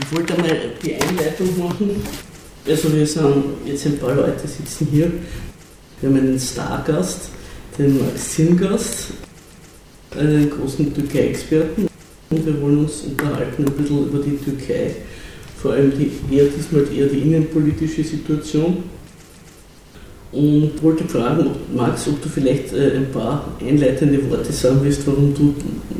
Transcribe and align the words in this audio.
Ich 0.00 0.16
wollte 0.16 0.34
einmal 0.34 0.56
die 0.82 0.94
Einleitung 0.94 1.58
machen. 1.58 2.02
Also 2.66 2.92
wir 2.92 3.06
sind 3.06 3.44
jetzt 3.64 3.86
ein 3.86 3.98
paar 3.98 4.14
Leute 4.14 4.46
sitzen 4.48 4.88
hier. 4.90 5.10
Wir 6.00 6.08
haben 6.08 6.16
einen 6.16 6.38
Stargast, 6.38 7.28
den 7.78 7.98
Max 7.98 8.34
Zingast, 8.34 9.12
einen 10.18 10.50
großen 10.50 10.92
Türkei-Experten. 10.94 11.86
Und 12.30 12.46
wir 12.46 12.60
wollen 12.60 12.78
uns 12.78 13.02
unterhalten 13.02 13.64
ein 13.66 13.72
bisschen 13.72 14.08
über 14.08 14.18
die 14.18 14.36
Türkei, 14.38 14.96
vor 15.62 15.72
allem 15.72 15.92
die, 15.96 16.10
eher 16.34 16.46
diesmal 16.46 16.82
eher 16.92 17.06
die 17.06 17.20
innenpolitische 17.20 18.02
Situation. 18.02 18.84
Und 20.32 20.82
wollte 20.82 21.04
fragen, 21.04 21.50
Max, 21.76 22.08
ob 22.08 22.20
du 22.20 22.28
vielleicht 22.28 22.72
äh, 22.72 22.96
ein 22.96 23.12
paar 23.12 23.56
einleitende 23.60 24.28
Worte 24.28 24.52
sagen 24.52 24.80
willst, 24.82 25.06
warum 25.06 25.32
du 25.32 25.54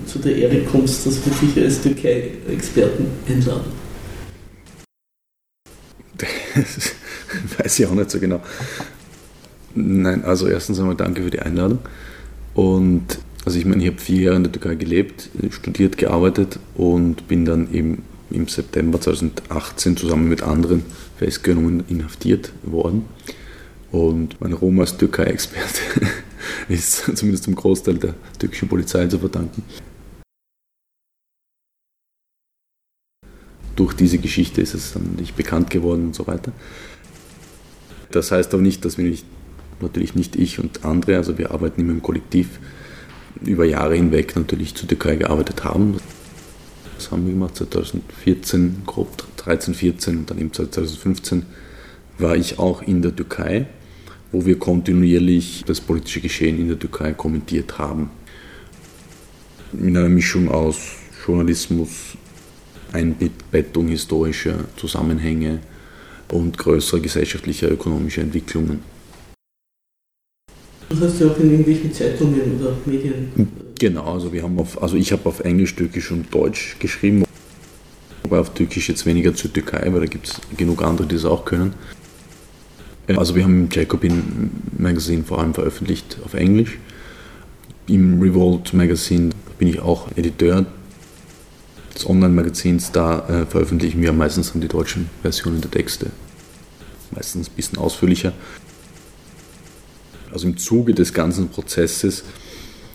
zu 0.07 0.19
der 0.19 0.35
Ehre 0.35 0.61
kommst, 0.63 1.07
dass 1.07 1.21
wir 1.25 1.33
dich 1.49 1.65
als 1.65 1.81
Türkei-Experten 1.81 3.07
einladen. 3.29 3.84
Weiß 7.59 7.79
ich 7.79 7.87
auch 7.87 7.95
nicht 7.95 8.11
so 8.11 8.19
genau. 8.19 8.41
Nein, 9.75 10.25
also 10.25 10.47
erstens 10.47 10.79
einmal 10.79 10.95
danke 10.95 11.23
für 11.23 11.31
die 11.31 11.41
Einladung. 11.41 11.81
Und 12.55 13.19
also 13.45 13.59
ich 13.59 13.67
meine, 13.67 13.83
ich 13.83 13.91
habe 13.91 14.01
vier 14.01 14.23
Jahre 14.23 14.37
in 14.37 14.45
der 14.45 14.53
Türkei 14.53 14.75
gelebt, 14.77 15.31
studiert, 15.51 15.99
gearbeitet 15.99 16.59
und 16.77 17.29
bin 17.29 17.45
dann 17.45 17.73
eben 17.73 18.03
im 18.31 18.49
September 18.49 19.01
2018 19.01 19.97
zusammen 19.97 20.29
mit 20.29 20.43
anderen 20.43 20.83
festgenommen 21.19 21.85
inhaftiert 21.89 22.53
worden. 22.63 23.05
Und 23.93 24.41
mein 24.41 24.53
Ruhm 24.53 24.81
als 24.81 24.97
Türkei-Experte 24.97 25.81
ist 26.69 27.17
zumindest 27.17 27.45
zum 27.45 27.55
Großteil 27.55 27.95
der 27.95 28.15
türkischen 28.39 28.69
Polizei 28.69 29.07
zu 29.07 29.19
verdanken. 29.19 29.63
Durch 33.77 33.95
diese 33.95 34.19
Geschichte 34.19 34.61
ist 34.61 34.75
es 34.75 34.93
dann 34.93 35.17
nicht 35.19 35.37
bekannt 35.37 35.71
geworden 35.71 36.07
und 36.07 36.15
so 36.15 36.27
weiter. 36.27 36.53
Das 38.11 38.31
heißt 38.31 38.55
aber 38.55 38.63
nicht, 38.63 38.85
dass 38.85 38.99
wir 38.99 39.05
nicht, 39.05 39.25
natürlich 39.81 40.15
nicht 40.15 40.37
ich 40.37 40.59
und 40.59 40.85
andere, 40.85 41.17
also 41.17 41.39
wir 41.39 41.51
arbeiten 41.51 41.81
immer 41.81 41.93
im 41.93 42.03
Kollektiv, 42.03 42.61
über 43.45 43.65
Jahre 43.65 43.97
hinweg 43.97 44.37
natürlich 44.37 44.75
zur 44.75 44.89
Türkei 44.89 45.17
gearbeitet 45.17 45.65
haben. 45.65 45.97
Das 46.97 47.11
haben 47.11 47.27
wir 47.27 47.33
gemacht 47.33 47.57
2014, 47.57 48.83
grob 48.87 49.11
13, 49.37 49.75
14 49.75 50.19
und 50.19 50.31
dann 50.31 50.39
eben 50.39 50.53
2015 50.53 51.45
war 52.19 52.37
ich 52.37 52.61
auch 52.61 52.83
in 52.83 53.03
der 53.03 53.15
Türkei 53.15 53.67
wo 54.35 54.45
wir 54.45 54.59
kontinuierlich 54.59 55.63
das 55.65 55.81
politische 55.81 56.21
Geschehen 56.21 56.59
in 56.59 56.67
der 56.67 56.79
Türkei 56.79 57.13
kommentiert 57.13 57.79
haben. 57.79 58.11
In 59.73 59.97
einer 59.97 60.09
Mischung 60.09 60.51
aus 60.51 60.77
Journalismus, 61.25 62.17
Einbettung 62.95 63.89
historischer 63.89 64.65
Zusammenhänge 64.77 65.59
und 66.31 66.57
größerer 66.57 67.01
gesellschaftlicher, 67.01 67.71
ökonomischer 67.71 68.23
Entwicklungen. 68.23 68.81
Du 70.89 71.01
hast 71.01 71.21
ja 71.21 71.27
auch 71.27 71.39
in 71.39 71.51
irgendwelchen 71.51 71.93
Zeitungen 71.93 72.61
oder 72.61 72.77
Medien. 72.87 73.29
Genau, 73.79 74.15
also 74.15 74.33
wir 74.33 74.43
haben 74.45 74.59
auf, 74.59 74.81
also 74.81 74.97
ich 74.97 75.11
habe 75.11 75.29
auf 75.29 75.41
Englisch, 75.41 75.75
Türkisch 75.75 76.13
und 76.13 76.33
Deutsch 76.33 76.77
geschrieben, 76.79 77.25
wobei 78.23 78.39
auf 78.39 78.55
Türkisch 78.55 78.89
jetzt 78.89 79.05
weniger 79.05 79.35
zur 79.35 79.53
Türkei, 79.53 79.93
weil 79.93 80.01
da 80.01 80.07
gibt 80.07 80.29
es 80.29 80.41
genug 80.57 80.83
andere, 80.83 81.09
die 81.09 81.17
das 81.17 81.25
auch 81.25 81.45
können. 81.45 81.75
Also 83.09 83.35
wir 83.35 83.43
haben 83.43 83.65
im 83.65 83.69
Jacobin 83.71 84.51
Magazine 84.79 85.25
vor 85.25 85.41
allem 85.41 85.53
veröffentlicht 85.53 86.19
auf 86.25 86.35
Englisch. 86.35 86.79
Im 87.87 88.21
Revolt 88.23 88.73
Magazine 88.73 89.31
bin 89.59 89.69
ich 89.69 89.81
auch 89.81 90.09
Editor 90.17 90.65
des 91.95 92.09
Online-Magazins. 92.09 92.93
Da 92.93 93.29
äh, 93.29 93.47
veröffentlichen 93.47 94.01
wir 94.03 94.13
meistens 94.13 94.53
dann 94.53 94.61
die 94.61 94.69
deutschen 94.69 95.11
Versionen 95.23 95.61
der 95.61 95.71
Texte. 95.71 96.11
Meistens 97.11 97.49
ein 97.49 97.55
bisschen 97.55 97.79
ausführlicher. 97.79 98.33
Also 100.33 100.49
im 100.49 100.57
Zuge 100.57 100.95
des 100.95 101.15
ganzen 101.15 101.49
Prozesses 101.49 102.25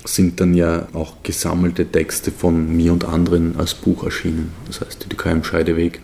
sind 0.06 0.40
dann 0.40 0.54
ja 0.54 0.88
auch 0.94 1.24
gesammelte 1.24 1.86
Texte 1.86 2.32
von 2.32 2.76
mir 2.76 2.92
und 2.92 3.06
anderen 3.06 3.58
als 3.58 3.74
Buch 3.74 4.04
erschienen. 4.04 4.52
Das 4.68 4.82
heißt, 4.82 5.08
die 5.10 5.30
im 5.30 5.44
Scheideweg 5.44 6.02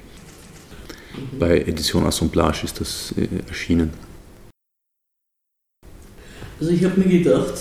bei 1.40 1.60
Edition 1.62 2.06
Assemblage 2.06 2.64
ist 2.64 2.80
das 2.80 3.14
äh, 3.18 3.28
erschienen. 3.48 3.92
Also 6.60 6.72
ich 6.72 6.84
habe 6.84 7.00
mir 7.00 7.22
gedacht, 7.22 7.54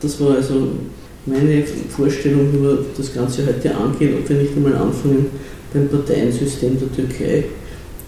das 0.00 0.20
war 0.20 0.36
also 0.36 0.78
meine 1.26 1.64
Vorstellung, 1.88 2.52
wie 2.52 2.62
wir 2.62 2.84
das 2.96 3.14
Ganze 3.14 3.46
heute 3.46 3.74
angehen, 3.74 4.14
ob 4.18 4.28
wir 4.28 4.36
nicht 4.36 4.56
einmal 4.56 4.74
anfangen 4.74 5.26
beim 5.72 5.88
Parteiensystem 5.88 6.78
der 6.78 6.92
Türkei. 6.92 7.44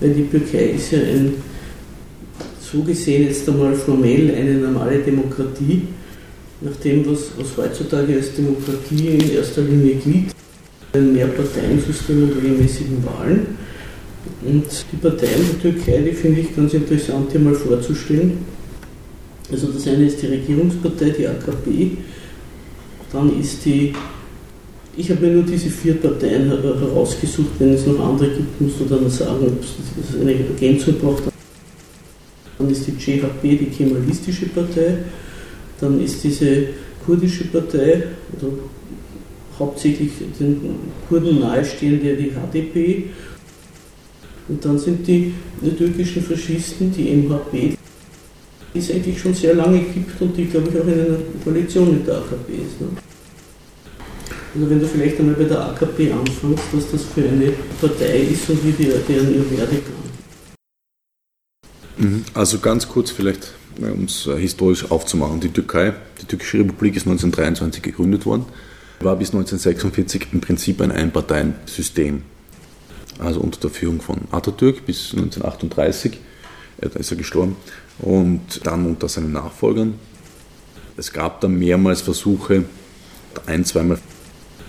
Weil 0.00 0.10
die 0.10 0.26
Türkei 0.28 0.72
ist 0.76 0.92
ja 0.92 0.98
ein, 0.98 1.34
so 2.60 2.82
gesehen 2.82 3.26
jetzt 3.26 3.48
einmal 3.48 3.74
formell 3.74 4.34
eine 4.34 4.54
normale 4.54 4.98
Demokratie, 4.98 5.82
nach 6.60 6.76
dem, 6.76 7.06
was, 7.06 7.30
was 7.38 7.56
heutzutage 7.56 8.14
als 8.14 8.34
Demokratie 8.34 9.08
in 9.08 9.30
erster 9.32 9.62
Linie 9.62 9.96
gilt, 9.96 10.34
ein 10.92 11.12
Mehrparteiensystem 11.12 12.22
und 12.22 12.36
regelmäßigen 12.36 13.04
Wahlen. 13.04 13.46
Und 14.44 14.64
die 14.92 14.96
Parteien 14.96 15.40
der 15.52 15.72
Türkei, 15.72 16.02
die 16.02 16.12
finde 16.12 16.40
ich 16.40 16.54
ganz 16.54 16.72
interessant 16.74 17.30
hier 17.30 17.40
mal 17.40 17.54
vorzustellen. 17.54 18.38
Also 19.50 19.68
das 19.68 19.86
eine 19.86 20.06
ist 20.06 20.20
die 20.20 20.26
Regierungspartei, 20.26 21.10
die 21.10 21.26
AKP, 21.26 21.96
dann 23.12 23.40
ist 23.40 23.64
die, 23.64 23.92
ich 24.96 25.10
habe 25.10 25.26
mir 25.26 25.34
nur 25.34 25.42
diese 25.42 25.70
vier 25.70 25.94
Parteien 25.94 26.48
herausgesucht, 26.48 27.50
wenn 27.58 27.74
es 27.74 27.86
noch 27.86 28.00
andere 28.00 28.30
gibt, 28.30 28.60
musst 28.60 28.80
du 28.80 28.84
dann 28.84 29.08
sagen, 29.10 29.46
ob 29.46 29.62
es 29.62 30.20
eine 30.20 30.34
Ergänzung 30.34 30.94
braucht. 30.98 31.24
Dann 32.58 32.70
ist 32.70 32.86
die 32.86 32.92
CHP, 32.92 33.42
die 33.42 33.66
Kemalistische 33.66 34.46
Partei, 34.46 34.98
dann 35.80 36.02
ist 36.02 36.24
diese 36.24 36.68
kurdische 37.04 37.44
Partei, 37.44 38.04
also 38.34 38.58
hauptsächlich 39.58 40.10
den 40.38 40.60
Kurden 41.08 41.40
nahestehende 41.40 42.16
die 42.16 42.32
HDP 42.32 43.04
und 44.48 44.64
dann 44.64 44.78
sind 44.78 45.06
die, 45.06 45.32
die 45.60 45.70
türkischen 45.70 46.22
Faschisten, 46.22 46.92
die 46.92 47.10
MHP, 47.10 47.75
die 48.76 48.82
es 48.82 48.90
eigentlich 48.90 49.18
schon 49.18 49.34
sehr 49.34 49.54
lange 49.54 49.80
gibt 49.80 50.20
und 50.20 50.36
die, 50.36 50.44
glaube 50.44 50.68
ich, 50.68 50.78
auch 50.78 50.86
in 50.86 50.92
einer 50.92 51.18
Koalition 51.42 51.94
mit 51.94 52.06
der 52.06 52.18
AKP 52.18 52.52
ist. 52.52 52.80
Ne? 52.80 52.88
Also 54.54 54.70
wenn 54.70 54.80
du 54.80 54.86
vielleicht 54.86 55.18
einmal 55.18 55.34
bei 55.34 55.44
der 55.44 55.60
AKP 55.66 56.12
anfängst, 56.12 56.64
was 56.72 56.90
das 56.90 57.02
für 57.04 57.22
eine 57.22 57.52
Partei 57.80 58.18
ist 58.18 58.48
und 58.50 58.64
wie 58.64 58.72
die, 58.72 58.84
deren 59.08 59.34
ihr 59.34 59.50
Werdegang. 59.50 59.94
Mhm. 61.98 62.24
Also 62.34 62.58
ganz 62.58 62.86
kurz 62.86 63.10
vielleicht, 63.10 63.52
um 63.80 64.04
es 64.04 64.26
äh, 64.26 64.36
historisch 64.36 64.90
aufzumachen. 64.90 65.40
Die 65.40 65.48
Türkei, 65.48 65.94
die 66.20 66.26
Türkische 66.26 66.58
Republik 66.58 66.96
ist 66.96 67.06
1923 67.06 67.82
gegründet 67.82 68.26
worden, 68.26 68.44
war 69.00 69.16
bis 69.16 69.28
1946 69.28 70.28
im 70.32 70.40
Prinzip 70.40 70.80
ein 70.82 70.92
Einparteiensystem 70.92 72.22
also 73.18 73.40
unter 73.40 73.58
der 73.60 73.70
Führung 73.70 74.02
von 74.02 74.28
Atatürk 74.30 74.84
bis 74.84 75.12
1938. 75.12 76.18
Da 76.78 76.88
ist 76.98 77.10
er 77.10 77.16
gestorben. 77.16 77.56
Und 77.98 78.66
dann 78.66 78.86
unter 78.86 79.08
seinen 79.08 79.32
Nachfolgern. 79.32 79.94
Es 80.96 81.12
gab 81.12 81.40
dann 81.40 81.58
mehrmals 81.58 82.02
Versuche, 82.02 82.64
ein, 83.46 83.64
zweimal 83.64 83.98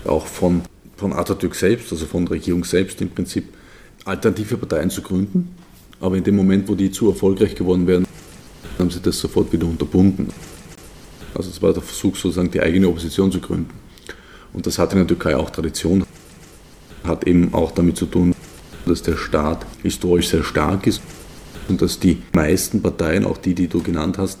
auch 0.04 0.26
von, 0.26 0.62
von 0.96 1.12
Atatürk 1.12 1.54
selbst, 1.54 1.92
also 1.92 2.06
von 2.06 2.26
der 2.26 2.32
Regierung 2.36 2.64
selbst 2.64 3.00
im 3.00 3.10
Prinzip, 3.10 3.44
alternative 4.04 4.56
Parteien 4.56 4.90
zu 4.90 5.02
gründen. 5.02 5.54
Aber 6.00 6.16
in 6.16 6.24
dem 6.24 6.36
Moment, 6.36 6.68
wo 6.68 6.74
die 6.74 6.90
zu 6.90 7.08
erfolgreich 7.08 7.54
geworden 7.54 7.86
wären, 7.86 8.06
haben 8.78 8.90
sie 8.90 9.00
das 9.00 9.18
sofort 9.18 9.52
wieder 9.52 9.66
unterbunden. 9.66 10.28
Also 11.34 11.50
es 11.50 11.60
war 11.60 11.72
der 11.72 11.82
Versuch, 11.82 12.16
sozusagen 12.16 12.50
die 12.50 12.60
eigene 12.60 12.88
Opposition 12.88 13.30
zu 13.32 13.40
gründen. 13.40 13.70
Und 14.52 14.66
das 14.66 14.78
hat 14.78 14.92
in 14.92 14.98
der 14.98 15.06
Türkei 15.06 15.36
auch 15.36 15.50
Tradition 15.50 16.04
hat 17.04 17.26
eben 17.26 17.54
auch 17.54 17.72
damit 17.72 17.96
zu 17.96 18.06
tun, 18.06 18.34
dass 18.86 19.02
der 19.02 19.16
Staat 19.16 19.66
historisch 19.82 20.28
sehr 20.28 20.44
stark 20.44 20.86
ist 20.86 21.00
und 21.68 21.82
dass 21.82 21.98
die 21.98 22.18
meisten 22.32 22.82
Parteien, 22.82 23.24
auch 23.24 23.38
die, 23.38 23.54
die 23.54 23.68
du 23.68 23.82
genannt 23.82 24.18
hast, 24.18 24.38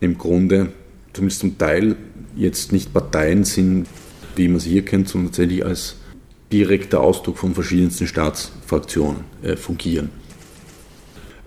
im 0.00 0.18
Grunde 0.18 0.72
zumindest 1.12 1.40
zum 1.40 1.58
Teil 1.58 1.96
jetzt 2.36 2.72
nicht 2.72 2.92
Parteien 2.92 3.44
sind, 3.44 3.86
wie 4.36 4.48
man 4.48 4.60
sie 4.60 4.70
hier 4.70 4.84
kennt, 4.84 5.08
sondern 5.08 5.32
tatsächlich 5.32 5.64
als 5.64 5.96
direkter 6.52 7.00
Ausdruck 7.00 7.38
von 7.38 7.54
verschiedensten 7.54 8.06
Staatsfraktionen 8.06 9.24
äh, 9.42 9.56
fungieren. 9.56 10.10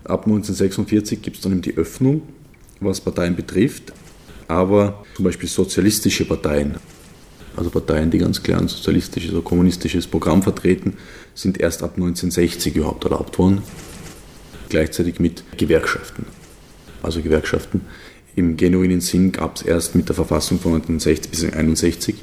Ab 0.03 0.25
1946 0.25 1.21
gibt 1.21 1.37
es 1.37 1.43
dann 1.43 1.51
eben 1.51 1.61
die 1.61 1.77
Öffnung, 1.77 2.23
was 2.79 2.99
Parteien 2.99 3.35
betrifft, 3.35 3.93
aber 4.47 5.03
zum 5.15 5.25
Beispiel 5.25 5.47
sozialistische 5.47 6.25
Parteien 6.25 6.77
also 7.59 7.69
Parteien, 7.69 8.09
die 8.09 8.17
ganz 8.17 8.41
klar 8.41 8.61
ein 8.61 8.67
sozialistisches 8.67 9.33
oder 9.33 9.41
kommunistisches 9.41 10.07
Programm 10.07 10.41
vertreten, 10.41 10.93
sind 11.33 11.59
erst 11.59 11.83
ab 11.83 11.93
1960 11.95 12.75
überhaupt 12.75 13.03
erlaubt 13.03 13.37
worden, 13.37 13.61
gleichzeitig 14.69 15.19
mit 15.19 15.44
Gewerkschaften. 15.57 16.25
Also 17.01 17.21
Gewerkschaften 17.21 17.81
im 18.36 18.57
genuinen 18.57 19.01
Sinn 19.01 19.31
gab 19.31 19.57
es 19.57 19.62
erst 19.63 19.95
mit 19.95 20.07
der 20.07 20.16
Verfassung 20.16 20.60
von 20.60 20.74
1960 20.74 21.31
bis 21.31 21.44
1961, 21.44 22.16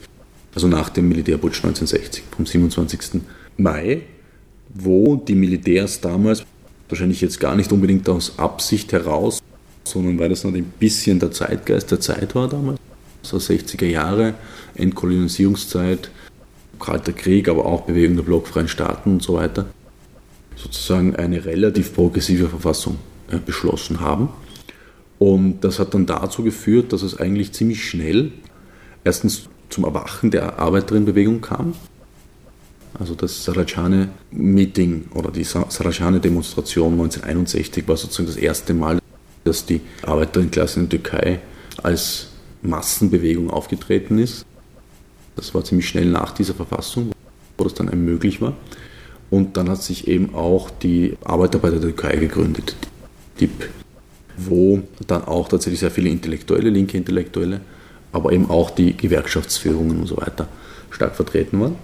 also 0.55 0.69
nach 0.69 0.89
dem 0.89 1.09
Militärputsch 1.09 1.59
1960, 1.65 2.25
vom 2.35 2.47
27. 2.47 3.21
Mai 3.59 4.03
wo 4.79 5.17
die 5.17 5.35
Militärs 5.35 6.01
damals, 6.01 6.45
wahrscheinlich 6.89 7.21
jetzt 7.21 7.41
gar 7.41 7.57
nicht 7.57 7.73
unbedingt 7.73 8.09
aus 8.09 8.39
Absicht 8.39 8.93
heraus, 8.93 9.43
sondern 9.85 10.19
weil 10.19 10.29
das 10.29 10.45
noch 10.45 10.53
ein 10.53 10.73
bisschen 10.79 11.19
der 11.19 11.31
Zeitgeist 11.31 11.91
der 11.91 12.01
Zeit 12.01 12.35
war 12.35 12.49
damals, 12.49 12.79
so 13.23 13.39
60er 13.39 13.87
Jahre, 13.87 14.35
Entkolonisierungszeit, 14.75 16.11
Kalter 16.79 17.13
Krieg, 17.13 17.49
aber 17.49 17.65
auch 17.65 17.83
Bewegung 17.83 18.17
der 18.17 18.25
blockfreien 18.25 18.69
Staaten 18.69 19.13
und 19.15 19.23
so 19.23 19.35
weiter, 19.35 19.67
sozusagen 20.67 21.15
eine 21.15 21.45
relativ 21.45 21.95
progressive 21.95 22.49
Verfassung 22.49 22.99
äh, 23.31 23.39
beschlossen 23.39 24.01
haben. 24.01 24.29
Und 25.19 25.61
das 25.61 25.79
hat 25.79 25.95
dann 25.95 26.07
dazu 26.07 26.43
geführt, 26.43 26.93
dass 26.93 27.03
es 27.03 27.19
eigentlich 27.19 27.53
ziemlich 27.53 27.89
schnell 27.89 28.33
erstens 29.05 29.49
zum 29.71 29.85
Erwachen 29.85 30.31
der 30.31 30.59
Arbeiterinnenbewegung 30.59 31.41
kam. 31.41 31.75
Also 32.99 33.15
das 33.15 33.45
Sarajane-Meeting 33.45 35.09
oder 35.15 35.31
die 35.31 35.45
Sarajane-Demonstration 35.45 36.93
1961 36.93 37.87
war 37.87 37.97
sozusagen 37.97 38.27
das 38.27 38.37
erste 38.37 38.75
Mal, 38.75 38.99
dass 39.45 39.67
die 39.67 39.81
Arbeiterinnenklasse 40.03 40.81
in 40.81 40.89
der 40.89 41.01
Türkei 41.03 41.41
als 41.83 42.29
Massenbewegung 42.62 43.51
aufgetreten 43.51 44.19
ist. 44.19 44.45
Das 45.37 45.55
war 45.55 45.62
ziemlich 45.65 45.89
schnell 45.89 46.07
nach 46.07 46.33
dieser 46.33 46.55
Verfassung, 46.55 47.12
wo 47.57 47.65
das 47.65 47.75
dann 47.75 47.87
möglich 48.05 48.41
war. 48.41 48.55
Und 49.31 49.56
dann 49.56 49.69
hat 49.69 49.82
sich 49.82 50.06
eben 50.06 50.34
auch 50.34 50.70
die 50.70 51.17
Arbeiterpartei 51.25 51.78
der 51.78 51.88
Türkei 51.88 52.17
gegründet, 52.17 52.76
DIP, 53.40 53.69
wo 54.37 54.82
dann 55.06 55.25
auch 55.25 55.49
tatsächlich 55.49 55.81
sehr 55.81 55.90
viele 55.90 56.11
Intellektuelle, 56.11 56.70
linke 56.70 56.96
Intellektuelle, 56.96 57.61
aber 58.12 58.32
eben 58.32 58.49
auch 58.50 58.70
die 58.70 58.96
Gewerkschaftsführungen 58.96 60.00
und 60.00 60.06
so 60.06 60.17
weiter 60.17 60.49
stark 60.90 61.17
vertreten 61.17 61.61
waren. 61.61 61.76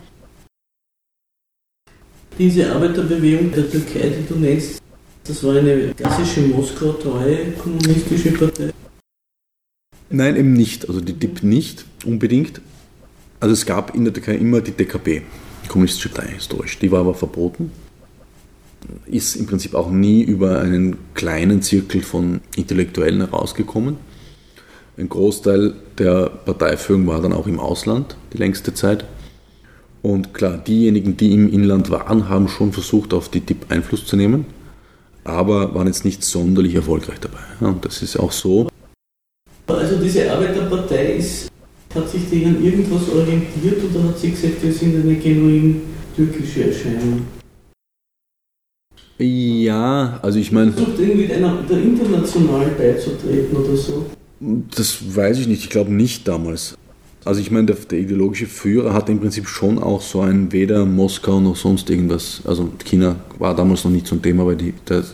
Diese 2.38 2.72
Arbeiterbewegung 2.72 3.52
der 3.52 3.70
Türkei, 3.70 4.08
die 4.08 4.26
du 4.26 4.38
nennst, 4.38 4.80
das 5.24 5.44
war 5.44 5.56
eine 5.56 5.94
klassische 5.94 6.40
Moskau-treue 6.40 7.52
kommunistische 7.52 8.32
Partei? 8.32 8.72
Nein, 10.10 10.36
eben 10.36 10.52
nicht. 10.52 10.88
Also 10.88 11.00
die 11.00 11.12
DIP 11.12 11.42
nicht 11.42 11.84
unbedingt. 12.04 12.60
Also 13.38 13.52
es 13.52 13.66
gab 13.66 13.94
in 13.94 14.04
der 14.04 14.12
Türkei 14.12 14.34
immer 14.36 14.60
die 14.60 14.72
DKP, 14.72 15.22
Kommunistische 15.72 16.10
Partei 16.10 16.32
historisch. 16.34 16.78
Die 16.78 16.92
war 16.92 17.00
aber 17.00 17.14
verboten. 17.14 17.72
Ist 19.06 19.36
im 19.36 19.46
Prinzip 19.46 19.74
auch 19.74 19.90
nie 19.90 20.22
über 20.22 20.60
einen 20.60 20.96
kleinen 21.14 21.62
Zirkel 21.62 22.02
von 22.02 22.40
Intellektuellen 22.56 23.20
herausgekommen. 23.20 23.96
Ein 24.96 25.08
Großteil 25.08 25.74
der 25.98 26.30
Parteiführung 26.44 27.06
war 27.06 27.20
dann 27.20 27.32
auch 27.32 27.46
im 27.46 27.58
Ausland 27.58 28.16
die 28.32 28.38
längste 28.38 28.74
Zeit. 28.74 29.04
Und 30.02 30.34
klar, 30.34 30.58
diejenigen, 30.58 31.16
die 31.16 31.32
im 31.32 31.52
Inland 31.52 31.90
waren, 31.90 32.28
haben 32.28 32.48
schon 32.48 32.72
versucht, 32.72 33.14
auf 33.14 33.28
die 33.28 33.40
DIP 33.40 33.66
Einfluss 33.70 34.06
zu 34.06 34.16
nehmen 34.16 34.46
aber 35.24 35.74
waren 35.74 35.86
jetzt 35.86 36.04
nicht 36.04 36.24
sonderlich 36.24 36.74
erfolgreich 36.74 37.18
dabei. 37.20 37.38
und 37.60 37.84
das 37.84 38.02
ist 38.02 38.16
auch 38.16 38.32
so. 38.32 38.68
Also 39.66 39.96
diese 39.96 40.30
Arbeiterpartei 40.30 41.14
ist, 41.14 41.51
hat 41.94 42.08
sich 42.08 42.22
die 42.30 42.44
an 42.44 42.62
irgendwas 42.62 43.08
orientiert 43.08 43.82
oder 43.90 44.08
hat 44.08 44.18
sie 44.18 44.30
gesagt, 44.30 44.62
wir 44.62 44.72
sind 44.72 45.02
eine 45.02 45.16
genuin 45.16 45.82
türkische 46.16 46.64
Erscheinung? 46.64 47.22
Ja, 49.18 50.18
also 50.22 50.38
ich 50.38 50.50
meine. 50.50 50.72
Versucht 50.72 50.98
irgendwie 50.98 51.26
der, 51.26 51.38
der 51.38 51.78
international 51.78 52.66
beizutreten 52.76 53.56
oder 53.56 53.76
so? 53.76 54.06
Das 54.40 54.98
weiß 55.14 55.38
ich 55.38 55.46
nicht, 55.46 55.64
ich 55.64 55.70
glaube 55.70 55.92
nicht 55.92 56.26
damals. 56.26 56.76
Also 57.24 57.40
ich 57.40 57.52
meine, 57.52 57.66
der, 57.66 57.76
der, 57.76 58.00
ideologische 58.00 58.46
Führer 58.46 58.92
hatte 58.94 59.12
im 59.12 59.20
Prinzip 59.20 59.46
schon 59.46 59.78
auch 59.78 60.02
so 60.02 60.22
ein 60.22 60.50
weder 60.50 60.84
Moskau 60.84 61.38
noch 61.40 61.54
sonst 61.54 61.88
irgendwas. 61.88 62.42
Also 62.44 62.68
China 62.84 63.16
war 63.38 63.54
damals 63.54 63.84
noch 63.84 63.92
nicht 63.92 64.08
so 64.08 64.16
ein 64.16 64.22
Thema, 64.22 64.44
weil 64.44 64.56
die, 64.56 64.74
der 64.88 65.04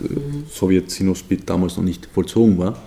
Sowjet-Sinosplit 0.50 1.42
damals 1.44 1.76
noch 1.76 1.84
nicht 1.84 2.06
vollzogen 2.06 2.56
war. 2.56 2.78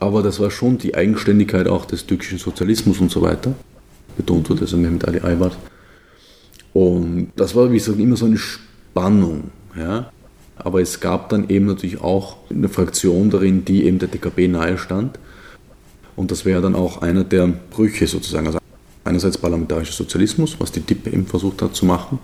Aber 0.00 0.22
das 0.22 0.40
war 0.40 0.50
schon 0.50 0.78
die 0.78 0.94
Eigenständigkeit 0.94 1.68
auch 1.68 1.84
des 1.84 2.06
türkischen 2.06 2.38
Sozialismus 2.38 3.00
und 3.00 3.10
so 3.10 3.22
weiter. 3.22 3.52
Betont 4.16 4.50
wurde 4.50 4.62
also 4.62 4.76
Mehmet 4.76 5.06
Ali 5.06 5.20
Aybar. 5.20 5.52
Und 6.72 7.30
das 7.36 7.54
war, 7.54 7.70
wie 7.70 7.76
gesagt, 7.76 7.98
immer 7.98 8.16
so 8.16 8.26
eine 8.26 8.38
Spannung. 8.38 9.50
Ja? 9.76 10.10
Aber 10.56 10.80
es 10.80 11.00
gab 11.00 11.28
dann 11.28 11.48
eben 11.48 11.66
natürlich 11.66 12.00
auch 12.00 12.38
eine 12.50 12.68
Fraktion 12.68 13.30
darin, 13.30 13.64
die 13.64 13.84
eben 13.84 13.98
der 13.98 14.08
DKP 14.08 14.48
nahe 14.48 14.78
stand 14.78 15.18
und 16.20 16.30
das 16.30 16.44
wäre 16.44 16.60
dann 16.60 16.74
auch 16.74 17.00
einer 17.00 17.24
der 17.24 17.46
Brüche 17.46 18.06
sozusagen. 18.06 18.46
Also 18.46 18.58
einerseits 19.04 19.38
parlamentarischer 19.38 19.94
Sozialismus, 19.94 20.56
was 20.58 20.70
die 20.70 20.80
DIP 20.80 21.06
eben 21.06 21.26
versucht 21.26 21.62
hat 21.62 21.74
zu 21.74 21.86
machen. 21.86 22.18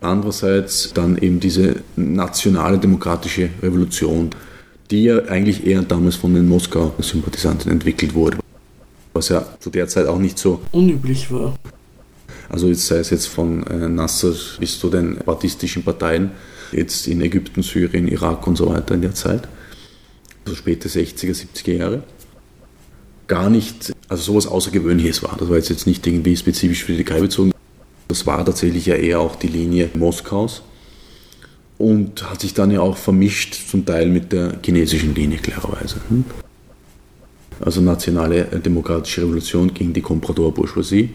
Andererseits 0.00 0.92
dann 0.92 1.16
eben 1.18 1.38
diese 1.38 1.76
nationale 1.94 2.76
demokratische 2.78 3.50
Revolution, 3.62 4.30
die 4.90 5.04
ja 5.04 5.24
eigentlich 5.24 5.66
eher 5.66 5.82
damals 5.82 6.16
von 6.16 6.34
den 6.34 6.48
Moskau-Sympathisanten 6.48 7.70
entwickelt 7.70 8.14
wurde. 8.14 8.38
Was 9.12 9.28
ja 9.28 9.46
zu 9.60 9.70
der 9.70 9.88
Zeit 9.88 10.06
auch 10.06 10.18
nicht 10.18 10.38
so 10.38 10.60
unüblich 10.72 11.30
war. 11.30 11.54
Also 12.48 12.68
jetzt 12.68 12.86
sei 12.86 12.96
es 12.96 13.10
jetzt 13.10 13.26
von 13.26 13.66
äh, 13.66 13.88
Nasser 13.88 14.34
bis 14.58 14.78
zu 14.78 14.90
den 14.90 15.16
baptistischen 15.24 15.82
Parteien, 15.82 16.32
jetzt 16.72 17.06
in 17.06 17.20
Ägypten, 17.20 17.62
Syrien, 17.62 18.08
Irak 18.08 18.46
und 18.46 18.56
so 18.56 18.68
weiter 18.68 18.94
in 18.94 19.02
der 19.02 19.14
Zeit. 19.14 19.48
Also 20.44 20.56
späte 20.56 20.88
60er, 20.88 21.34
70er 21.34 21.72
Jahre 21.72 22.02
gar 23.26 23.48
nicht, 23.48 23.92
also 24.08 24.22
sowas 24.22 24.46
Außergewöhnliches 24.46 25.22
war. 25.22 25.36
Das 25.38 25.48
war 25.48 25.56
jetzt, 25.56 25.70
jetzt 25.70 25.86
nicht 25.86 26.06
irgendwie 26.06 26.36
spezifisch 26.36 26.84
für 26.84 26.92
die 26.92 27.04
Türkei 27.04 27.20
bezogen. 27.20 27.52
Das 28.08 28.26
war 28.26 28.44
tatsächlich 28.44 28.86
ja 28.86 28.96
eher 28.96 29.20
auch 29.20 29.36
die 29.36 29.48
Linie 29.48 29.90
Moskaus 29.94 30.62
und 31.84 32.30
hat 32.30 32.40
sich 32.40 32.54
dann 32.54 32.70
ja 32.70 32.80
auch 32.80 32.96
vermischt 32.96 33.68
zum 33.68 33.84
Teil 33.84 34.08
mit 34.08 34.32
der 34.32 34.58
chinesischen 34.64 35.14
Linie 35.14 35.36
klarerweise. 35.36 35.96
Hm? 36.08 36.24
Also 37.60 37.82
nationale 37.82 38.44
demokratische 38.44 39.20
Revolution 39.20 39.72
gegen 39.74 39.92
die 39.92 40.00
Comprador-Bourgeoisie, 40.00 41.10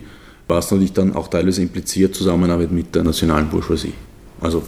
was 0.47 0.69
natürlich 0.69 0.93
dann 0.93 1.15
auch 1.15 1.27
teilweise 1.27 1.63
impliziert 1.63 2.13
Zusammenarbeit 2.13 2.71
mit 2.71 2.93
der 2.93 3.03
nationalen 3.03 3.49
Bourgeoisie. 3.49 3.93
Also 4.39 4.61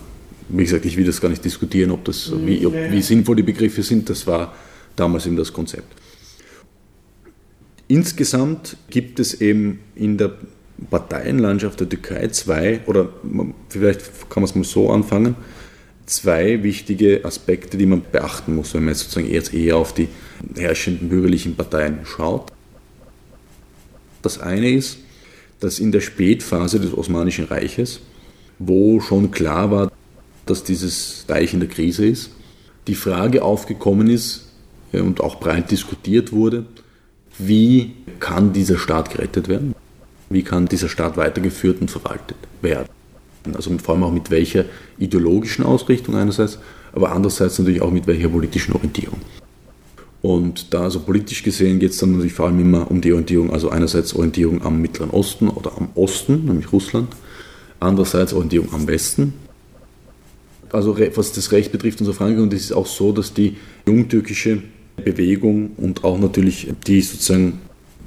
wie 0.49 0.63
gesagt, 0.63 0.85
ich 0.85 0.97
will 0.97 1.05
das 1.05 1.21
gar 1.21 1.29
nicht 1.29 1.45
diskutieren, 1.45 1.91
ob 1.91 2.03
das, 2.05 2.31
wie, 2.45 2.65
ob, 2.65 2.73
wie 2.73 3.01
sinnvoll 3.01 3.35
die 3.35 3.43
Begriffe 3.43 3.83
sind, 3.83 4.09
das 4.09 4.25
war 4.25 4.55
damals 4.95 5.27
eben 5.27 5.35
das 5.35 5.53
Konzept. 5.53 5.93
Insgesamt 7.87 8.75
gibt 8.89 9.19
es 9.19 9.39
eben 9.39 9.79
in 9.95 10.17
der 10.17 10.31
Parteienlandschaft 10.89 11.79
der 11.79 11.87
Türkei 11.87 12.27
zwei, 12.29 12.81
oder 12.87 13.09
vielleicht 13.69 14.29
kann 14.29 14.41
man 14.41 14.49
es 14.49 14.55
mal 14.55 14.63
so 14.63 14.89
anfangen, 14.89 15.35
zwei 16.11 16.61
wichtige 16.63 17.23
Aspekte, 17.23 17.77
die 17.77 17.85
man 17.85 18.03
beachten 18.11 18.55
muss, 18.55 18.73
wenn 18.73 18.83
man 18.83 18.93
jetzt 18.93 19.03
sozusagen 19.03 19.31
jetzt 19.31 19.53
eher 19.53 19.77
auf 19.77 19.93
die 19.93 20.09
herrschenden 20.55 21.09
bürgerlichen 21.09 21.55
Parteien 21.55 21.99
schaut. 22.03 22.51
Das 24.21 24.39
eine 24.39 24.69
ist, 24.69 24.97
dass 25.59 25.79
in 25.79 25.91
der 25.91 26.01
Spätphase 26.01 26.79
des 26.79 26.93
Osmanischen 26.93 27.45
Reiches, 27.45 28.01
wo 28.59 28.99
schon 28.99 29.31
klar 29.31 29.71
war, 29.71 29.91
dass 30.45 30.63
dieses 30.63 31.25
Reich 31.29 31.53
in 31.53 31.59
der 31.59 31.69
Krise 31.69 32.05
ist, 32.05 32.31
die 32.87 32.95
Frage 32.95 33.43
aufgekommen 33.43 34.09
ist 34.09 34.49
und 34.91 35.21
auch 35.21 35.39
breit 35.39 35.71
diskutiert 35.71 36.31
wurde, 36.31 36.65
wie 37.37 37.93
kann 38.19 38.53
dieser 38.53 38.77
Staat 38.77 39.11
gerettet 39.11 39.47
werden? 39.47 39.73
Wie 40.29 40.43
kann 40.43 40.67
dieser 40.67 40.89
Staat 40.89 41.17
weitergeführt 41.17 41.79
und 41.81 41.89
verwaltet 41.89 42.37
werden? 42.61 42.89
Also 43.53 43.75
vor 43.79 43.95
allem 43.95 44.03
auch 44.03 44.11
mit 44.11 44.29
welcher 44.29 44.65
ideologischen 44.99 45.65
Ausrichtung 45.65 46.15
einerseits, 46.15 46.59
aber 46.93 47.11
andererseits 47.11 47.57
natürlich 47.59 47.81
auch 47.81 47.91
mit 47.91 48.07
welcher 48.07 48.29
politischen 48.29 48.73
Orientierung. 48.73 49.19
Und 50.21 50.73
da 50.73 50.81
also 50.81 50.99
politisch 50.99 51.41
gesehen 51.41 51.79
geht 51.79 51.91
es 51.91 51.97
dann 51.97 52.11
natürlich 52.11 52.33
vor 52.33 52.45
allem 52.45 52.59
immer 52.59 52.91
um 52.91 53.01
die 53.01 53.11
Orientierung, 53.11 53.51
also 53.51 53.69
einerseits 53.69 54.13
Orientierung 54.13 54.61
am 54.61 54.79
Mittleren 54.79 55.09
Osten 55.09 55.49
oder 55.49 55.75
am 55.77 55.89
Osten, 55.95 56.45
nämlich 56.45 56.71
Russland, 56.71 57.09
andererseits 57.79 58.33
Orientierung 58.33 58.71
am 58.73 58.87
Westen. 58.87 59.33
Also 60.71 60.97
was 61.15 61.33
das 61.33 61.51
Recht 61.51 61.71
betrifft 61.71 61.99
und 61.99 62.05
so 62.05 62.13
Frankreich, 62.13 62.43
und 62.43 62.53
es 62.53 62.65
ist 62.65 62.71
auch 62.71 62.85
so, 62.85 63.11
dass 63.11 63.33
die 63.33 63.57
jungtürkische 63.87 64.61
Bewegung 65.03 65.71
und 65.77 66.03
auch 66.03 66.19
natürlich 66.19 66.71
die 66.85 67.01
sozusagen 67.01 67.59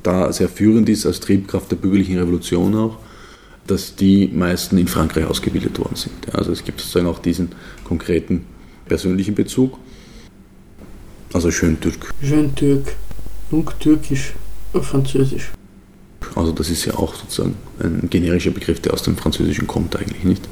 da 0.02 0.32
sehr 0.32 0.48
führend 0.48 0.88
ist 0.88 1.06
als 1.06 1.20
Triebkraft 1.20 1.70
der 1.72 1.76
bürgerlichen 1.76 2.18
Revolution 2.18 2.74
auch, 2.74 2.98
dass 3.66 3.96
die 3.96 4.28
meisten 4.28 4.78
in 4.78 4.88
Frankreich 4.88 5.24
ausgebildet 5.24 5.78
worden 5.78 5.96
sind. 5.96 6.34
Also 6.34 6.52
es 6.52 6.64
gibt 6.64 6.80
sozusagen 6.80 7.06
auch 7.06 7.18
diesen 7.18 7.50
konkreten 7.84 8.44
persönlichen 8.86 9.34
Bezug. 9.34 9.78
Also 11.32 11.50
schön 11.50 11.80
Türk. 11.80 12.12
Schön 12.22 12.54
Türk. 12.54 12.94
Jung 13.50 13.70
Türkisch, 13.78 14.34
Französisch. 14.72 15.52
Also 16.34 16.52
das 16.52 16.70
ist 16.70 16.84
ja 16.84 16.94
auch 16.94 17.14
sozusagen 17.14 17.54
ein 17.78 18.08
generischer 18.10 18.50
Begriff, 18.50 18.80
der 18.80 18.94
aus 18.94 19.02
dem 19.02 19.16
Französischen 19.16 19.66
kommt 19.66 19.96
eigentlich 19.96 20.24
nicht. 20.24 20.48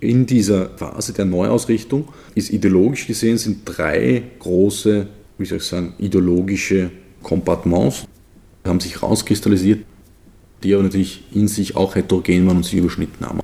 In 0.00 0.26
dieser 0.26 0.70
Phase 0.76 1.12
der 1.12 1.24
Neuausrichtung 1.24 2.08
ist 2.34 2.50
ideologisch 2.50 3.06
gesehen 3.06 3.38
sind 3.38 3.62
drei 3.64 4.22
große, 4.38 5.08
wie 5.38 5.44
soll 5.44 5.58
ich 5.58 5.64
sagen, 5.64 5.94
ideologische 5.98 6.90
Kompartements 7.22 8.04
haben 8.64 8.80
sich 8.80 9.02
rauskristallisiert, 9.02 9.84
die 10.62 10.74
aber 10.74 10.82
natürlich 10.82 11.24
in 11.32 11.48
sich 11.48 11.76
auch 11.76 11.94
heterogen 11.94 12.46
waren 12.46 12.58
und 12.58 12.64
sich 12.64 12.74
überschnitten 12.74 13.24
haben. 13.26 13.40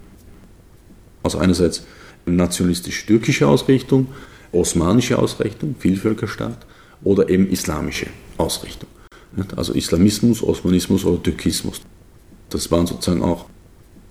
Also 1.23 1.39
einerseits 1.39 1.85
nationalistisch-türkische 2.27 3.47
Ausrichtung, 3.47 4.09
osmanische 4.53 5.19
Ausrichtung, 5.19 5.75
Vielvölkerstaat 5.79 6.67
oder 7.03 7.29
eben 7.29 7.49
islamische 7.49 8.07
Ausrichtung. 8.39 8.89
Also 9.57 9.73
Islamismus, 9.73 10.43
Osmanismus 10.43 11.05
oder 11.05 11.23
Türkismus. 11.23 11.81
Das 12.51 12.71
waren 12.71 12.87
sozusagen 12.87 13.23
auch 13.23 13.47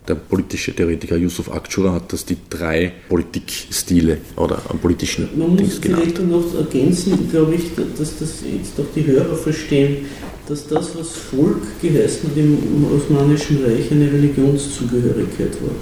der 0.07 0.15
politische 0.15 0.74
Theoretiker 0.74 1.15
Yusuf 1.15 1.50
Akçura 1.50 1.93
hat 1.93 2.12
das 2.12 2.25
die 2.25 2.38
drei 2.50 2.91
Politikstile 3.07 4.17
oder 4.36 4.55
politischen 4.81 5.29
Man 5.38 5.51
muss 5.51 5.57
Dings 5.60 5.79
vielleicht 5.81 6.15
genannt. 6.15 6.53
noch 6.53 6.60
ergänzen, 6.60 7.29
glaube 7.31 7.55
ich, 7.55 7.63
dass 7.98 8.17
das 8.19 8.43
jetzt 8.43 8.79
auch 8.79 8.91
die 8.95 9.05
Hörer 9.05 9.36
verstehen, 9.36 10.05
dass 10.48 10.67
das, 10.67 10.98
was 10.98 11.12
Volk 11.12 11.62
geheißen 11.81 12.29
hat 12.29 12.38
im 12.38 12.86
Osmanischen 12.93 13.63
Reich, 13.63 13.89
eine 13.91 14.12
Religionszugehörigkeit 14.12 15.53
war. 15.62 15.75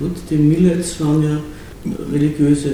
Und 0.00 0.16
die 0.28 0.36
Millets 0.36 1.00
waren 1.00 1.22
ja 1.22 1.40
religiöse. 2.12 2.72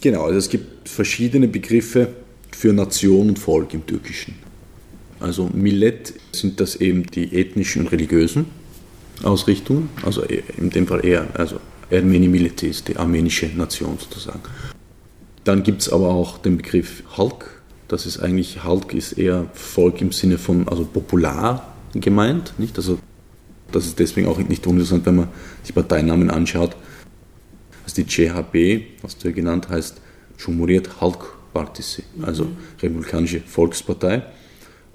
Genau, 0.00 0.24
also 0.24 0.38
es 0.38 0.48
gibt 0.48 0.88
verschiedene 0.88 1.46
Begriffe 1.46 2.08
für 2.52 2.72
Nation 2.72 3.28
und 3.28 3.38
Volk 3.38 3.74
im 3.74 3.86
Türkischen. 3.86 4.34
Also 5.20 5.50
Millet 5.52 6.14
sind 6.32 6.60
das 6.60 6.76
eben 6.76 7.04
die 7.04 7.34
ethnischen 7.38 7.82
und 7.82 7.92
religiösen 7.92 8.46
Ausrichtungen, 9.24 9.90
also 10.04 10.22
in 10.22 10.70
dem 10.70 10.86
Fall 10.86 11.04
eher, 11.04 11.26
also 11.34 11.60
Ermeni 11.90 12.28
Militis, 12.28 12.84
die 12.84 12.96
armenische 12.96 13.46
Nation 13.46 13.98
sozusagen. 13.98 14.40
Dann 15.44 15.62
gibt 15.62 15.82
es 15.82 15.90
aber 15.90 16.08
auch 16.08 16.38
den 16.38 16.58
Begriff 16.58 17.02
Halk. 17.16 17.62
Das 17.88 18.04
ist 18.04 18.18
eigentlich, 18.18 18.64
Halk 18.64 18.92
ist 18.92 19.12
eher 19.12 19.46
Volk 19.54 20.00
im 20.00 20.12
Sinne 20.12 20.36
von, 20.36 20.68
also 20.68 20.84
popular 20.84 21.74
gemeint, 21.94 22.52
nicht? 22.58 22.76
Also 22.76 22.98
das 23.72 23.86
ist 23.86 23.98
deswegen 23.98 24.28
auch 24.28 24.38
nicht 24.38 24.66
uninteressant, 24.66 25.06
wenn 25.06 25.16
man 25.16 25.28
die 25.66 25.72
Parteinamen 25.72 26.30
anschaut. 26.30 26.76
Also 27.84 28.02
die 28.02 28.04
CHP, 28.04 29.02
was 29.02 29.16
du 29.16 29.28
ja 29.28 29.34
genannt 29.34 29.68
heißt, 29.70 30.00
Cumhuriyet 30.42 31.00
Halk 31.00 31.38
Partisi, 31.52 32.02
also 32.22 32.44
mhm. 32.44 32.56
Republikanische 32.80 33.40
Volkspartei. 33.40 34.22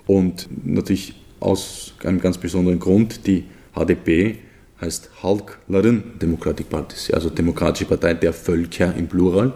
Und 0.06 0.48
natürlich 0.64 1.16
aus 1.40 1.94
einem 2.04 2.20
ganz 2.20 2.38
besonderen 2.38 2.80
Grund, 2.80 3.26
die 3.28 3.46
HDP 3.76 4.38
heißt 4.82 5.10
Halkların 5.22 6.04
Democratic 6.22 6.70
Partisi, 6.70 7.14
also 7.14 7.30
Demokratische 7.30 7.86
Partei 7.86 8.14
der 8.14 8.34
Völker 8.34 8.94
im 8.96 9.08
Plural, 9.08 9.54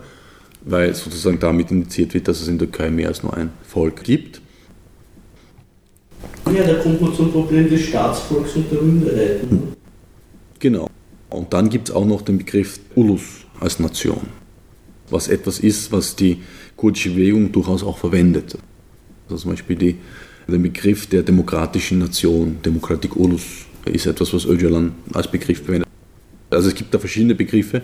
weil 0.62 0.94
sozusagen 0.94 1.40
damit 1.40 1.72
indiziert 1.72 2.14
wird, 2.14 2.28
dass 2.28 2.42
es 2.42 2.48
in 2.48 2.58
der 2.58 2.72
Türkei 2.72 2.90
mehr 2.90 3.10
als 3.10 3.24
nur 3.24 3.36
ein 3.36 3.52
Volk 3.64 4.04
gibt. 4.04 4.42
Ja, 6.46 6.64
da 6.64 6.76
kommt 6.76 7.02
man 7.02 7.14
zum 7.14 7.32
Problem 7.32 7.70
des 7.70 7.82
Staatsvolks 7.82 8.56
und 8.56 8.72
der 8.72 8.82
Minderheiten. 8.82 9.74
Genau. 10.60 10.90
Und 11.30 11.54
dann 11.54 11.70
gibt 11.70 11.90
es 11.90 11.96
auch 11.96 12.06
noch 12.06 12.22
den 12.22 12.38
Begriff 12.38 12.80
Ulus 12.96 13.46
als 13.60 13.80
Nation, 13.80 14.28
was 15.10 15.28
etwas 15.28 15.60
ist, 15.60 15.92
was 15.92 16.16
die 16.16 16.42
kurdische 16.76 17.10
Bewegung 17.10 17.52
durchaus 17.52 17.84
auch 17.84 17.98
verwendet. 17.98 18.58
Also 19.26 19.42
zum 19.42 19.52
Beispiel 19.52 19.76
die, 19.76 19.96
den 20.48 20.64
Begriff 20.64 21.08
der 21.08 21.24
demokratischen 21.24 22.00
Nation, 22.00 22.58
Demokratik 22.64 23.16
Ulus, 23.18 23.67
ist 23.90 24.06
etwas, 24.06 24.34
was 24.34 24.46
Öcalan 24.46 24.94
als 25.14 25.30
Begriff 25.30 25.64
verwendet. 25.64 25.88
Also 26.50 26.70
es 26.70 26.76
gibt 26.76 26.94
da 26.94 27.00
verschiedene 27.00 27.36
Begriffe, 27.36 27.82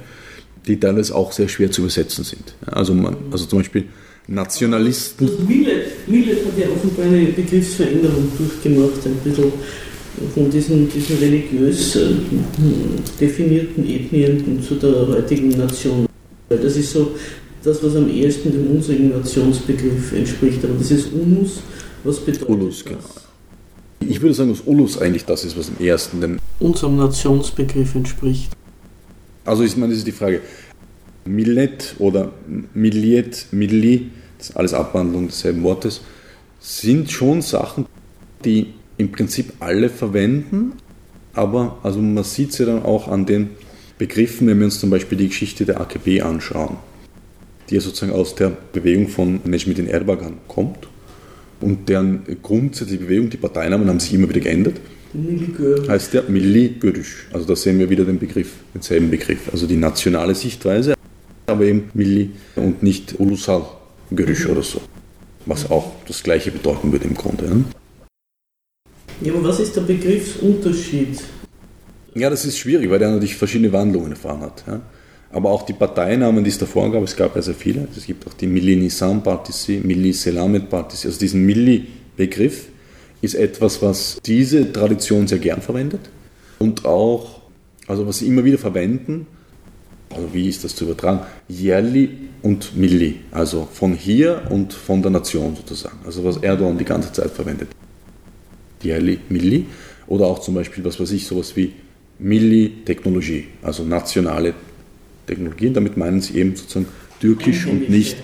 die 0.65 0.79
teilweise 0.79 1.15
auch 1.15 1.31
sehr 1.31 1.48
schwer 1.50 1.72
zu 1.72 1.81
übersetzen 1.81 2.24
sind. 2.24 2.55
Also, 2.65 2.93
man, 2.93 3.15
also 3.31 3.45
zum 3.45 3.60
Beispiel 3.60 3.86
Nationalisten. 4.27 5.27
Also 5.27 5.39
Millet, 5.43 6.07
Millet 6.07 6.45
hat 6.45 6.57
ja 6.57 6.67
offenbar 6.69 7.05
eine 7.05 7.25
Begriffsveränderung 7.27 8.31
durchgemacht, 8.38 9.05
ein 9.05 9.15
bisschen 9.24 9.51
von 10.33 10.50
diesen, 10.50 10.89
diesen 10.89 11.17
religiös 11.17 11.95
äh, 11.95 12.12
definierten 13.19 13.89
Ethnien 13.89 14.62
zu 14.62 14.75
der 14.75 15.07
heutigen 15.07 15.50
Nation. 15.50 16.05
Das 16.50 16.77
ist 16.77 16.91
so 16.91 17.15
das, 17.63 17.83
was 17.83 17.95
am 17.95 18.10
ehesten 18.10 18.51
dem 18.51 18.67
unseren 18.67 19.10
Nationsbegriff 19.10 20.13
entspricht. 20.13 20.63
Aber 20.63 20.75
das 20.77 20.91
ist 20.91 21.12
Unus, 21.13 21.62
was 22.03 22.19
bedeutet 22.19 22.48
Unus, 22.48 22.83
das? 22.83 22.86
genau. 22.86 23.23
Ich 24.10 24.22
würde 24.22 24.33
sagen, 24.33 24.50
dass 24.50 24.62
Ulus 24.65 24.98
eigentlich 24.98 25.25
das 25.25 25.43
ist, 25.43 25.57
was 25.57 25.69
im 25.69 25.86
ersten 25.86 26.22
dem 26.22 26.39
unserem 26.60 26.98
Nationsbegriff 26.98 27.95
entspricht. 27.95 28.51
Also 29.45 29.63
ich 29.63 29.75
meine, 29.75 29.89
das 29.89 30.00
ist 30.00 30.07
die 30.07 30.12
Frage. 30.12 30.41
Millet 31.25 31.95
oder 32.00 32.31
Milliet, 32.74 33.48
Milli, 33.51 34.10
das 34.38 34.50
ist 34.50 34.57
alles 34.57 34.74
Abwandlung 34.74 35.27
desselben 35.27 35.63
Wortes, 35.63 36.01
sind 36.60 37.12
schon 37.12 37.41
Sachen, 37.41 37.86
die 38.43 38.74
im 38.98 39.12
Prinzip 39.12 39.53
alle 39.60 39.89
verwenden, 39.89 40.74
aber 41.33 41.79
also 41.83 42.00
man 42.00 42.24
sieht 42.24 42.53
sie 42.53 42.65
dann 42.65 42.83
auch 42.83 43.07
an 43.07 43.25
den 43.25 43.51
Begriffen, 43.98 44.48
wenn 44.48 44.60
wir 44.60 44.65
uns 44.65 44.79
zum 44.79 44.89
Beispiel 44.89 45.17
die 45.17 45.29
Geschichte 45.29 45.65
der 45.65 45.79
AKP 45.79 46.22
anschauen, 46.22 46.77
die 47.69 47.75
ja 47.75 47.81
sozusagen 47.81 48.12
aus 48.12 48.36
der 48.36 48.51
Bewegung 48.74 49.07
von 49.07 49.39
Necmettin 49.45 49.88
Erbakan 49.88 50.38
kommt 50.48 50.88
und 51.63 51.89
deren 51.89 52.24
grundsätzliche 52.41 53.03
Bewegung, 53.03 53.29
die 53.29 53.38
Parteinamen 53.38 53.88
haben 53.88 54.00
sich 54.00 54.13
immer 54.13 54.29
wieder 54.29 54.41
geändert. 54.41 54.75
Heißt 55.88 56.13
der 56.13 56.24
Milli 56.24 56.75
Görüş. 56.79 57.27
Also 57.32 57.46
da 57.46 57.55
sehen 57.55 57.77
wir 57.79 57.89
wieder 57.89 58.05
den 58.05 58.20
Begriff, 58.20 58.51
denselben 58.74 59.12
Begriff. 59.12 59.50
Also 59.51 59.67
die 59.67 59.75
nationale 59.75 60.34
Sichtweise, 60.34 60.96
aber 61.48 61.65
eben 61.65 61.89
Milli 61.93 62.32
und 62.55 62.82
nicht 62.82 63.20
Ulusal 63.20 63.63
Görüş 64.12 64.48
oder 64.48 64.63
so. 64.63 64.82
Was 65.46 65.70
auch 65.70 65.91
das 66.08 66.24
gleiche 66.24 66.51
bedeuten 66.51 66.91
würde 66.91 67.05
im 67.05 67.13
Grunde. 67.13 67.46
Ne? 67.46 67.63
Ja, 69.22 69.34
aber 69.34 69.43
was 69.50 69.60
ist 69.60 69.75
der 69.75 69.82
Begriffsunterschied? 69.82 71.22
Ja, 72.15 72.29
das 72.29 72.46
ist 72.46 72.58
schwierig, 72.58 72.89
weil 72.89 73.00
der 73.00 73.12
natürlich 73.12 73.36
verschiedene 73.36 73.72
Wandlungen 73.72 74.12
erfahren 74.12 74.41
hat. 74.41 74.63
Ja 74.67 74.82
aber 75.34 75.50
auch 75.50 75.63
die 75.63 75.74
Parteinamen, 75.74 76.44
die 76.44 76.52
es 76.52 76.60
davor 76.60 76.92
gab, 76.92 77.04
es 77.04 77.16
gab 77.16 77.36
ja 77.36 77.42
sehr 77.42 77.56
viele. 77.56 77.88
Es 77.98 78.06
gibt 78.06 78.25
auch 78.28 78.34
die 78.34 78.46
Milli 78.46 78.75
Nisan 78.75 79.24
Partisi, 79.24 79.82
Milli 79.84 80.13
Selamet 80.13 80.70
Partisi. 80.70 81.08
Also 81.08 81.20
diesen 81.20 81.44
Milli-Begriff 81.44 82.68
ist 83.22 83.34
etwas, 83.34 83.82
was 83.82 84.20
diese 84.24 84.72
Tradition 84.72 85.28
sehr 85.28 85.40
gern 85.40 85.62
verwendet 85.62 86.02
und 86.60 86.86
auch, 86.86 87.42
also 87.88 88.06
was 88.06 88.20
sie 88.20 88.28
immer 88.28 88.44
wieder 88.44 88.60
verwenden, 88.60 89.25
also 90.12 90.32
wie 90.34 90.48
ist 90.48 90.63
das 90.63 90.75
zu 90.75 90.84
übertragen? 90.86 91.22
Jährli 91.48 92.12
und 92.44 92.78
Milli, 92.78 93.22
also 93.32 93.68
von 93.72 93.96
hier 93.96 94.44
und 94.52 94.72
von 94.72 95.02
der 95.02 95.10
Nation 95.10 95.56
sozusagen. 95.56 95.98
Also 96.06 96.24
was 96.24 96.38
Erdogan 96.38 96.78
die 96.78 96.86
ganze 96.86 97.12
Zeit 97.12 97.32
verwendet. 97.32 97.70
Jährli, 98.84 99.18
Milli 99.30 99.66
oder 100.06 100.28
auch 100.28 100.40
zum 100.40 100.54
Beispiel, 100.54 100.84
was 100.86 101.00
weiß 101.00 101.12
ich, 101.12 101.25
sowas 101.25 101.56
wie 101.56 101.74
Milli-Technologie, 102.20 103.46
also 103.63 103.84
nationale 103.84 104.50
Technologie. 104.52 104.73
Technologien. 105.25 105.74
Damit 105.74 105.98
meinen 105.98 106.22
sie 106.22 106.38
eben 106.38 106.56
sozusagen 106.56 106.88
türkisch 107.20 107.65
und 107.68 107.89
nicht. 107.89 108.18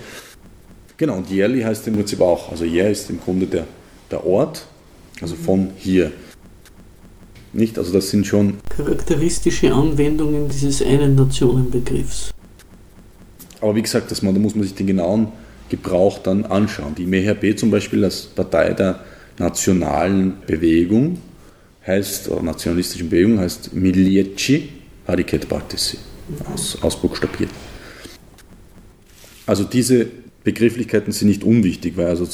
Genau, 0.97 1.15
und 1.15 1.31
Yerli 1.31 1.61
heißt 1.61 1.87
im 1.87 1.93
Prinzip 1.93 2.19
auch, 2.19 2.51
also 2.51 2.65
Yer 2.65 2.89
ist 2.89 3.09
im 3.09 3.21
Grunde 3.21 3.45
der, 3.45 3.65
der 4.11 4.25
Ort, 4.25 4.65
also 5.21 5.35
von 5.35 5.69
hier. 5.77 6.11
Nicht? 7.53 7.77
Also 7.77 7.93
das 7.93 8.09
sind 8.09 8.27
schon 8.27 8.57
charakteristische 8.69 9.73
Anwendungen 9.73 10.49
dieses 10.49 10.81
einen 10.81 11.15
Nationenbegriffs. 11.15 12.31
Aber 13.61 13.75
wie 13.75 13.81
gesagt, 13.81 14.11
das, 14.11 14.19
da 14.19 14.31
muss 14.31 14.55
man 14.55 14.63
sich 14.63 14.75
den 14.75 14.87
genauen 14.87 15.29
Gebrauch 15.69 16.19
dann 16.19 16.45
anschauen. 16.45 16.95
Die 16.95 17.05
MHP 17.05 17.57
zum 17.57 17.71
Beispiel 17.71 18.03
als 18.03 18.23
Partei 18.23 18.73
der 18.73 18.99
nationalen 19.37 20.33
Bewegung 20.45 21.17
heißt, 21.87 22.29
oder 22.29 22.41
nationalistischen 22.41 23.09
Bewegung 23.09 23.39
heißt 23.39 23.73
Milieci 23.73 24.69
Hariket 25.07 25.47
Partisi 25.47 25.97
aus, 26.53 26.77
ausbuchstabiert. 26.81 27.51
Also 29.45 29.63
diese 29.63 30.07
Begrifflichkeiten 30.43 31.11
sind 31.11 31.27
nicht 31.27 31.43
unwichtig, 31.43 31.97
weil 31.97 32.07
also 32.07 32.27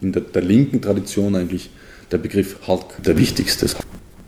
in 0.00 0.12
der, 0.12 0.22
der 0.22 0.42
linken 0.42 0.80
Tradition 0.80 1.34
eigentlich 1.34 1.70
der 2.10 2.18
Begriff 2.18 2.56
Halk 2.66 3.02
der 3.02 3.18
wichtigste 3.18 3.66
ist. 3.66 3.76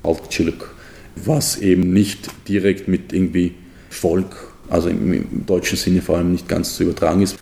Halk 0.05 0.31
Chiluk, 0.31 0.75
was 1.17 1.59
eben 1.59 1.93
nicht 1.93 2.31
direkt 2.49 2.89
mit 2.89 3.13
irgendwie 3.13 3.55
Volk, 3.89 4.55
also 4.69 4.89
im, 4.89 5.13
im 5.13 5.47
deutschen 5.47 5.77
Sinne 5.77 6.03
vor 6.03 6.17
allem 6.17 6.33
nicht 6.33 6.49
ganz 6.49 6.77
zu 6.77 6.85
übertragen 6.85 7.23
ist, 7.23 7.37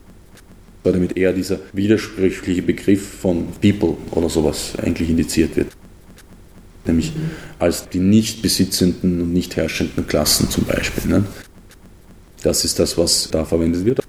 weil 0.83 0.93
damit 0.93 1.17
eher 1.17 1.33
dieser 1.33 1.59
widersprüchliche 1.73 2.63
Begriff 2.63 3.07
von 3.21 3.49
People 3.61 3.97
oder 4.13 4.29
sowas 4.29 4.73
eigentlich 4.83 5.11
indiziert 5.11 5.57
wird. 5.57 5.69
Nämlich 6.87 7.13
als 7.59 7.89
die 7.89 7.99
nicht 7.99 8.41
besitzenden 8.41 9.21
und 9.21 9.33
nicht 9.33 9.57
herrschenden 9.57 10.07
Klassen 10.07 10.49
zum 10.49 10.65
Beispiel. 10.65 11.11
Ne? 11.11 11.25
Das 12.43 12.65
ist 12.65 12.79
das, 12.79 12.97
was 12.97 13.31
da 13.31 13.45
verwendet 13.45 13.85
wird. 13.85 14.01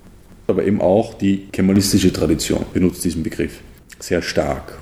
Aber 0.47 0.63
eben 0.63 0.81
auch 0.81 1.13
die 1.13 1.47
kemalistische 1.51 2.11
Tradition 2.11 2.65
benutzt 2.73 3.03
diesen 3.03 3.23
Begriff 3.23 3.59
sehr 3.99 4.21
stark. 4.21 4.79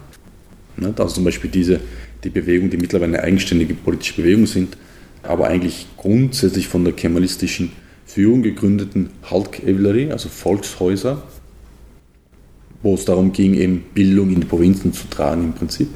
Also 0.81 1.15
zum 1.15 1.23
Beispiel 1.23 1.49
diese, 1.49 1.79
die 2.23 2.29
Bewegung, 2.29 2.69
die 2.69 2.77
mittlerweile 2.77 3.17
eine 3.17 3.23
eigenständige 3.23 3.73
politische 3.73 4.21
Bewegung 4.21 4.45
sind, 4.45 4.77
aber 5.23 5.47
eigentlich 5.47 5.87
grundsätzlich 5.97 6.67
von 6.67 6.83
der 6.83 6.93
kemalistischen 6.93 7.71
Führung 8.05 8.43
gegründeten 8.43 9.09
Halk 9.29 9.61
Evleri, 9.63 10.11
also 10.11 10.29
Volkshäuser, 10.29 11.23
wo 12.83 12.93
es 12.93 13.05
darum 13.05 13.33
ging, 13.33 13.53
eben 13.55 13.83
Bildung 13.93 14.29
in 14.29 14.41
die 14.41 14.47
Provinzen 14.47 14.93
zu 14.93 15.07
tragen 15.09 15.43
im 15.43 15.53
Prinzip. 15.53 15.89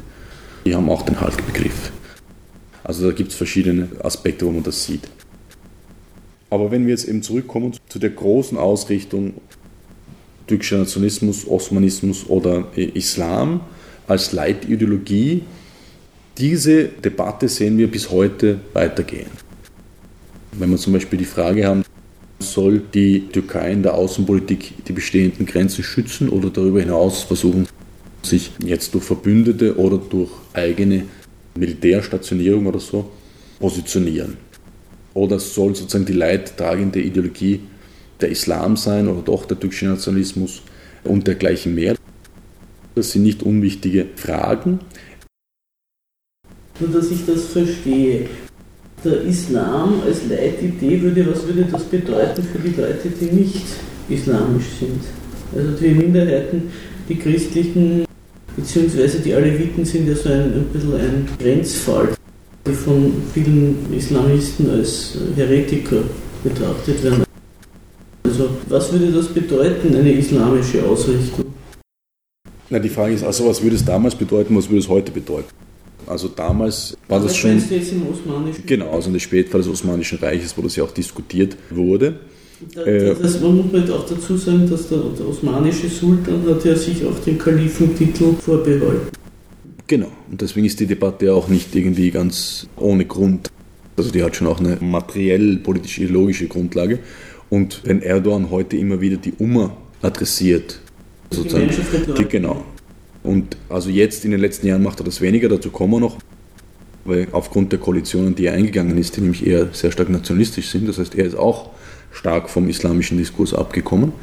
Die 0.65 0.75
haben 0.75 0.89
auch 0.89 1.03
den 1.03 1.19
Halk-Begriff. 1.19 1.91
Also 2.83 3.07
da 3.07 3.15
gibt 3.15 3.31
es 3.31 3.37
verschiedene 3.37 3.87
Aspekte, 4.03 4.45
wo 4.45 4.51
man 4.51 4.63
das 4.63 4.83
sieht. 4.83 5.07
Aber 6.51 6.69
wenn 6.69 6.85
wir 6.85 6.91
jetzt 6.91 7.07
eben 7.07 7.23
zurückkommen 7.23 7.71
zu 7.87 7.97
der 7.97 8.09
großen 8.09 8.57
Ausrichtung 8.57 9.35
türkischer 10.47 10.79
Nationalismus, 10.79 11.47
Osmanismus 11.47 12.27
oder 12.27 12.67
Islam 12.75 13.61
als 14.05 14.33
Leitideologie, 14.33 15.43
diese 16.37 16.85
Debatte 16.85 17.47
sehen 17.47 17.77
wir 17.77 17.89
bis 17.89 18.11
heute 18.11 18.59
weitergehen. 18.73 19.29
Wenn 20.51 20.69
wir 20.71 20.77
zum 20.77 20.91
Beispiel 20.91 21.19
die 21.19 21.25
Frage 21.25 21.65
haben, 21.65 21.85
soll 22.39 22.81
die 22.93 23.29
Türkei 23.29 23.71
in 23.71 23.83
der 23.83 23.93
Außenpolitik 23.93 24.83
die 24.85 24.91
bestehenden 24.91 25.45
Grenzen 25.45 25.85
schützen 25.85 26.27
oder 26.27 26.49
darüber 26.49 26.81
hinaus 26.81 27.23
versuchen, 27.23 27.65
sich 28.23 28.51
jetzt 28.61 28.93
durch 28.93 29.05
Verbündete 29.05 29.77
oder 29.77 29.97
durch 29.97 30.31
eigene 30.51 31.03
Militärstationierung 31.55 32.65
oder 32.65 32.79
so 32.81 33.09
positionieren? 33.57 34.50
Oder 35.13 35.39
soll 35.39 35.75
sozusagen 35.75 36.05
die 36.05 36.13
leidtragende 36.13 37.01
Ideologie 37.01 37.61
der 38.19 38.29
Islam 38.29 38.77
sein 38.77 39.07
oder 39.07 39.21
doch 39.21 39.45
der 39.45 39.59
türkische 39.59 39.87
Nationalismus 39.87 40.61
und 41.03 41.27
dergleichen 41.27 41.75
mehr? 41.75 41.95
Das 42.95 43.11
sind 43.11 43.23
nicht 43.23 43.43
unwichtige 43.43 44.07
Fragen. 44.15 44.79
Nur, 46.79 46.89
dass 46.89 47.11
ich 47.11 47.25
das 47.25 47.45
verstehe. 47.45 48.27
Der 49.03 49.21
Islam 49.21 50.01
als 50.05 50.27
Leitidee 50.29 51.01
würde, 51.01 51.27
was 51.31 51.45
würde 51.47 51.65
das 51.71 51.83
bedeuten 51.83 52.43
für 52.43 52.59
die 52.59 52.79
Leute, 52.79 53.09
die 53.09 53.35
nicht 53.35 53.65
islamisch 54.09 54.65
sind? 54.79 55.01
Also 55.55 55.71
die 55.71 55.89
Minderheiten, 55.89 56.71
die 57.09 57.15
christlichen 57.15 58.05
beziehungsweise 58.55 59.19
die 59.19 59.33
Aleviten 59.33 59.85
sind 59.85 60.07
ja 60.07 60.15
so 60.15 60.29
ein, 60.29 60.53
ein 60.53 60.65
bisschen 60.71 60.93
ein 60.93 61.27
Grenzfall 61.39 62.09
von 62.71 63.13
vielen 63.33 63.93
Islamisten 63.95 64.69
als 64.69 65.17
Heretiker 65.35 66.03
betrachtet 66.43 67.03
werden. 67.03 67.23
Also 68.23 68.49
was 68.67 68.91
würde 68.91 69.11
das 69.11 69.27
bedeuten, 69.27 69.95
eine 69.95 70.11
islamische 70.11 70.83
Ausrichtung? 70.83 71.45
Na, 72.69 72.79
die 72.79 72.89
Frage 72.89 73.13
ist 73.13 73.23
also, 73.23 73.47
was 73.47 73.61
würde 73.61 73.75
es 73.75 73.83
damals 73.83 74.15
bedeuten, 74.15 74.55
was 74.55 74.69
würde 74.69 74.79
es 74.79 74.87
heute 74.87 75.11
bedeuten? 75.11 75.49
Also 76.07 76.29
damals 76.29 76.97
war 77.07 77.19
das, 77.19 77.27
das 77.27 77.37
schon. 77.37 77.63
Jetzt 77.69 77.91
im 77.91 78.07
Osmanischen 78.07 78.65
genau, 78.65 78.91
also 78.91 79.07
in 79.07 79.13
der 79.13 79.19
Spätphase 79.19 79.69
des 79.69 79.79
Osmanischen 79.79 80.17
Reiches, 80.19 80.57
wo 80.57 80.61
das 80.61 80.75
ja 80.75 80.83
auch 80.83 80.91
diskutiert 80.91 81.57
wurde. 81.69 82.19
Da, 82.73 82.83
äh, 82.83 83.15
das, 83.15 83.39
man 83.41 83.57
muss 83.57 83.73
halt 83.73 83.89
auch 83.91 84.05
dazu 84.07 84.37
sagen, 84.37 84.69
dass 84.69 84.87
der, 84.87 84.99
der 85.17 85.27
osmanische 85.27 85.89
Sultan 85.89 86.45
hat 86.47 86.63
ja 86.63 86.75
sich 86.75 87.05
auch 87.05 87.17
den 87.25 87.37
Kalifentitel 87.37 88.33
vorbehalten. 88.33 89.20
Genau, 89.91 90.07
und 90.31 90.39
deswegen 90.39 90.65
ist 90.65 90.79
die 90.79 90.85
Debatte 90.85 91.33
auch 91.33 91.49
nicht 91.49 91.75
irgendwie 91.75 92.11
ganz 92.11 92.65
ohne 92.77 93.03
Grund. 93.03 93.51
Also 93.97 94.09
die 94.09 94.23
hat 94.23 94.37
schon 94.37 94.47
auch 94.47 94.61
eine 94.61 94.77
materiell 94.79 95.57
politisch-ideologische 95.57 96.47
Grundlage. 96.47 96.99
Und 97.49 97.81
wenn 97.83 98.01
Erdogan 98.01 98.51
heute 98.51 98.77
immer 98.77 99.01
wieder 99.01 99.17
die 99.17 99.33
Umma 99.37 99.75
adressiert, 100.01 100.79
sozusagen, 101.29 101.69
die, 102.17 102.23
genau. 102.23 102.63
Und 103.21 103.57
also 103.67 103.89
jetzt 103.89 104.23
in 104.23 104.31
den 104.31 104.39
letzten 104.39 104.67
Jahren 104.67 104.81
macht 104.81 105.01
er 105.01 105.03
das 105.03 105.19
weniger, 105.19 105.49
dazu 105.49 105.71
kommen 105.71 105.91
wir 105.91 105.99
noch, 105.99 106.19
weil 107.03 107.27
aufgrund 107.33 107.73
der 107.73 107.79
Koalitionen, 107.79 108.33
die 108.33 108.45
er 108.45 108.53
eingegangen 108.53 108.97
ist, 108.97 109.17
die 109.17 109.19
nämlich 109.19 109.45
eher 109.45 109.73
sehr 109.73 109.91
stark 109.91 110.07
nationalistisch 110.07 110.69
sind, 110.69 110.87
das 110.87 110.99
heißt, 110.99 111.15
er 111.15 111.25
ist 111.25 111.35
auch 111.35 111.71
stark 112.13 112.49
vom 112.49 112.69
islamischen 112.69 113.17
Diskurs 113.17 113.53
abgekommen. 113.53 114.13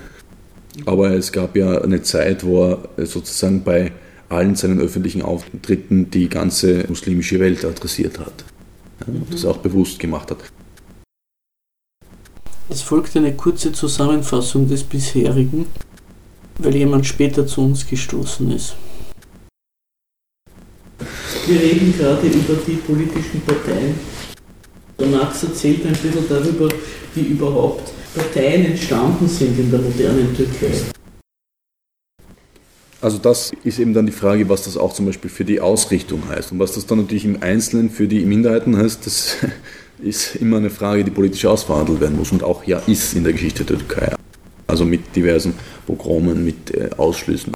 Aber 0.87 1.11
es 1.11 1.31
gab 1.31 1.55
ja 1.57 1.83
eine 1.83 2.01
Zeit, 2.01 2.43
wo 2.43 2.79
er 2.97 3.05
sozusagen 3.05 3.65
bei 3.65 3.93
allen 4.29 4.55
seinen 4.55 4.81
öffentlichen 4.81 5.23
Auftritten 5.23 6.11
die 6.11 6.29
ganze 6.29 6.85
muslimische 6.89 7.41
Welt 7.41 7.65
adressiert 7.65 8.19
hat. 8.19 8.45
Ja, 9.01 9.13
und 9.13 9.33
das 9.33 9.45
auch 9.45 9.59
bewusst 9.59 9.99
gemacht 9.99 10.31
hat. 10.31 10.39
Es 12.71 12.83
folgt 12.83 13.17
eine 13.17 13.35
kurze 13.35 13.73
Zusammenfassung 13.73 14.69
des 14.69 14.85
bisherigen, 14.85 15.67
weil 16.59 16.77
jemand 16.77 17.07
später 17.07 17.47
zu 17.47 17.63
uns 17.63 17.87
gestoßen 17.87 18.51
ist. 18.53 18.77
Wir 21.47 21.61
reden 21.61 21.95
gerade 21.97 22.27
über 22.27 22.55
die 22.67 22.77
politischen 22.77 23.41
Parteien. 23.41 23.95
Der 24.99 25.07
Max 25.07 25.45
erzählt 25.45 25.87
ein 25.87 25.93
bisschen 25.93 26.29
darüber, 26.29 26.69
wie 27.15 27.23
überhaupt 27.23 27.91
Parteien 28.15 28.67
entstanden 28.67 29.29
sind 29.29 29.59
in 29.59 29.71
der 29.71 29.81
modernen 29.81 30.37
Türkei. 30.37 30.73
Also 33.01 33.19
das 33.19 33.53
ist 33.63 33.79
eben 33.79 33.95
dann 33.95 34.07
die 34.07 34.13
Frage, 34.13 34.49
was 34.49 34.65
das 34.65 34.77
auch 34.77 34.93
zum 34.93 35.07
Beispiel 35.07 35.31
für 35.31 35.45
die 35.45 35.61
Ausrichtung 35.61 36.23
heißt. 36.29 36.51
Und 36.53 36.59
was 36.59 36.73
das 36.73 36.87
dann 36.87 36.99
natürlich 36.99 37.25
im 37.25 37.43
Einzelnen 37.43 37.91
für 37.91 38.09
die 38.09 38.25
Minderheiten 38.25 38.77
heißt, 38.77 39.07
das 39.07 39.37
ist 40.03 40.37
immer 40.37 40.57
eine 40.57 40.71
Frage, 40.71 41.05
die 41.05 41.11
politisch 41.11 41.47
ausverhandelt 41.47 42.01
werden 42.01 42.17
muss 42.17 42.33
und 42.33 42.43
auch 42.43 42.65
ja 42.65 42.79
ist 42.87 43.15
in 43.15 43.25
der 43.25 43.33
Geschichte 43.33 43.65
der 43.65 43.79
Türkei. 43.79 44.15
Also 44.67 44.85
mit 44.85 45.15
diversen 45.15 45.55
Pogromen, 45.87 46.45
mit 46.45 46.75
äh, 46.75 46.91
Ausschlüssen. 46.97 47.53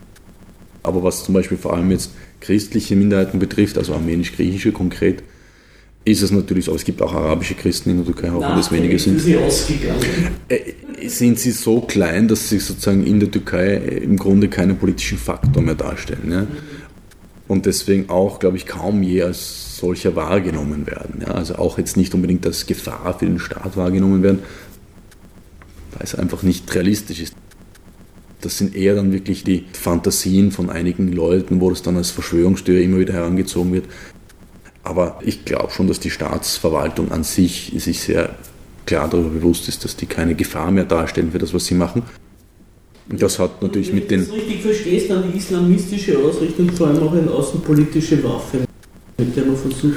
Aber 0.85 1.03
was 1.03 1.25
zum 1.25 1.35
Beispiel 1.35 1.59
vor 1.59 1.75
allem 1.75 1.91
jetzt 1.91 2.13
christliche 2.41 2.97
Minderheiten 2.97 3.39
betrifft, 3.39 3.79
also 3.79 3.95
armenisch-griechische 3.95 4.73
konkret, 4.73 5.23
ist 6.05 6.23
es 6.23 6.31
natürlich 6.31 6.65
so. 6.65 6.75
Es 6.75 6.85
gibt 6.85 7.01
auch 7.01 7.13
arabische 7.13 7.55
Christen 7.55 7.91
in 7.91 7.97
der 7.99 8.07
Türkei, 8.07 8.33
auch 8.33 8.41
wenn 8.41 8.57
das 8.57 8.73
wenige 8.73 8.99
sind. 8.99 9.21
Sie 9.21 9.37
ausgegangen. 9.37 10.01
Äh, 10.49 11.09
sind 11.09 11.39
sie 11.39 11.53
so 11.53 11.81
klein, 11.81 12.29
dass 12.29 12.49
sie 12.49 12.59
sozusagen 12.59 13.07
in 13.07 13.21
der 13.21 13.31
Türkei 13.31 13.75
im 13.77 14.17
Grunde 14.17 14.49
keinen 14.49 14.77
politischen 14.77 15.19
Faktor 15.19 15.63
mehr 15.63 15.75
darstellen. 15.75 16.31
Ja? 16.31 16.47
Und 17.49 17.67
deswegen 17.67 18.09
auch, 18.09 18.39
glaube 18.39 18.57
ich, 18.57 18.67
kaum 18.67 19.03
je 19.03 19.23
als 19.23 19.77
solcher 19.77 20.17
wahrgenommen 20.17 20.87
werden. 20.87 21.23
Ja? 21.23 21.35
Also 21.35 21.57
auch 21.57 21.79
jetzt 21.79 21.97
nicht 21.97 22.15
unbedingt 22.15 22.47
als 22.47 22.67
Gefahr 22.67 23.17
für 23.19 23.27
den 23.27 23.39
Staat 23.39 23.77
wahrgenommen 23.77 24.23
werden, 24.23 24.41
weil 25.93 26.03
es 26.03 26.15
einfach 26.15 26.43
nicht 26.43 26.73
realistisch 26.75 27.21
ist. 27.21 27.35
Das 28.41 28.59
sind 28.59 28.75
eher 28.75 28.97
dann 28.97 29.13
wirklich 29.13 29.45
die 29.45 29.67
Fantasien 29.73 30.51
von 30.51 30.69
einigen 30.69 31.13
Leuten, 31.13 31.61
wo 31.61 31.71
das 31.71 31.83
dann 31.83 31.97
als 31.97 32.11
Verschwörungstheorie 32.11 32.85
immer 32.85 32.99
wieder 32.99 33.13
herangezogen 33.13 33.73
wird. 33.73 33.85
Aber 34.85 35.19
ich 35.25 35.45
glaube 35.45 35.71
schon, 35.71 35.87
dass 35.87 36.01
die 36.01 36.11
Staatsverwaltung 36.11 37.13
an 37.13 37.25
sich 37.25 37.73
sich 37.77 38.01
sehr 38.01 38.35
klar 38.87 39.09
darüber 39.09 39.31
bewusst 39.31 39.69
ist, 39.69 39.85
dass 39.85 39.97
die 39.97 40.07
keine 40.07 40.35
Gefahr 40.35 40.71
mehr 40.71 40.85
darstellen 40.85 41.31
für 41.33 41.39
das, 41.39 41.55
was 41.55 41.67
sie 41.67 41.75
machen. 41.75 42.03
Und 43.09 43.21
das 43.21 43.39
hat 43.39 43.63
natürlich 43.63 43.93
mit 43.93 44.11
den. 44.11 44.21
Wenn 44.21 44.29
du 44.29 44.35
das 44.35 44.43
richtig 44.43 44.63
verstehst, 44.63 45.11
dann 45.11 45.31
die 45.31 45.39
islamistische 45.39 46.19
Ausrichtung 46.19 46.71
vor 46.71 46.89
allem 46.89 47.03
auch 47.03 47.13
eine 47.13 47.31
außenpolitische 47.31 48.23
Waffe, 48.25 48.59
mit 49.19 49.37
der 49.37 49.45
man 49.45 49.57
versucht, 49.57 49.97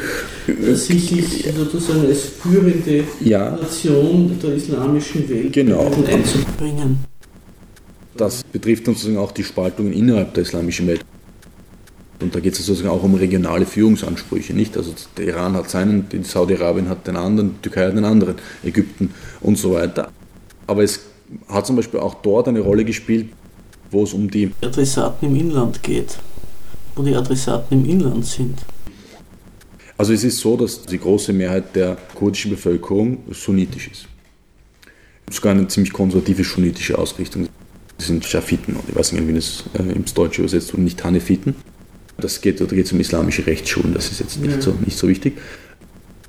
sich 0.87 1.45
sozusagen 1.55 2.01
als 2.01 2.25
führende 2.25 3.03
ja. 3.21 3.51
Nation 3.51 4.37
der 4.41 4.55
islamischen 4.55 5.29
Welt 5.29 5.53
genau. 5.53 5.91
einzubringen. 6.07 6.99
Das 8.17 8.43
betrifft 8.43 8.85
sozusagen 8.85 9.17
auch 9.17 9.31
die 9.31 9.43
Spaltungen 9.43 9.93
innerhalb 9.93 10.33
der 10.33 10.43
islamischen 10.43 10.87
Welt. 10.87 11.05
Und 12.21 12.33
da 12.33 12.39
geht 12.39 12.53
es 12.53 12.65
sozusagen 12.65 12.89
auch 12.89 13.03
um 13.03 13.15
regionale 13.15 13.65
Führungsansprüche, 13.65 14.53
nicht? 14.53 14.77
Also 14.77 14.93
der 15.17 15.25
Iran 15.27 15.53
hat 15.53 15.69
seinen, 15.69 16.07
Saudi-Arabien 16.23 16.87
hat 16.87 17.07
den 17.07 17.17
anderen, 17.17 17.55
die 17.57 17.69
Türkei 17.69 17.87
hat 17.87 17.97
den 17.97 18.05
anderen, 18.05 18.35
Ägypten 18.63 19.13
und 19.41 19.57
so 19.57 19.73
weiter. 19.73 20.09
Aber 20.65 20.83
es 20.83 21.01
hat 21.49 21.65
zum 21.65 21.75
Beispiel 21.75 21.99
auch 21.99 22.15
dort 22.15 22.47
eine 22.47 22.61
Rolle 22.61 22.85
gespielt, 22.85 23.29
wo 23.91 24.03
es 24.03 24.13
um 24.13 24.29
die 24.29 24.51
Adressaten 24.61 25.27
im 25.27 25.35
Inland 25.35 25.83
geht, 25.83 26.17
wo 26.95 27.03
die 27.03 27.15
Adressaten 27.15 27.83
im 27.83 27.89
Inland 27.89 28.25
sind. 28.25 28.59
Also 29.97 30.13
es 30.13 30.23
ist 30.23 30.39
so, 30.39 30.57
dass 30.57 30.83
die 30.83 30.99
große 30.99 31.31
Mehrheit 31.33 31.75
der 31.75 31.97
kurdischen 32.15 32.51
Bevölkerung 32.51 33.19
sunnitisch 33.31 33.89
ist. 33.89 34.07
Sogar 35.29 35.53
eine 35.53 35.67
ziemlich 35.67 35.93
konservative 35.93 36.43
sunnitische 36.43 36.97
Ausrichtung. 36.97 37.47
Das 37.97 38.07
sind 38.07 38.25
Schafiten, 38.25 38.75
ich 38.87 38.95
weiß 38.95 39.13
nicht, 39.13 39.27
wie 39.27 39.33
das 39.33 39.63
äh, 39.73 39.83
ins 39.93 40.13
Deutsche 40.13 40.41
übersetzt 40.41 40.73
und 40.73 40.83
nicht 40.83 41.03
Hanefiten. 41.03 41.55
Das 42.17 42.41
geht, 42.41 42.61
da 42.61 42.65
geht 42.65 42.85
es 42.85 42.91
um 42.93 42.99
islamische 42.99 43.45
Rechtsschulen, 43.45 43.93
das 43.93 44.11
ist 44.11 44.19
jetzt 44.19 44.39
nicht, 44.39 44.55
ja. 44.55 44.61
so, 44.61 44.75
nicht 44.83 44.97
so 44.97 45.07
wichtig. 45.07 45.33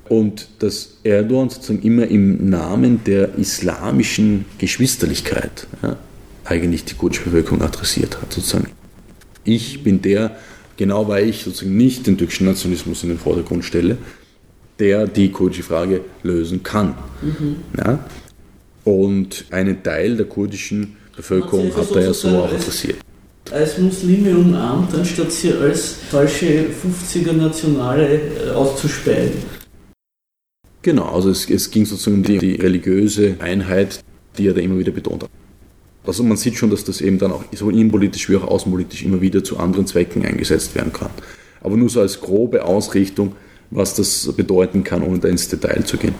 Und 0.09 0.47
dass 0.59 0.97
Erdogan 1.03 1.49
sozusagen 1.49 1.81
immer 1.81 2.07
im 2.07 2.49
Namen 2.49 3.03
der 3.05 3.35
islamischen 3.35 4.45
Geschwisterlichkeit 4.57 5.67
ja, 5.83 5.97
eigentlich 6.45 6.85
die 6.85 6.93
kurdische 6.93 7.23
Bevölkerung 7.23 7.61
adressiert 7.61 8.21
hat. 8.21 8.31
Sozusagen. 8.31 8.67
Ich 9.43 9.83
bin 9.83 10.01
der, 10.01 10.37
genau 10.77 11.07
weil 11.07 11.27
ich 11.27 11.43
sozusagen 11.43 11.75
nicht 11.75 12.07
den 12.07 12.17
türkischen 12.17 12.47
Nationalismus 12.47 13.03
in 13.03 13.09
den 13.09 13.17
Vordergrund 13.17 13.65
stelle, 13.65 13.97
der 14.79 15.07
die 15.07 15.31
kurdische 15.31 15.63
Frage 15.63 16.01
lösen 16.23 16.63
kann. 16.63 16.95
Mhm. 17.21 17.55
Ja? 17.77 17.99
Und 18.85 19.45
einen 19.51 19.83
Teil 19.83 20.15
der 20.15 20.25
kurdischen 20.25 20.95
Bevölkerung 21.15 21.75
hat 21.75 21.91
er 21.91 22.03
ja 22.03 22.13
so 22.13 22.29
auch 22.29 22.53
adressiert 22.53 22.97
als 23.51 23.77
Muslime 23.77 24.37
umarmt, 24.37 24.93
anstatt 24.93 25.31
sie 25.31 25.53
als 25.53 25.93
falsche 26.09 26.65
50er 26.65 27.33
Nationale 27.33 28.19
äh, 28.19 28.49
auszuspeien. 28.51 29.31
Genau, 30.81 31.05
also 31.05 31.29
es, 31.29 31.49
es 31.49 31.69
ging 31.69 31.85
sozusagen 31.85 32.17
um 32.17 32.23
die, 32.23 32.37
die, 32.37 32.55
religiöse 32.55 33.35
Einheit, 33.39 34.03
die 34.37 34.47
er 34.47 34.53
da 34.53 34.61
immer 34.61 34.77
wieder 34.79 34.91
betont 34.91 35.23
hat. 35.23 35.29
Also 36.05 36.23
man 36.23 36.37
sieht 36.37 36.55
schon, 36.55 36.69
dass 36.69 36.85
das 36.85 37.01
eben 37.01 37.19
dann 37.19 37.33
auch 37.33 37.43
sowohl 37.53 37.73
innenpolitisch 37.73 38.29
wie 38.29 38.37
auch 38.37 38.47
außenpolitisch 38.47 39.03
immer 39.03 39.19
wieder 39.19 39.43
zu 39.43 39.57
anderen 39.57 39.85
Zwecken 39.87 40.25
eingesetzt 40.25 40.73
werden 40.75 40.93
kann. 40.93 41.09
Aber 41.59 41.75
nur 41.75 41.89
so 41.89 41.99
als 41.99 42.21
grobe 42.21 42.63
Ausrichtung, 42.63 43.35
was 43.71 43.95
das 43.95 44.31
bedeuten 44.37 44.83
kann, 44.83 45.03
ohne 45.03 45.19
da 45.19 45.27
ins 45.27 45.49
Detail 45.49 45.83
zu 45.83 45.97
gehen. 45.97 46.15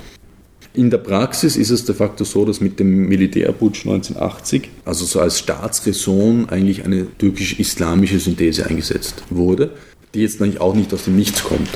In 0.77 0.91
der 0.91 0.99
Praxis 0.99 1.57
ist 1.57 1.71
es 1.71 1.85
de 1.85 1.95
facto 1.95 2.23
so, 2.23 2.45
dass 2.45 2.61
mit 2.61 2.79
dem 2.79 3.07
Militärputsch 3.07 3.87
1980, 3.87 4.69
also 4.85 5.05
so 5.05 5.19
als 5.19 5.39
Staatsräson, 5.39 6.49
eigentlich 6.49 6.85
eine 6.85 7.07
türkisch-islamische 7.17 8.19
Synthese 8.19 8.67
eingesetzt 8.67 9.23
wurde, 9.31 9.71
die 10.13 10.21
jetzt 10.21 10.39
eigentlich 10.39 10.61
auch 10.61 10.75
nicht 10.75 10.93
aus 10.93 11.05
dem 11.05 11.15
Nichts 11.15 11.43
kommt. 11.43 11.67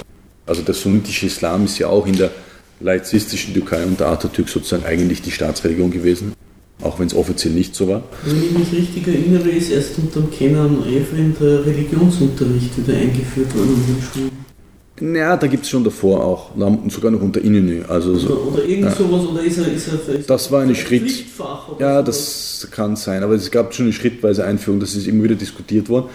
Also 0.45 0.61
der 0.61 0.75
sunnitische 0.75 1.25
Islam 1.25 1.65
ist 1.65 1.79
ja 1.79 1.87
auch 1.87 2.05
in 2.05 2.15
der 2.15 2.29
laizistischen 2.79 3.55
Türkei 3.55 3.83
unter 3.83 4.05
Atatürk 4.05 4.49
sozusagen 4.49 4.85
eigentlich 4.85 5.23
die 5.23 5.31
Staatsreligion 5.31 5.89
gewesen, 5.89 6.33
auch 6.83 6.99
wenn 6.99 7.07
es 7.07 7.15
offiziell 7.15 7.55
nicht 7.55 7.73
so 7.73 7.87
war. 7.87 8.03
Wenn 8.23 8.43
ich 8.43 8.51
mich 8.51 8.71
richtig 8.71 9.07
erinnere, 9.07 9.49
ist 9.49 9.71
erst 9.71 9.97
unter 9.97 10.19
dem 10.19 10.29
Kenan 10.29 10.83
Evren 10.85 11.35
der 11.41 11.65
Religionsunterricht 11.65 12.77
wieder 12.77 12.99
eingeführt 12.99 13.57
worden 13.57 13.83
in 13.87 13.95
den 13.95 14.03
Schulen. 14.03 14.50
Ja, 14.99 15.35
da 15.35 15.47
gibt 15.47 15.63
es 15.63 15.69
schon 15.69 15.83
davor 15.83 16.23
auch, 16.23 16.51
sogar 16.89 17.11
noch 17.11 17.21
unter 17.21 17.41
Inenü. 17.41 17.83
Also 17.87 18.15
so, 18.15 18.51
oder, 18.53 18.63
irgend 18.65 18.85
ja. 18.85 18.91
sowas, 18.91 19.25
oder 19.25 19.41
ist 19.41 19.57
er, 19.57 19.71
ist 19.71 19.87
er, 19.87 20.15
ist 20.15 20.29
Das 20.29 20.51
war 20.51 20.61
eine 20.61 20.75
Schritt. 20.75 21.25
Ja, 21.79 22.01
das 22.01 22.67
kann 22.69 22.95
sein, 22.95 23.23
aber 23.23 23.33
es 23.33 23.49
gab 23.49 23.73
schon 23.73 23.85
eine 23.85 23.93
schrittweise 23.93 24.43
Einführung, 24.43 24.79
das 24.79 24.95
ist 24.95 25.07
immer 25.07 25.23
wieder 25.23 25.35
diskutiert 25.35 25.89
worden. 25.89 26.09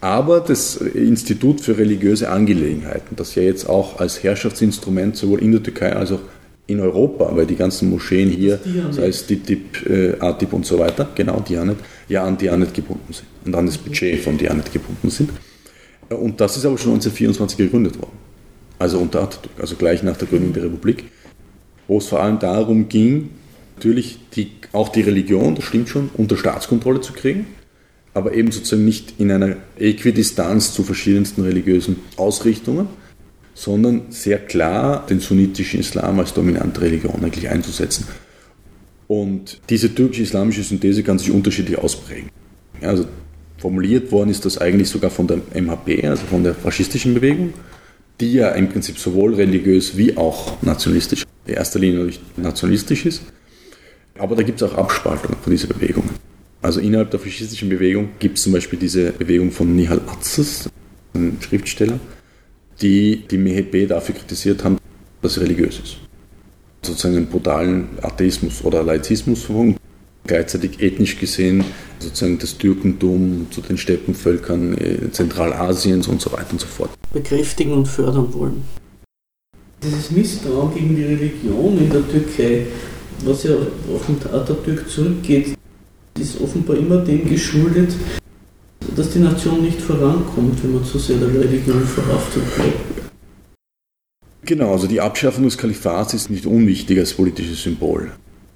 Aber 0.00 0.40
das 0.40 0.76
Institut 0.76 1.60
für 1.60 1.76
religiöse 1.76 2.30
Angelegenheiten, 2.30 3.16
das 3.16 3.34
ja 3.34 3.42
jetzt 3.42 3.68
auch 3.68 4.00
als 4.00 4.22
Herrschaftsinstrument 4.22 5.16
sowohl 5.16 5.42
in 5.42 5.52
der 5.52 5.62
Türkei 5.62 5.94
als 5.94 6.10
auch 6.10 6.20
in 6.66 6.80
Europa, 6.80 7.30
weil 7.34 7.46
die 7.46 7.56
ganzen 7.56 7.90
Moscheen 7.90 8.30
hier, 8.30 8.60
sei 8.90 9.08
es 9.08 9.26
DITIB, 9.26 9.86
äh, 9.90 10.20
ATIB 10.20 10.52
und 10.52 10.64
so 10.64 10.78
weiter, 10.78 11.08
genau, 11.14 11.40
Dianet, 11.40 11.76
ja 12.08 12.24
an 12.24 12.38
Dianet 12.38 12.72
gebunden 12.72 13.12
sind 13.12 13.26
und 13.44 13.54
an 13.54 13.66
das 13.66 13.76
Budget 13.76 14.20
von 14.20 14.38
Dianet 14.38 14.72
gebunden 14.72 15.10
sind. 15.10 15.30
Und 16.10 16.40
das 16.40 16.56
ist 16.56 16.64
aber 16.64 16.76
schon 16.76 16.92
1924 16.92 17.56
gegründet 17.56 17.98
worden. 17.98 18.18
Also 18.78 18.98
unter 18.98 19.22
Atatürk, 19.22 19.60
also 19.60 19.76
gleich 19.76 20.02
nach 20.02 20.16
der 20.16 20.26
Gründung 20.26 20.52
der 20.52 20.64
Republik, 20.64 21.04
wo 21.86 21.98
es 21.98 22.06
vor 22.06 22.22
allem 22.22 22.38
darum 22.38 22.88
ging, 22.88 23.30
natürlich 23.76 24.18
die, 24.34 24.52
auch 24.72 24.88
die 24.88 25.02
Religion, 25.02 25.54
das 25.54 25.64
stimmt 25.64 25.88
schon, 25.88 26.10
unter 26.14 26.36
Staatskontrolle 26.36 27.00
zu 27.00 27.12
kriegen, 27.12 27.46
aber 28.14 28.34
eben 28.34 28.50
sozusagen 28.50 28.84
nicht 28.84 29.14
in 29.18 29.30
einer 29.30 29.56
Äquidistanz 29.78 30.72
zu 30.74 30.82
verschiedensten 30.82 31.42
religiösen 31.42 31.96
Ausrichtungen, 32.16 32.88
sondern 33.54 34.02
sehr 34.10 34.38
klar 34.38 35.06
den 35.06 35.20
sunnitischen 35.20 35.80
Islam 35.80 36.18
als 36.18 36.34
dominante 36.34 36.80
Religion 36.80 37.22
eigentlich 37.22 37.48
einzusetzen. 37.48 38.06
Und 39.06 39.60
diese 39.68 39.94
türkisch-islamische 39.94 40.62
Synthese 40.62 41.02
kann 41.02 41.18
sich 41.18 41.30
unterschiedlich 41.30 41.78
ausprägen. 41.78 42.30
Also 42.80 43.06
formuliert 43.60 44.10
worden 44.10 44.30
ist 44.30 44.44
das 44.44 44.58
eigentlich 44.58 44.88
sogar 44.88 45.10
von 45.10 45.26
der 45.26 45.38
MHP, 45.54 46.04
also 46.04 46.24
von 46.26 46.42
der 46.42 46.54
faschistischen 46.54 47.14
Bewegung, 47.14 47.52
die 48.20 48.32
ja 48.32 48.50
im 48.50 48.68
Prinzip 48.68 48.98
sowohl 48.98 49.34
religiös 49.34 49.96
wie 49.96 50.16
auch 50.16 50.60
nationalistisch, 50.62 51.24
in 51.46 51.54
erster 51.54 51.78
Linie 51.78 51.98
natürlich 51.98 52.20
nationalistisch 52.36 53.06
ist. 53.06 53.22
Aber 54.18 54.34
da 54.34 54.42
gibt 54.42 54.60
es 54.60 54.68
auch 54.68 54.76
Abspaltungen 54.76 55.36
von 55.40 55.50
dieser 55.50 55.68
Bewegung. 55.68 56.04
Also 56.62 56.80
innerhalb 56.80 57.10
der 57.10 57.20
faschistischen 57.20 57.68
Bewegung 57.68 58.10
gibt 58.18 58.38
es 58.38 58.44
zum 58.44 58.52
Beispiel 58.52 58.78
diese 58.78 59.12
Bewegung 59.12 59.50
von 59.50 59.74
Nihal 59.74 60.00
Atzes, 60.06 60.68
ein 61.14 61.38
Schriftsteller, 61.40 62.00
die 62.80 63.24
die 63.30 63.38
MHP 63.38 63.88
dafür 63.88 64.14
kritisiert 64.14 64.64
haben, 64.64 64.78
dass 65.22 65.34
sie 65.34 65.40
religiös 65.40 65.80
ist. 65.82 65.96
Sozusagen 66.82 67.16
einen 67.16 67.26
brutalen 67.26 67.88
Atheismus 68.02 68.64
oder 68.64 68.82
Laizismus 68.82 69.42
verfolgen 69.42 69.76
gleichzeitig 70.30 70.80
ethnisch 70.80 71.18
gesehen 71.18 71.64
sozusagen 71.98 72.38
das 72.38 72.56
Türkentum 72.56 73.48
zu 73.50 73.60
den 73.60 73.76
Steppenvölkern 73.76 74.78
äh, 74.78 75.10
Zentralasiens 75.10 76.06
und 76.06 76.20
so 76.20 76.30
weiter 76.32 76.52
und 76.52 76.60
so 76.60 76.68
fort. 76.68 76.90
Bekräftigen 77.12 77.72
und 77.72 77.86
fördern 77.86 78.32
wollen. 78.32 78.62
Dieses 79.82 80.10
Misstrauen 80.12 80.72
gegen 80.72 80.94
die 80.94 81.04
Religion 81.04 81.78
in 81.78 81.90
der 81.90 82.08
Türkei, 82.08 82.66
was 83.24 83.42
ja 83.42 83.54
auf 83.54 84.06
den 84.06 84.18
Atatürk 84.32 84.88
zurückgeht, 84.88 85.56
ist 86.18 86.40
offenbar 86.40 86.76
immer 86.76 86.98
dem 86.98 87.28
geschuldet, 87.28 87.92
dass 88.94 89.10
die 89.10 89.18
Nation 89.18 89.62
nicht 89.62 89.80
vorankommt, 89.80 90.62
wenn 90.62 90.74
man 90.74 90.84
zu 90.84 90.98
sehr 90.98 91.16
der 91.16 91.28
Religion 91.28 91.82
verhaftet 91.82 92.42
bleibt. 92.54 93.10
Genau, 94.42 94.72
also 94.72 94.86
die 94.86 95.00
Abschaffung 95.00 95.44
des 95.44 95.58
Kalifats 95.58 96.14
ist 96.14 96.30
nicht 96.30 96.46
unwichtig 96.46 96.98
als 96.98 97.14
politisches 97.14 97.62
Symbol. 97.62 98.12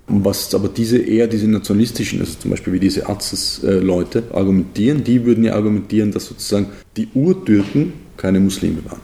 Was 0.07 0.55
aber 0.55 0.69
diese 0.69 0.99
eher 0.99 1.27
diese 1.27 1.49
nationalistischen, 1.49 2.21
also 2.21 2.35
zum 2.38 2.51
Beispiel 2.51 2.75
wie 2.75 2.81
diese 2.81 3.09
Arztes-Leute 3.09 4.25
argumentieren, 4.33 5.03
die 5.03 5.25
würden 5.25 5.45
ja 5.45 5.55
argumentieren, 5.55 6.12
dass 6.12 6.27
sozusagen 6.27 6.69
die 6.97 7.09
Urtürken 7.14 7.95
keine 8.17 8.38
Muslime 8.38 8.85
waren. 8.85 9.01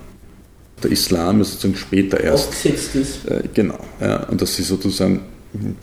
Der 0.83 0.91
Islam 0.91 1.41
ist 1.41 1.53
sozusagen 1.53 1.77
später 1.77 2.21
erst. 2.21 2.67
Äh, 2.67 3.43
genau, 3.55 3.79
ja, 4.01 4.25
und 4.29 4.43
dass 4.43 4.57
sie 4.57 4.63
sozusagen 4.63 5.21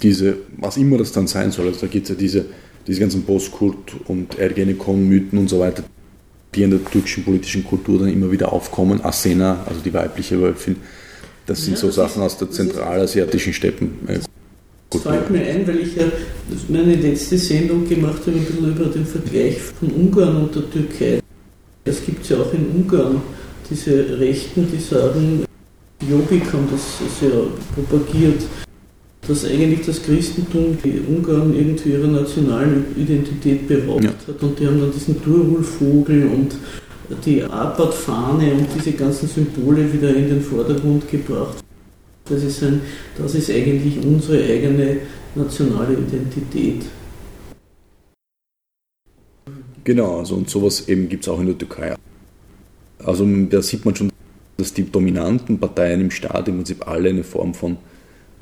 diese, 0.01 0.37
was 0.57 0.77
immer 0.77 0.97
das 0.97 1.11
dann 1.11 1.27
sein 1.27 1.51
soll, 1.51 1.67
also 1.67 1.81
da 1.81 1.87
gibt 1.87 2.05
es 2.05 2.09
ja 2.09 2.15
diese, 2.15 2.45
diese 2.85 2.99
ganzen 2.99 3.23
Bozkurt 3.23 3.95
und 4.05 4.37
Ergenekon-Mythen 4.37 5.37
und 5.37 5.49
so 5.49 5.59
weiter, 5.59 5.83
die 6.55 6.63
in 6.63 6.71
der 6.71 6.83
türkischen 6.83 7.23
politischen 7.23 7.63
Kultur 7.63 7.99
dann 7.99 8.09
immer 8.09 8.31
wieder 8.31 8.53
aufkommen. 8.53 9.03
Asena, 9.03 9.65
also 9.67 9.81
die 9.83 9.93
weibliche 9.93 10.39
Wölfin, 10.39 10.77
das 11.45 11.65
sind 11.65 11.73
ja, 11.73 11.79
so 11.79 11.87
das 11.87 11.95
Sachen 11.95 12.21
ist, 12.21 12.33
aus 12.33 12.37
der 12.37 12.51
zentralasiatischen 12.51 13.53
Steppen. 13.53 13.89
Äh, 14.07 14.19
das 14.89 15.01
fällt 15.01 15.29
mir 15.29 15.41
ein, 15.41 15.67
weil 15.67 15.79
ich 15.79 15.95
ja 15.95 16.05
meine 16.69 16.95
letzte 16.95 17.37
Sendung 17.37 17.87
gemacht 17.87 18.21
habe, 18.25 18.37
ein 18.37 18.45
bisschen 18.45 18.71
über 18.71 18.85
den 18.85 19.05
Vergleich 19.05 19.59
von 19.59 19.89
Ungarn 19.89 20.43
und 20.43 20.55
der 20.55 20.69
Türkei. 20.69 21.19
Es 21.83 22.05
gibt 22.05 22.27
ja 22.29 22.37
auch 22.37 22.53
in 22.53 22.67
Ungarn 22.67 23.21
diese 23.69 24.19
Rechten, 24.19 24.67
die 24.71 24.79
sagen, 24.79 25.45
Jobbik 26.09 26.53
haben 26.53 26.67
das 26.71 26.99
sehr 27.19 27.31
propagiert, 27.75 28.43
dass 29.27 29.43
eigentlich 29.45 29.85
das 29.85 30.01
Christentum 30.01 30.77
die 30.83 31.01
Ungarn 31.07 31.53
irgendwie 31.53 31.89
ihrer 31.89 32.07
nationalen 32.07 32.85
Identität 32.95 33.67
beraubt 33.67 34.03
ja. 34.03 34.11
hat. 34.11 34.41
Und 34.41 34.59
die 34.59 34.67
haben 34.67 34.79
dann 34.79 34.91
diesen 34.91 35.21
Turulvogel 35.21 36.27
und 36.27 36.55
die 37.25 37.43
Apat-Fahne 37.43 38.53
und 38.53 38.67
diese 38.77 38.93
ganzen 38.93 39.27
Symbole 39.27 39.91
wieder 39.91 40.15
in 40.15 40.29
den 40.29 40.41
Vordergrund 40.41 41.09
gebracht. 41.09 41.57
Das 42.29 42.43
ist, 42.43 42.63
ein, 42.63 42.81
das 43.17 43.35
ist 43.35 43.49
eigentlich 43.49 43.97
unsere 44.03 44.43
eigene 44.43 44.97
nationale 45.35 45.93
Identität. 45.93 46.83
Genau, 49.83 50.19
also 50.19 50.35
und 50.35 50.49
sowas 50.49 50.89
eben 50.89 51.07
gibt 51.07 51.23
es 51.23 51.29
auch 51.29 51.39
in 51.39 51.45
der 51.45 51.57
Türkei. 51.57 51.95
Also 52.99 53.25
da 53.49 53.61
sieht 53.61 53.85
man 53.85 53.95
schon, 53.95 54.11
dass 54.57 54.73
die 54.73 54.83
dominanten 54.91 55.59
Parteien 55.59 56.01
im 56.01 56.11
Staat 56.11 56.49
im 56.49 56.55
Prinzip 56.55 56.85
alle 56.87 57.09
eine 57.09 57.23
Form 57.23 57.53
von, 57.53 57.77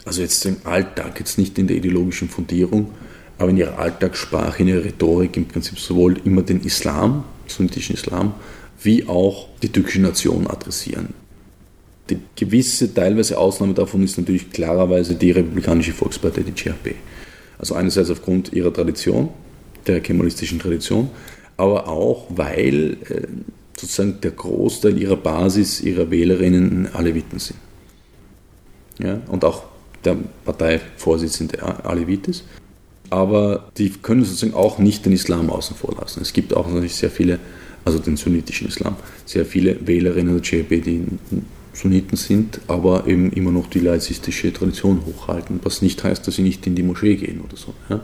also 0.05 0.21
jetzt 0.21 0.43
im 0.45 0.57
Alltag, 0.63 1.19
jetzt 1.19 1.37
nicht 1.37 1.59
in 1.59 1.67
der 1.67 1.77
ideologischen 1.77 2.29
Fundierung, 2.29 2.91
aber 3.37 3.51
in 3.51 3.57
ihrer 3.57 3.77
Alltagssprache, 3.77 4.63
in 4.63 4.69
ihrer 4.69 4.85
Rhetorik 4.85 5.37
im 5.37 5.45
Prinzip 5.45 5.77
sowohl 5.77 6.17
immer 6.23 6.41
den 6.41 6.61
Islam, 6.61 7.25
sunnitischen 7.47 7.95
Islam, 7.95 8.33
wie 8.81 9.07
auch 9.07 9.49
die 9.61 9.69
türkische 9.69 10.01
Nation 10.01 10.47
adressieren. 10.47 11.24
Die 12.09 12.19
gewisse, 12.35 12.93
teilweise 12.93 13.37
Ausnahme 13.37 13.73
davon 13.73 14.03
ist 14.03 14.17
natürlich 14.17 14.51
klarerweise 14.51 15.15
die 15.15 15.31
Republikanische 15.31 15.93
Volkspartei, 15.93 16.41
die 16.41 16.51
CHP. 16.51 16.95
Also 17.57 17.73
einerseits 17.75 18.11
aufgrund 18.11 18.53
ihrer 18.53 18.71
Tradition, 18.71 19.29
der 19.87 20.01
kemalistischen 20.01 20.59
Tradition, 20.59 21.09
aber 21.57 21.87
auch 21.87 22.25
weil 22.29 22.97
äh, 23.09 23.27
sozusagen 23.79 24.19
der 24.21 24.31
Großteil 24.31 25.01
ihrer 25.01 25.15
Basis, 25.15 25.81
ihrer 25.81 26.11
Wählerinnen 26.11 26.93
Aleviten 26.93 27.39
sind. 27.39 27.59
Ja, 28.99 29.19
und 29.27 29.43
auch 29.43 29.63
der 30.03 30.17
Parteivorsitzende 30.45 31.61
Alevit 31.85 32.27
ist. 32.27 32.43
Aber 33.09 33.69
die 33.77 33.89
können 33.89 34.23
sozusagen 34.23 34.53
auch 34.53 34.79
nicht 34.79 35.05
den 35.05 35.13
Islam 35.13 35.49
außen 35.49 35.75
vor 35.75 35.95
lassen. 35.99 36.21
Es 36.21 36.33
gibt 36.33 36.53
auch 36.53 36.67
natürlich 36.67 36.95
sehr 36.95 37.11
viele, 37.11 37.39
also 37.83 37.99
den 37.99 38.17
sunnitischen 38.17 38.67
Islam, 38.67 38.95
sehr 39.25 39.45
viele 39.45 39.85
Wählerinnen 39.85 40.41
der 40.41 40.43
CHP, 40.43 40.81
die 40.81 41.03
Sunniten 41.75 42.17
sind, 42.17 42.61
aber 42.67 43.05
eben 43.07 43.31
immer 43.31 43.51
noch 43.51 43.67
die 43.67 43.79
laizistische 43.79 44.53
Tradition 44.53 45.01
hochhalten, 45.05 45.59
was 45.63 45.81
nicht 45.81 46.03
heißt, 46.03 46.25
dass 46.25 46.35
sie 46.35 46.41
nicht 46.41 46.65
in 46.65 46.75
die 46.75 46.83
Moschee 46.83 47.15
gehen 47.15 47.41
oder 47.41 47.57
so. 47.57 47.73
Ja? 47.89 48.01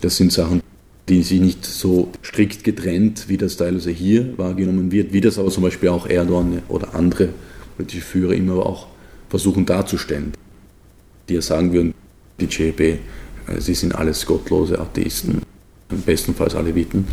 Das 0.00 0.16
sind 0.16 0.32
Sachen, 0.32 0.62
die 1.08 1.22
sie 1.22 1.40
nicht 1.40 1.64
so 1.64 2.10
strikt 2.22 2.64
getrennt, 2.64 3.28
wie 3.28 3.36
das 3.36 3.56
teilweise 3.56 3.90
hier 3.90 4.38
wahrgenommen 4.38 4.92
wird, 4.92 5.12
wie 5.12 5.20
das 5.20 5.38
aber 5.38 5.50
zum 5.50 5.64
Beispiel 5.64 5.88
auch 5.88 6.06
Erdogan 6.06 6.62
oder 6.68 6.94
andere 6.94 7.30
politische 7.76 8.02
Führer 8.02 8.34
immer 8.34 8.64
auch 8.64 8.86
versuchen 9.28 9.66
darzustellen. 9.66 10.32
Die 11.28 11.34
ja 11.34 11.42
sagen 11.42 11.72
würden, 11.72 11.94
die 12.38 12.46
CHP, 12.46 12.80
äh, 12.80 12.98
sie 13.58 13.74
sind 13.74 13.94
alles 13.94 14.24
gottlose 14.24 14.78
Atheisten, 14.78 15.42
bestenfalls 16.06 16.54
Aleviten. 16.54 17.06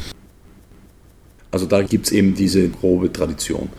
Also 1.49 1.65
da 1.65 1.81
gibt 1.81 2.05
es 2.05 2.11
eben 2.11 2.35
diese 2.35 2.69
grobe 2.69 3.11
Tradition. 3.11 3.69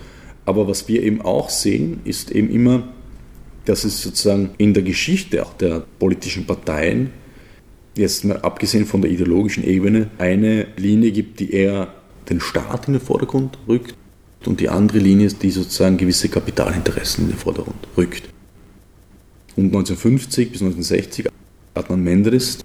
Aber 0.45 0.67
was 0.69 0.89
wir 0.89 1.03
eben 1.03 1.23
auch 1.23 1.51
sehen, 1.51 2.01
ist 2.05 2.31
eben 2.31 2.51
immer, 2.51 2.89
dass 3.65 3.85
es 3.85 4.03
sozusagen 4.03 4.51
in 4.59 4.75
der 4.75 4.83
Geschichte 4.83 5.45
auch 5.45 5.55
der 5.55 5.85
politischen 5.99 6.47
Parteien, 6.47 7.11
jetzt 7.97 8.25
mal 8.25 8.39
abgesehen 8.39 8.87
von 8.87 9.03
der 9.03 9.11
ideologischen 9.11 9.65
Ebene, 9.65 10.11
eine 10.19 10.67
Linie 10.77 11.13
gibt, 11.13 11.41
die 11.41 11.53
eher 11.53 11.95
den 12.29 12.41
Staat 12.41 12.89
in 12.89 12.95
den 12.95 13.03
Vordergrund 13.03 13.59
rückt 13.69 13.95
und 14.47 14.61
die 14.61 14.69
andere 14.69 14.99
Linie, 14.99 15.29
die 15.29 15.51
sozusagen 15.51 15.97
gewisse 15.97 16.29
Kapitalinteressen 16.29 17.25
in 17.25 17.31
den 17.31 17.39
Vordergrund 17.39 17.87
rückt. 17.97 18.29
Und 19.55 19.67
1950 19.67 20.51
bis 20.51 20.63
1960 20.63 21.29
Adnan 21.75 22.03
Menderes, 22.03 22.59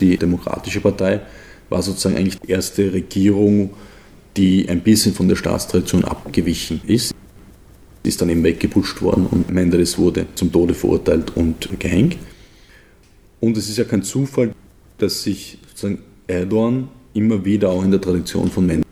die 0.00 0.16
Demokratische 0.16 0.80
Partei, 0.80 1.22
war 1.70 1.82
sozusagen 1.82 2.16
eigentlich 2.16 2.38
die 2.40 2.50
erste 2.50 2.92
Regierung, 2.92 3.70
die 4.36 4.68
ein 4.68 4.80
bisschen 4.82 5.14
von 5.14 5.28
der 5.28 5.36
Staatstradition 5.36 6.04
abgewichen 6.04 6.80
ist. 6.86 7.14
Ist 8.04 8.20
dann 8.20 8.28
eben 8.28 8.44
weggeputscht 8.44 9.02
worden 9.02 9.26
und 9.30 9.50
Menderes 9.50 9.98
wurde 9.98 10.26
zum 10.34 10.52
Tode 10.52 10.74
verurteilt 10.74 11.32
und 11.36 11.68
gehängt. 11.80 12.16
Und 13.40 13.56
es 13.56 13.68
ist 13.68 13.78
ja 13.78 13.84
kein 13.84 14.02
Zufall, 14.02 14.52
dass 14.98 15.22
sich 15.22 15.58
sozusagen 15.68 15.98
Erdogan 16.26 16.88
immer 17.14 17.44
wieder 17.44 17.70
auch 17.70 17.82
in 17.82 17.90
der 17.90 18.00
Tradition 18.00 18.50
von 18.50 18.66
Menderes 18.66 18.84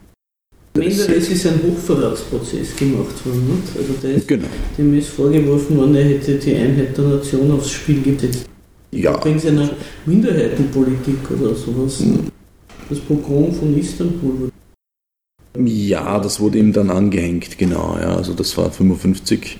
Menderes 0.74 1.28
ist 1.28 1.46
ein 1.46 1.60
Hochverratsprozess 1.62 2.74
gemacht 2.76 3.26
worden. 3.26 3.56
Nicht? 3.56 3.76
Also 3.76 3.92
der 4.02 4.14
ist, 4.14 4.26
Genau. 4.28 4.48
dem 4.78 4.98
ist 4.98 5.08
vorgeworfen 5.08 5.76
worden, 5.76 5.94
er 5.94 6.04
hätte 6.04 6.36
die 6.36 6.54
Einheit 6.54 6.96
der 6.96 7.04
Nation 7.04 7.50
aufs 7.50 7.70
Spiel 7.70 8.00
gesetzt. 8.02 8.46
Ja. 8.90 9.22
Wegen 9.24 9.38
seiner 9.38 9.70
Minderheitenpolitik 10.06 11.30
oder 11.30 11.54
sowas. 11.54 12.02
Das 12.88 12.98
Pogrom 13.00 13.52
von 13.54 13.78
Istanbul. 13.78 14.50
Ja, 15.58 16.18
das 16.18 16.40
wurde 16.40 16.58
ihm 16.58 16.72
dann 16.72 16.90
angehängt, 16.90 17.58
genau. 17.58 17.96
Ja, 18.00 18.16
also 18.16 18.32
das 18.32 18.56
war 18.56 18.70
55. 18.70 19.58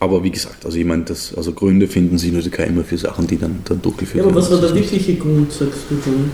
Aber 0.00 0.24
wie 0.24 0.30
gesagt, 0.30 0.64
also 0.64 0.78
ich 0.78 0.84
meine, 0.84 1.04
das, 1.04 1.34
also 1.34 1.52
Gründe 1.52 1.86
finden 1.86 2.18
Sie 2.18 2.28
in 2.28 2.34
der 2.34 2.42
Türkei 2.42 2.64
immer 2.64 2.84
für 2.84 2.96
Sachen, 2.96 3.26
die 3.26 3.36
dann, 3.36 3.60
dann 3.64 3.82
durchgeführt 3.82 4.24
Ja, 4.24 4.30
aber 4.30 4.34
was 4.34 4.50
war 4.50 4.60
werden. 4.62 4.74
der 4.74 4.82
wirkliche 4.82 5.14
Grund, 5.16 5.52
sagst 5.52 5.82
du 5.90 5.96
dann? 6.04 6.32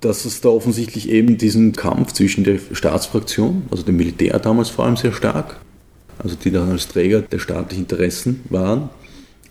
Dass 0.00 0.24
es 0.24 0.40
da 0.40 0.48
offensichtlich 0.48 1.08
eben 1.08 1.38
diesen 1.38 1.72
Kampf 1.72 2.12
zwischen 2.12 2.42
der 2.42 2.58
Staatsfraktion, 2.72 3.62
also 3.70 3.84
dem 3.84 3.96
Militär 3.96 4.36
damals 4.40 4.68
vor 4.68 4.84
allem 4.84 4.96
sehr 4.96 5.12
stark, 5.12 5.60
also 6.18 6.34
die 6.34 6.50
dann 6.50 6.72
als 6.72 6.88
Träger 6.88 7.22
der 7.22 7.38
staatlichen 7.38 7.84
Interessen 7.84 8.40
waren, 8.50 8.90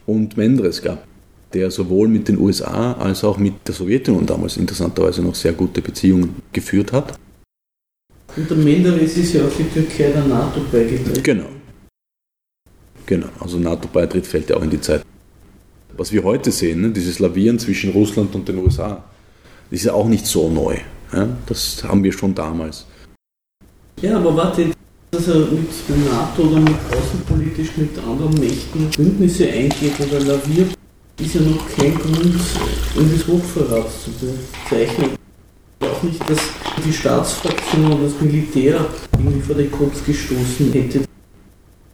und 0.06 0.36
Menderes 0.36 0.82
gab, 0.82 1.08
der 1.54 1.72
sowohl 1.72 2.10
mit 2.10 2.28
den 2.28 2.38
USA 2.38 2.94
als 2.94 3.24
auch 3.24 3.38
mit 3.38 3.54
der 3.65 3.74
Sowjetunion 3.76 4.26
damals 4.26 4.58
interessanterweise 4.58 5.22
noch 5.22 5.36
sehr 5.36 5.54
gute 5.54 5.82
Beziehungen 5.82 6.36
geführt 6.52 6.91
hat. 6.91 7.17
Und 8.36 8.50
der 8.50 8.58
Menderes 8.58 9.17
ist 9.17 9.34
ja 9.34 9.46
auch 9.46 9.52
die 9.58 9.63
Türkei 9.63 10.12
der 10.12 10.24
NATO 10.24 10.62
beigetreten. 10.72 11.24
Genau. 11.24 11.46
Genau, 13.06 13.28
also 13.39 13.60
NATO-Beitritt 13.60 14.26
fällt 14.26 14.50
ja 14.50 14.56
auch 14.56 14.63
in 14.63 14.70
die 14.70 14.80
Zeit. 14.80 15.04
Was 15.98 16.13
wir 16.13 16.24
heute 16.24 16.50
sehen, 16.52 16.82
ne, 16.82 16.89
dieses 16.91 17.20
Lavieren 17.20 17.60
zwischen 17.60 17.91
Russland 17.91 18.34
und 18.36 18.48
den 18.48 18.58
USA, 18.60 19.04
das 19.70 19.80
ist 19.80 19.86
ja 19.86 19.94
auch 19.94 20.08
nicht 20.08 20.26
so 20.26 20.50
neu. 20.50 20.78
Ja? 21.12 21.28
Das 21.46 21.84
haben 21.84 22.04
wir 22.04 22.13
schon 22.13 22.34
damals. 22.34 22.86
Ja, 24.02 24.17
aber 24.17 24.36
warte, 24.36 24.72
dass 25.12 25.28
er 25.28 25.39
mit 25.39 25.70
der 25.89 25.98
NATO 25.98 26.44
oder 26.44 26.62
mit 26.62 26.76
außenpolitisch 26.89 27.76
mit 27.76 27.98
anderen 28.00 28.34
Mächten 28.39 28.89
Bündnisse 28.96 29.50
eingeht 29.50 30.00
oder 30.00 30.20
laviert, 30.22 30.74
ist 31.20 31.36
ja 31.36 31.41
noch 31.41 31.67
kein 31.76 31.94
Grund, 31.96 32.36
ihn 32.96 33.12
des 33.12 33.28
Hochverrats 33.28 34.06
zu 34.06 34.12
bezeichnen. 34.12 35.20
Auch 35.82 36.04
nicht, 36.04 36.22
dass 36.30 36.39
die 36.86 36.94
Staatsfraktion 36.94 37.91
oder 37.91 38.04
das 38.06 38.22
Militär 38.22 38.86
irgendwie 39.17 39.41
vor 39.41 39.56
den 39.56 39.72
Kopf 39.72 40.06
gestoßen 40.06 40.72
hätte. 40.72 41.02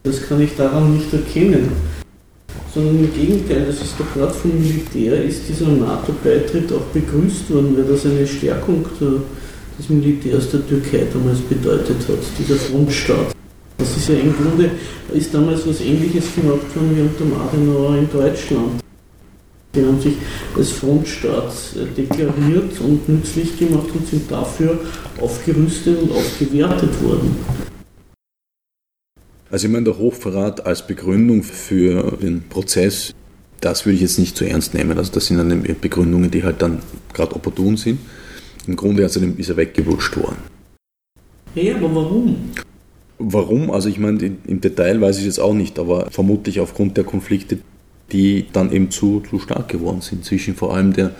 Das 0.04 0.28
kann 0.28 0.41
ich 0.41 0.56
daran 0.56 0.95
nicht 0.95 1.12
erkennen. 1.13 1.71
Sondern 2.73 3.00
im 3.00 3.13
Gegenteil, 3.13 3.65
das 3.65 3.82
ist 3.82 3.95
doch 3.97 4.13
gerade 4.13 4.34
vom 4.34 4.52
Militär 4.60 5.23
ist 5.23 5.47
dieser 5.50 5.67
NATO-Beitritt 5.67 6.71
auch 6.71 6.86
begrüßt 6.93 7.50
worden, 7.52 7.76
weil 7.76 7.86
das 7.86 8.06
eine 8.06 8.28
Stärkung 8.28 8.86
der 9.02 9.21
des 9.78 9.89
Militärs 9.89 10.50
der 10.50 10.67
Türkei 10.67 11.06
damals 11.13 11.39
bedeutet 11.39 11.97
hat, 12.08 12.19
dieser 12.38 12.56
Frontstaat. 12.56 13.36
Das 13.78 13.95
ist 13.95 14.10
ja 14.10 14.15
im 14.15 14.34
Grunde, 14.36 14.71
ist 15.13 15.34
damals 15.34 15.67
was 15.67 15.82
ähnliches 15.82 16.34
gemacht 16.34 16.76
worden 16.76 16.95
wie 16.95 17.02
unter 17.02 17.39
Adenauer 17.41 17.97
in 17.97 18.10
Deutschland. 18.12 18.82
Die 19.77 19.85
haben 19.85 20.01
sich 20.01 20.15
als 20.55 20.71
Frontstaat 20.71 21.53
äh, 21.75 21.85
deklariert 21.95 22.79
und 22.81 23.07
nützlich 23.07 23.57
gemacht 23.59 23.87
und 23.93 24.07
sind 24.07 24.31
dafür 24.31 24.79
aufgerüstet 25.21 26.01
und 26.01 26.11
aufgewertet 26.11 26.89
worden. 27.03 27.35
Also 29.51 29.67
ich 29.67 29.71
meine, 29.71 29.85
der 29.85 29.97
Hochverrat 29.97 30.65
als 30.65 30.85
Begründung 30.85 31.43
für 31.43 32.17
den 32.21 32.41
Prozess, 32.49 33.13
das 33.61 33.85
würde 33.85 33.95
ich 33.95 34.01
jetzt 34.01 34.19
nicht 34.19 34.35
zu 34.35 34.45
ernst 34.45 34.73
nehmen. 34.73 34.97
Also 34.97 35.11
das 35.13 35.27
sind 35.27 35.37
dann 35.37 35.63
Begründungen, 35.79 36.31
die 36.31 36.43
halt 36.43 36.61
dann 36.61 36.79
gerade 37.13 37.35
opportun 37.35 37.77
sind. 37.77 37.99
Im 38.65 38.75
Grunde 38.75 39.03
also 39.03 39.19
ist 39.21 39.49
er 39.49 39.57
weggewutscht 39.57 40.17
worden. 40.17 40.37
Ja, 41.55 41.75
aber 41.75 41.95
warum? 41.95 42.35
Warum? 43.19 43.71
Also 43.71 43.89
ich 43.89 43.99
meine, 43.99 44.35
im 44.45 44.59
Detail 44.59 44.99
weiß 44.99 45.19
ich 45.19 45.25
jetzt 45.25 45.39
auch 45.39 45.53
nicht, 45.53 45.79
aber 45.79 46.07
vermutlich 46.11 46.59
aufgrund 46.59 46.97
der 46.97 47.03
Konflikte, 47.03 47.59
die 48.11 48.45
dann 48.53 48.71
eben 48.71 48.89
zu, 48.91 49.21
zu 49.29 49.39
stark 49.39 49.69
geworden 49.69 50.01
sind, 50.01 50.25
zwischen 50.25 50.55
vor 50.55 50.75
allem 50.75 50.93
der, 50.93 51.15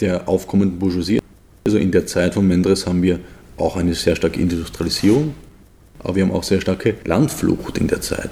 der 0.00 0.28
aufkommenden 0.28 0.78
Bourgeoisie. 0.78 1.20
Also 1.66 1.78
in 1.78 1.92
der 1.92 2.06
Zeit 2.06 2.34
von 2.34 2.46
Menderes 2.46 2.86
haben 2.86 3.02
wir 3.02 3.20
auch 3.56 3.76
eine 3.76 3.94
sehr 3.94 4.16
starke 4.16 4.40
Industrialisierung, 4.40 5.34
aber 6.00 6.16
wir 6.16 6.24
haben 6.24 6.32
auch 6.32 6.42
sehr 6.42 6.60
starke 6.60 6.96
Landflucht 7.04 7.78
in 7.78 7.88
der 7.88 8.00
Zeit. 8.00 8.30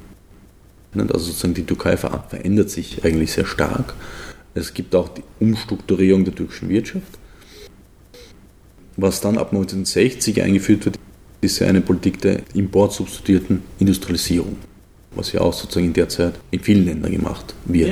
Also 0.94 1.26
sozusagen 1.26 1.54
die 1.54 1.64
Türkei 1.64 1.96
ver 1.96 2.24
verändert 2.28 2.70
sich 2.70 3.04
eigentlich 3.04 3.32
sehr 3.32 3.46
stark. 3.46 3.94
Es 4.54 4.74
gibt 4.74 4.94
auch 4.94 5.08
die 5.08 5.22
Umstrukturierung 5.40 6.24
der 6.24 6.34
türkischen 6.34 6.68
Wirtschaft. 6.68 7.18
Was 8.96 9.22
dann 9.22 9.38
ab 9.38 9.52
1960 9.52 10.42
eingeführt 10.42 10.84
wird, 10.84 10.98
ist 11.40 11.58
ja 11.58 11.66
eine 11.66 11.80
Politik 11.80 12.20
der 12.20 12.42
importsubstituierten 12.54 13.62
Industrialisierung, 13.78 14.56
was 15.14 15.32
ja 15.32 15.40
auch 15.40 15.54
sozusagen 15.54 15.86
in 15.86 15.92
der 15.94 16.10
Zeit 16.10 16.34
in 16.50 16.60
vielen 16.60 16.84
Ländern 16.84 17.10
gemacht 17.10 17.54
wird. 17.64 17.91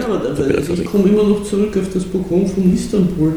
Ja, 0.00 0.06
aber 0.06 0.56
also 0.56 0.72
ich 0.74 0.84
komme 0.84 1.08
immer 1.08 1.24
noch 1.24 1.44
zurück 1.44 1.76
auf 1.76 1.92
das 1.92 2.04
Pogrom 2.04 2.46
von 2.46 2.72
Istanbul. 2.74 3.34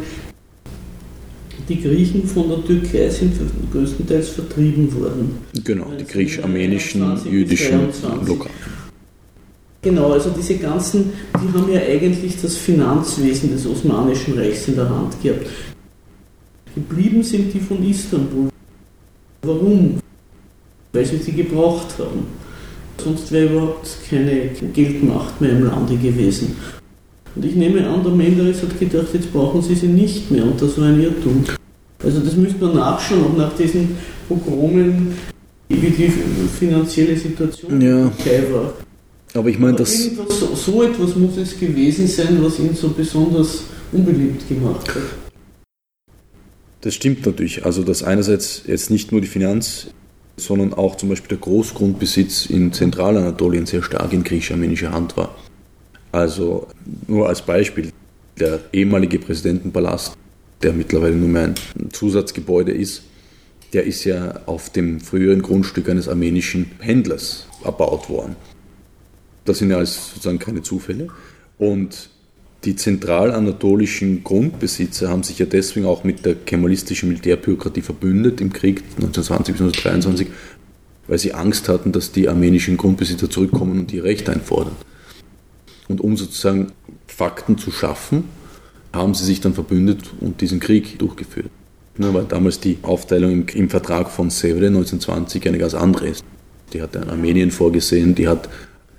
Die 1.69 1.81
Griechen 1.81 2.25
von 2.27 2.49
der 2.49 2.63
Türkei 2.65 3.09
sind 3.09 3.33
größtenteils 3.71 4.29
vertrieben 4.29 4.93
worden. 4.93 5.37
Genau, 5.63 5.87
die 5.97 6.05
griechisch-armenischen, 6.05 7.19
jüdischen, 7.25 7.87
lokalen. 8.25 8.51
Genau, 9.81 10.11
also 10.11 10.29
diese 10.29 10.55
ganzen, 10.55 11.11
die 11.35 11.57
haben 11.57 11.71
ja 11.71 11.81
eigentlich 11.81 12.41
das 12.41 12.55
Finanzwesen 12.55 13.51
des 13.51 13.67
Osmanischen 13.67 14.37
Reichs 14.37 14.67
in 14.67 14.75
der 14.75 14.89
Hand 14.89 15.21
gehabt. 15.21 15.45
Geblieben 16.73 17.21
sind 17.21 17.53
die 17.53 17.59
von 17.59 17.83
Istanbul. 17.83 18.49
Warum? 19.41 19.99
Weil 20.93 21.05
sie 21.05 21.17
sie 21.17 21.33
gebraucht 21.33 21.97
haben. 21.99 22.25
Sonst 23.03 23.31
wäre 23.31 23.45
überhaupt 23.45 23.87
keine 24.09 24.49
Geldmacht 24.73 25.39
mehr 25.41 25.51
im 25.51 25.65
Lande 25.65 25.97
gewesen. 25.97 26.55
Und 27.35 27.45
ich 27.45 27.55
nehme 27.55 27.87
an, 27.87 28.03
der 28.03 28.11
Menderes 28.11 28.61
hat 28.61 28.79
gedacht, 28.79 29.07
jetzt 29.13 29.33
brauchen 29.33 29.61
sie 29.61 29.75
sie 29.75 29.87
nicht 29.87 30.29
mehr 30.29 30.43
und 30.43 30.61
das 30.61 30.77
war 30.77 30.87
ein 30.87 31.01
Irrtum. 31.01 31.43
Also 32.03 32.19
das 32.19 32.35
müsste 32.35 32.63
man 32.63 32.75
nachschauen, 32.75 33.23
auch 33.23 33.37
nach 33.37 33.55
diesen 33.55 33.97
Pogromen, 34.27 35.13
wie 35.69 35.89
die 35.89 36.11
finanzielle 36.59 37.17
Situation 37.17 37.81
ja. 37.81 38.05
war. 38.53 38.73
Aber 39.33 39.49
ich 39.49 39.57
meine, 39.57 39.77
das. 39.77 40.11
So, 40.29 40.53
so 40.53 40.83
etwas 40.83 41.15
muss 41.15 41.37
es 41.37 41.59
gewesen 41.59 42.07
sein, 42.07 42.37
was 42.41 42.59
ihn 42.59 42.75
so 42.75 42.89
besonders 42.89 43.63
unbeliebt 43.91 44.47
gemacht 44.47 44.87
hat. 44.89 45.01
Das 46.81 46.93
stimmt 46.93 47.25
natürlich. 47.25 47.65
Also, 47.65 47.83
dass 47.83 48.03
einerseits 48.03 48.63
jetzt 48.67 48.91
nicht 48.91 49.11
nur 49.11 49.21
die 49.21 49.27
Finanz, 49.27 49.87
sondern 50.37 50.73
auch 50.73 50.95
zum 50.95 51.09
Beispiel 51.09 51.29
der 51.29 51.37
Großgrundbesitz 51.37 52.47
in 52.47 52.73
Zentralanatolien 52.73 53.65
sehr 53.65 53.83
stark 53.83 54.13
in 54.13 54.23
griechisch-armenischer 54.23 54.91
Hand 54.91 55.15
war. 55.15 55.35
Also, 56.11 56.67
nur 57.07 57.27
als 57.27 57.41
Beispiel, 57.41 57.91
der 58.39 58.59
ehemalige 58.71 59.19
Präsidentenpalast, 59.19 60.15
der 60.61 60.73
mittlerweile 60.73 61.15
nur 61.15 61.29
mehr 61.29 61.45
ein 61.45 61.91
Zusatzgebäude 61.91 62.71
ist, 62.71 63.03
der 63.73 63.83
ist 63.83 64.03
ja 64.03 64.41
auf 64.45 64.69
dem 64.69 64.99
früheren 64.99 65.41
Grundstück 65.41 65.89
eines 65.89 66.07
armenischen 66.07 66.71
Händlers 66.79 67.47
erbaut 67.63 68.09
worden. 68.09 68.35
Das 69.45 69.57
sind 69.57 69.71
ja 69.71 69.77
alles 69.77 70.11
sozusagen 70.13 70.39
keine 70.39 70.61
Zufälle. 70.61 71.07
Und 71.57 72.09
die 72.65 72.75
zentralanatolischen 72.75 74.23
Grundbesitzer 74.23 75.09
haben 75.09 75.23
sich 75.23 75.39
ja 75.39 75.45
deswegen 75.45 75.85
auch 75.85 76.03
mit 76.03 76.25
der 76.25 76.35
kemalistischen 76.35 77.09
Militärbürokratie 77.09 77.81
verbündet 77.81 78.39
im 78.39 78.53
Krieg 78.53 78.83
1920 78.95 79.53
bis 79.53 79.61
1923, 79.61 80.27
weil 81.07 81.19
sie 81.19 81.33
Angst 81.33 81.67
hatten, 81.67 81.91
dass 81.91 82.11
die 82.11 82.29
armenischen 82.29 82.77
Grundbesitzer 82.77 83.29
zurückkommen 83.29 83.79
und 83.79 83.91
ihr 83.91 84.03
Recht 84.03 84.29
einfordern. 84.29 84.75
Und 85.89 85.99
um 85.99 86.15
sozusagen 86.15 86.71
Fakten 87.07 87.57
zu 87.57 87.71
schaffen, 87.71 88.23
haben 88.93 89.13
sie 89.13 89.25
sich 89.25 89.41
dann 89.41 89.53
verbündet 89.53 90.11
und 90.21 90.39
diesen 90.39 90.59
Krieg 90.59 90.97
durchgeführt. 90.99 91.49
Weil 91.97 92.25
damals 92.25 92.59
die 92.59 92.77
Aufteilung 92.81 93.31
im, 93.31 93.45
im 93.53 93.69
Vertrag 93.69 94.09
von 94.09 94.29
Sevres 94.29 94.69
1920 94.69 95.47
eine 95.47 95.57
ganz 95.57 95.73
andere 95.73 96.07
ist. 96.07 96.23
Die 96.71 96.81
hat 96.81 96.95
Armenien 96.95 97.51
vorgesehen, 97.51 98.15
die 98.15 98.27
hat 98.27 98.49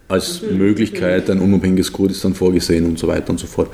als 0.09 0.43
Möglichkeit 0.43 1.31
ein 1.31 1.41
unabhängiges 1.41 1.93
Kurdistan 1.93 2.35
vorgesehen 2.35 2.85
und 2.87 2.99
so 2.99 3.09
weiter 3.09 3.31
und 3.31 3.39
so 3.39 3.47
fort. 3.47 3.71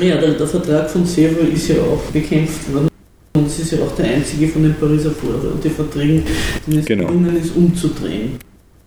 Ja, 0.00 0.16
der, 0.20 0.32
der 0.34 0.46
Vertrag 0.46 0.88
von 0.90 1.04
Sevres 1.04 1.48
ist 1.52 1.68
ja 1.68 1.82
auch 1.82 2.00
bekämpft 2.12 2.72
worden. 2.72 2.88
Und 3.34 3.46
es 3.46 3.58
ist 3.58 3.72
ja 3.72 3.78
auch 3.80 3.94
der 3.94 4.06
einzige 4.06 4.48
von 4.48 4.62
den 4.62 4.74
Pariser 4.74 5.10
Vorderverträgen, 5.10 6.22
den 6.66 6.78
es 6.78 6.84
Genau. 6.86 7.06
gelungen 7.06 7.36
ist, 7.36 7.54
umzudrehen. 7.56 8.38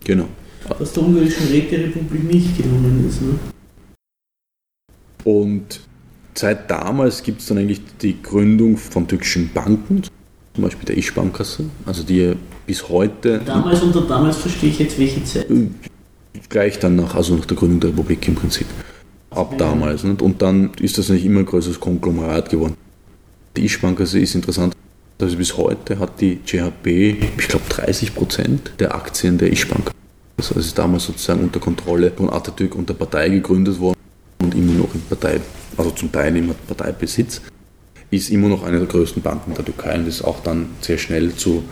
Genau. 0.04 0.26
was 0.80 0.93
der 0.93 1.04
ungarischen 1.04 1.48
Räterepublik 1.48 2.24
nicht 2.24 2.58
gelungen 2.58 3.06
ist. 3.08 3.21
Ne? 3.21 3.39
Und 5.24 5.80
seit 6.36 6.69
damals 6.69 7.21
gibt 7.24 7.41
es 7.41 7.48
dann 7.48 7.58
eigentlich 7.60 7.82
die 8.02 8.21
Gründung 8.21 8.78
von 8.78 9.08
türkischen 9.08 9.50
Banken, 9.54 10.04
zum 10.55 10.63
Beispiel 10.63 10.85
der 10.85 10.97
Ischbankasse, 10.97 11.65
also 11.85 12.03
die 12.03 12.33
bis 12.65 12.87
heute. 12.89 13.41
Damals 13.45 13.81
unter 13.83 14.01
damals 14.01 14.37
verstehe 14.37 14.69
ich 14.69 14.79
jetzt 14.79 14.97
welche 14.97 15.23
Zeit? 15.23 15.47
Gleich 16.49 16.79
dann 16.79 16.95
nach, 16.95 17.15
also 17.15 17.35
nach 17.35 17.45
der 17.45 17.57
Gründung 17.57 17.81
der 17.81 17.89
Republik 17.91 18.27
im 18.27 18.35
Prinzip. 18.35 18.67
Ab 19.31 19.51
ja. 19.51 19.57
damals. 19.57 20.03
Nicht? 20.03 20.21
Und 20.21 20.41
dann 20.41 20.71
ist 20.79 20.97
das 20.97 21.09
nicht 21.09 21.25
immer 21.25 21.41
ein 21.41 21.45
größeres 21.45 21.79
Konglomerat 21.79 22.49
geworden. 22.49 22.75
Die 23.57 23.65
Ischbankasse 23.65 24.19
ist 24.19 24.35
interessant. 24.35 24.73
Also 25.19 25.37
bis 25.37 25.55
heute 25.55 25.99
hat 25.99 26.19
die 26.19 26.37
GHB, 26.37 26.87
ich 27.37 27.47
glaube, 27.47 27.65
30 27.69 28.15
Prozent 28.15 28.71
der 28.79 28.95
Aktien 28.95 29.37
der 29.37 29.51
Ischbank. 29.51 29.91
Also 30.37 30.59
ist 30.59 30.77
damals 30.77 31.05
sozusagen 31.05 31.41
unter 31.41 31.59
Kontrolle 31.59 32.11
von 32.11 32.29
Atatürk 32.29 32.75
und 32.75 32.89
der 32.89 32.95
Partei 32.95 33.29
gegründet 33.29 33.79
worden 33.79 33.95
und 34.41 34.53
immer 34.53 34.73
noch 34.73 34.93
in 34.93 35.01
Partei, 35.01 35.39
also 35.77 35.91
zum 35.91 36.11
Teil 36.11 36.35
immer 36.35 36.53
Parteibesitz, 36.67 37.41
ist 38.15 38.30
immer 38.30 38.49
noch 38.49 38.63
eine 38.63 38.80
der 38.80 38.88
größten 38.88 39.21
Banken 39.21 39.54
der 39.54 39.65
Türkei 39.65 39.95
und 39.95 40.08
ist 40.08 40.23
auch 40.23 40.41
dann 40.41 40.67
sehr 40.82 40.97
schnell 40.97 41.36
zu, 41.36 41.63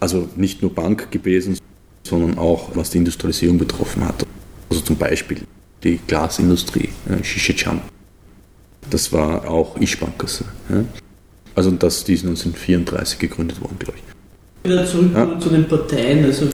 also 0.00 0.28
nicht 0.36 0.62
nur 0.62 0.74
Bank 0.74 1.10
gewesen, 1.10 1.58
sondern 2.04 2.38
auch 2.38 2.70
was 2.74 2.90
die 2.90 2.98
Industrialisierung 2.98 3.58
betroffen 3.58 4.04
hat. 4.04 4.26
Also 4.70 4.82
zum 4.82 4.96
Beispiel 4.96 5.38
die 5.82 5.98
Glasindustrie, 6.06 6.88
äh, 7.08 7.22
Şişecam. 7.22 7.80
Das 8.90 9.12
war 9.12 9.48
auch 9.48 9.78
Ischbankasse. 9.80 10.44
Ja. 10.68 10.84
Also 11.54 11.70
das, 11.72 12.04
die 12.04 12.14
ist 12.14 12.24
1934 12.24 13.18
gegründet 13.18 13.60
worden, 13.60 13.76
glaube 13.78 13.98
ich. 13.98 14.70
Wieder 14.70 14.86
zurück 14.86 15.10
ja. 15.14 15.38
zu 15.38 15.50
den 15.50 15.66
Parteien. 15.68 16.24
Also. 16.24 16.48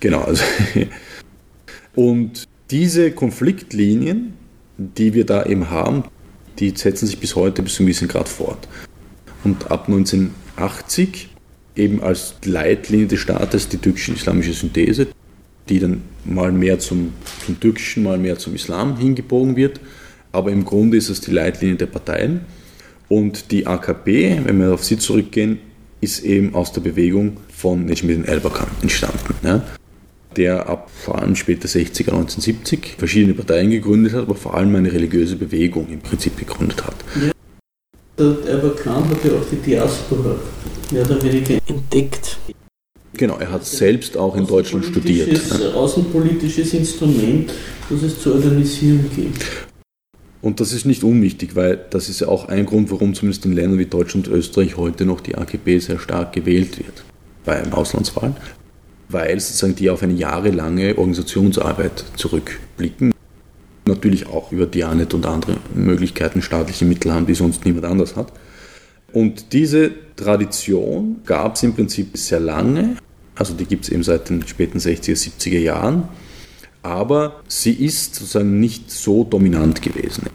Genau. 0.00 0.22
Also 0.22 0.42
und 1.94 2.44
diese 2.70 3.12
Konfliktlinien, 3.12 4.34
die 4.76 5.14
wir 5.14 5.26
da 5.26 5.44
eben 5.44 5.70
haben, 5.70 6.04
die 6.60 6.72
setzen 6.76 7.06
sich 7.06 7.18
bis 7.18 7.34
heute 7.34 7.62
bis 7.62 7.74
zu 7.74 7.82
einem 7.82 7.88
gewissen 7.88 8.08
Grad 8.08 8.28
fort. 8.28 8.68
Und 9.42 9.70
ab 9.70 9.88
1980 9.88 11.28
eben 11.74 12.02
als 12.02 12.34
Leitlinie 12.44 13.06
des 13.06 13.20
Staates 13.20 13.68
die 13.68 13.78
türkisch-islamische 13.78 14.52
Synthese, 14.52 15.08
die 15.68 15.78
dann 15.78 16.02
mal 16.24 16.52
mehr 16.52 16.78
zum, 16.78 17.14
zum 17.44 17.58
Türkischen, 17.58 18.02
mal 18.02 18.18
mehr 18.18 18.38
zum 18.38 18.54
Islam 18.54 18.98
hingebogen 18.98 19.56
wird. 19.56 19.80
Aber 20.32 20.52
im 20.52 20.64
Grunde 20.64 20.96
ist 20.96 21.08
es 21.08 21.20
die 21.20 21.30
Leitlinie 21.30 21.76
der 21.76 21.86
Parteien. 21.86 22.42
Und 23.08 23.50
die 23.50 23.66
AKP, 23.66 24.42
wenn 24.44 24.60
wir 24.60 24.74
auf 24.74 24.84
sie 24.84 24.98
zurückgehen, 24.98 25.58
ist 26.00 26.22
eben 26.24 26.54
aus 26.54 26.72
der 26.72 26.82
Bewegung 26.82 27.38
von 27.48 27.84
Necmettin 27.84 28.24
Erbakan 28.24 28.68
entstanden, 28.82 29.34
ja, 29.42 29.62
der 30.36 30.68
ab 30.68 30.90
vor 30.94 31.20
allem 31.20 31.36
später 31.36 31.68
60er, 31.68 32.10
1970 32.10 32.94
verschiedene 32.98 33.34
Parteien 33.34 33.70
gegründet 33.70 34.12
hat, 34.12 34.22
aber 34.22 34.34
vor 34.34 34.54
allem 34.54 34.74
eine 34.76 34.92
religiöse 34.92 35.36
Bewegung 35.36 35.88
im 35.88 36.00
Prinzip 36.00 36.36
gegründet 36.38 36.84
hat. 36.84 36.96
Ja. 37.20 37.32
Der 38.18 38.52
Erbakan 38.52 39.08
hat 39.08 39.24
ja 39.24 39.32
auch 39.32 39.46
die 39.50 39.56
Diaspora 39.56 40.36
mehr 40.90 41.06
oder 41.06 41.22
weniger 41.22 41.58
entdeckt. 41.66 42.38
Genau, 43.14 43.38
er 43.38 43.50
hat 43.50 43.66
selbst 43.66 44.16
auch 44.16 44.36
in 44.36 44.46
Deutschland 44.46 44.84
studiert. 44.84 45.40
Außenpolitisches 45.74 46.74
Instrument, 46.74 47.52
das 47.88 48.02
es 48.02 48.20
zu 48.20 48.34
organisieren 48.34 49.10
gibt. 49.14 49.44
Und 50.42 50.60
das 50.60 50.72
ist 50.72 50.86
nicht 50.86 51.04
unwichtig, 51.04 51.54
weil 51.54 51.78
das 51.90 52.08
ist 52.08 52.20
ja 52.20 52.28
auch 52.28 52.48
ein 52.48 52.64
Grund, 52.66 52.90
warum 52.90 53.14
zumindest 53.14 53.44
in 53.44 53.52
Ländern 53.52 53.78
wie 53.78 53.86
Deutschland 53.86 54.28
und 54.28 54.34
Österreich 54.34 54.76
heute 54.76 55.04
noch 55.04 55.20
die 55.20 55.34
AKP 55.34 55.80
sehr 55.80 55.98
stark 55.98 56.32
gewählt 56.32 56.78
wird 56.78 57.04
bei 57.44 57.70
Auslandswahlen, 57.72 58.36
weil 59.10 59.38
sozusagen 59.40 59.74
die 59.74 59.90
auf 59.90 60.02
eine 60.02 60.14
jahrelange 60.14 60.96
Organisationsarbeit 60.96 62.04
zurückblicken. 62.16 63.12
Natürlich 63.86 64.26
auch 64.26 64.52
über 64.52 64.66
Dianet 64.66 65.14
und 65.14 65.26
andere 65.26 65.56
Möglichkeiten 65.74 66.42
staatliche 66.42 66.84
Mittel 66.84 67.12
haben, 67.12 67.26
die 67.26 67.34
sonst 67.34 67.64
niemand 67.64 67.86
anders 67.86 68.16
hat. 68.16 68.32
Und 69.12 69.52
diese 69.52 69.90
Tradition 70.16 71.20
gab 71.24 71.56
es 71.56 71.62
im 71.62 71.74
Prinzip 71.74 72.16
sehr 72.16 72.40
lange, 72.40 72.96
also 73.34 73.54
die 73.54 73.64
gibt 73.64 73.84
es 73.84 73.90
eben 73.90 74.02
seit 74.02 74.28
den 74.28 74.46
späten 74.46 74.78
60er, 74.78 75.16
70er 75.16 75.58
Jahren 75.58 76.08
aber 76.82 77.40
sie 77.46 77.72
ist 77.72 78.14
sozusagen 78.14 78.58
nicht 78.60 78.90
so 78.90 79.24
dominant 79.24 79.82
gewesen. 79.82 80.26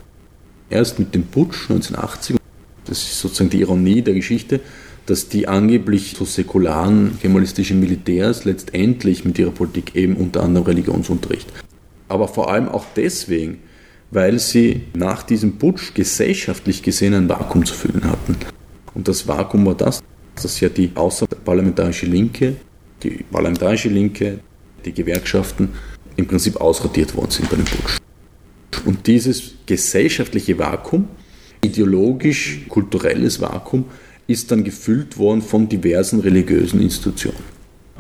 Erst 0.70 1.00
mit 1.00 1.16
dem 1.16 1.24
Putsch 1.24 1.70
1980, 1.70 2.38
das 2.86 3.00
ist 3.00 3.20
sozusagen 3.20 3.50
die 3.50 3.62
Ironie 3.62 4.02
der 4.02 4.14
Geschichte, 4.14 4.60
dass 5.06 5.30
die 5.30 5.48
angeblich 5.48 6.16
so 6.18 6.26
säkularen 6.26 7.18
kemalistischen 7.22 7.80
Militärs 7.80 8.46
letztendlich 8.46 9.26
mit 9.26 9.38
ihrer 9.38 9.52
Politik 9.52 9.96
eben 9.96 10.16
unter 10.16 10.44
anderem 10.44 10.66
Religionsunterricht. 10.66 11.48
Aber 12.08 12.28
vor 12.28 12.52
allem 12.52 12.68
auch 12.68 12.86
deswegen, 12.96 13.60
weil 14.12 14.40
sie 14.40 14.82
nach 14.94 15.24
diesem 15.24 15.58
Putsch 15.58 15.94
gesellschaftlich 15.94 16.82
gesehen 16.82 17.14
ein 17.14 17.30
Vakuum 17.30 17.66
zu 17.66 17.74
füllen 17.74 18.04
hatten. 18.06 18.36
Und 18.94 19.08
das 19.08 19.28
Vakuum 19.28 19.66
war 19.66 19.76
das, 19.76 20.02
dass 20.42 20.60
ja 20.60 20.70
die 20.70 20.92
außerparlamentarische 20.96 22.06
Linke, 22.06 22.56
die 23.04 23.24
parlamentarische 23.32 23.90
Linke, 23.90 24.40
die 24.86 24.94
Gewerkschaften 24.94 25.70
im 26.16 26.28
Prinzip 26.28 26.58
ausradiert 26.58 27.16
worden 27.16 27.32
sind 27.32 27.50
bei 27.50 27.58
dem 27.58 27.66
Putsch. 27.66 27.98
Und 28.86 29.08
dieses 29.08 29.54
gesellschaftliche 29.66 30.58
Vakuum, 30.58 31.08
ideologisch, 31.62 32.66
kulturelles 32.70 33.42
Vakuum, 33.42 33.86
ist 34.28 34.52
dann 34.52 34.64
gefüllt 34.64 35.18
worden 35.18 35.42
von 35.42 35.70
diversen 35.70 36.20
religiösen 36.20 36.82
Institutionen. 36.82 37.44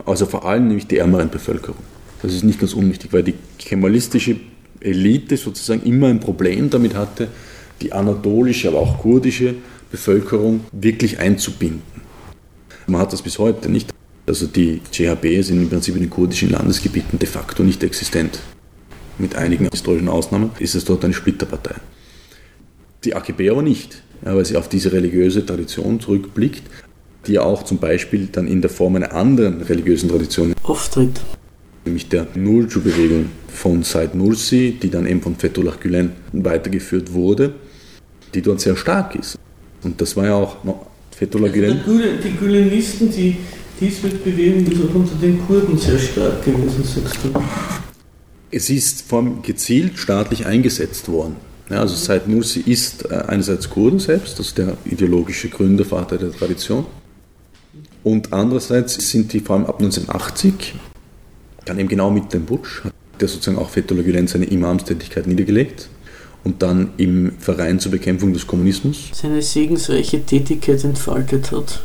Also 0.05 0.25
vor 0.25 0.45
allem 0.45 0.67
nämlich 0.67 0.88
die 0.88 0.97
ärmeren 0.97 1.29
Bevölkerung. 1.29 1.81
Das 2.21 2.33
ist 2.33 2.43
nicht 2.43 2.59
ganz 2.59 2.73
unwichtig, 2.73 3.13
weil 3.13 3.23
die 3.23 3.35
kemalistische 3.59 4.38
Elite 4.79 5.38
sozusagen 5.38 5.83
immer 5.83 6.07
ein 6.07 6.19
Problem 6.19 6.69
damit 6.69 6.95
hatte, 6.95 7.27
die 7.81 7.93
anatolische, 7.93 8.69
aber 8.69 8.79
auch 8.79 8.99
kurdische 8.99 9.55
Bevölkerung 9.91 10.61
wirklich 10.71 11.19
einzubinden. 11.19 11.81
Man 12.88 13.01
hat 13.01 13.13
das 13.13 13.21
bis 13.21 13.39
heute 13.39 13.69
nicht. 13.69 13.91
Also 14.27 14.47
die 14.47 14.81
GHB 14.91 15.43
sind 15.43 15.61
im 15.61 15.69
Prinzip 15.69 15.95
in 15.95 16.01
den 16.01 16.09
kurdischen 16.09 16.49
Landesgebieten 16.49 17.19
de 17.19 17.27
facto 17.27 17.63
nicht 17.63 17.83
existent. 17.83 18.39
Mit 19.17 19.35
einigen 19.35 19.69
historischen 19.71 20.09
Ausnahmen 20.09 20.51
ist 20.59 20.75
es 20.75 20.83
dort 20.83 21.05
eine 21.05 21.13
Splitterpartei. 21.13 21.75
Die 23.03 23.15
AKP 23.15 23.49
aber 23.49 23.61
nicht, 23.61 24.01
weil 24.21 24.45
sie 24.45 24.58
auf 24.58 24.69
diese 24.69 24.91
religiöse 24.91 25.45
Tradition 25.45 25.99
zurückblickt, 25.99 26.63
die 27.28 27.34
ja 27.34 27.41
auch 27.41 27.63
zum 27.63 27.78
Beispiel 27.78 28.28
dann 28.32 28.47
in 28.47 28.62
der 28.62 28.69
Form 28.69 28.95
einer 28.95 29.13
anderen 29.13 29.62
religiösen 29.62 30.10
Tradition 30.10 30.54
auftritt. 30.63 31.21
Nämlich 31.86 32.10
der 32.10 32.28
Nurcu-Bewegung 32.36 33.28
von 33.47 33.84
Said 33.84 34.15
Nursi, 34.15 34.78
die 34.82 34.89
dann 34.89 35.06
eben 35.06 35.21
von 35.21 35.36
Fethullah 35.36 35.75
Gülen 35.80 36.13
weitergeführt 36.34 37.13
wurde, 37.13 37.54
die 38.34 38.41
dort 38.41 38.60
sehr 38.60 38.75
stark 38.75 39.15
ist. 39.15 39.38
Und 39.84 40.01
das 40.01 40.15
war 40.17 40.25
ja 40.25 40.36
auch 40.36 40.63
noch 40.63 40.88
Fethullah 41.12 41.47
also 41.47 41.60
Gülen. 41.60 41.80
Die 42.23 42.32
Gülenisten, 42.38 43.12
die 43.12 43.38
die 43.80 43.88
Bewegung 43.88 44.65
ist 44.71 44.82
auch 44.82 44.95
unter 44.95 45.15
den 45.15 45.45
Kurden 45.45 45.78
sehr 45.78 45.99
stark 45.99 46.45
gewesen, 46.45 46.84
sagst 46.84 47.17
du. 47.23 47.34
Es 48.49 48.69
ist 48.69 49.12
allem 49.12 49.41
gezielt 49.41 49.97
staatlich 49.97 50.45
eingesetzt 50.45 51.10
worden. 51.10 51.36
Ja, 51.69 51.80
also 51.80 51.95
Said 51.95 52.28
Nursi 52.28 52.60
ist 52.60 53.10
äh, 53.10 53.15
einerseits 53.28 53.69
Kurden 53.69 53.99
selbst, 53.99 54.38
das 54.39 54.47
ist 54.47 54.58
der 54.58 54.78
ideologische 54.86 55.49
Gründervater 55.49 56.17
der 56.17 56.32
Tradition. 56.32 56.86
Und 58.04 58.34
andererseits 58.34 58.93
sind 59.10 59.34
die 59.34 59.39
vor 59.39 59.56
allem 59.56 59.65
ab 59.65 59.80
1980, 59.80 60.75
dann 61.65 61.80
eben 61.80 61.89
genau 61.89 62.12
mit 62.12 62.32
dem 62.34 62.45
Butsch, 62.45 62.84
hat 62.84 62.93
der 63.19 63.28
sozusagen 63.28 63.58
auch 63.58 63.69
Fethullah 63.69 64.04
Gülen 64.04 64.28
seine 64.28 64.45
Imamstätigkeit 64.45 65.25
niedergelegt 65.25 65.89
und 66.43 66.62
dann 66.62 66.91
im 66.97 67.32
Verein 67.39 67.80
zur 67.80 67.91
Bekämpfung 67.91 68.32
des 68.32 68.45
Kommunismus 68.45 69.10
seine 69.13 69.41
segensreiche 69.41 70.23
Tätigkeit 70.23 70.84
entfaltet 70.84 71.51
hat. 71.51 71.82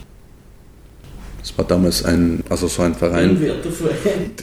Das 1.41 1.57
war 1.57 1.64
damals 1.64 2.05
ein, 2.05 2.45
also 2.51 2.68
so 2.68 2.83
ein 2.83 2.95
Verein. 2.95 3.43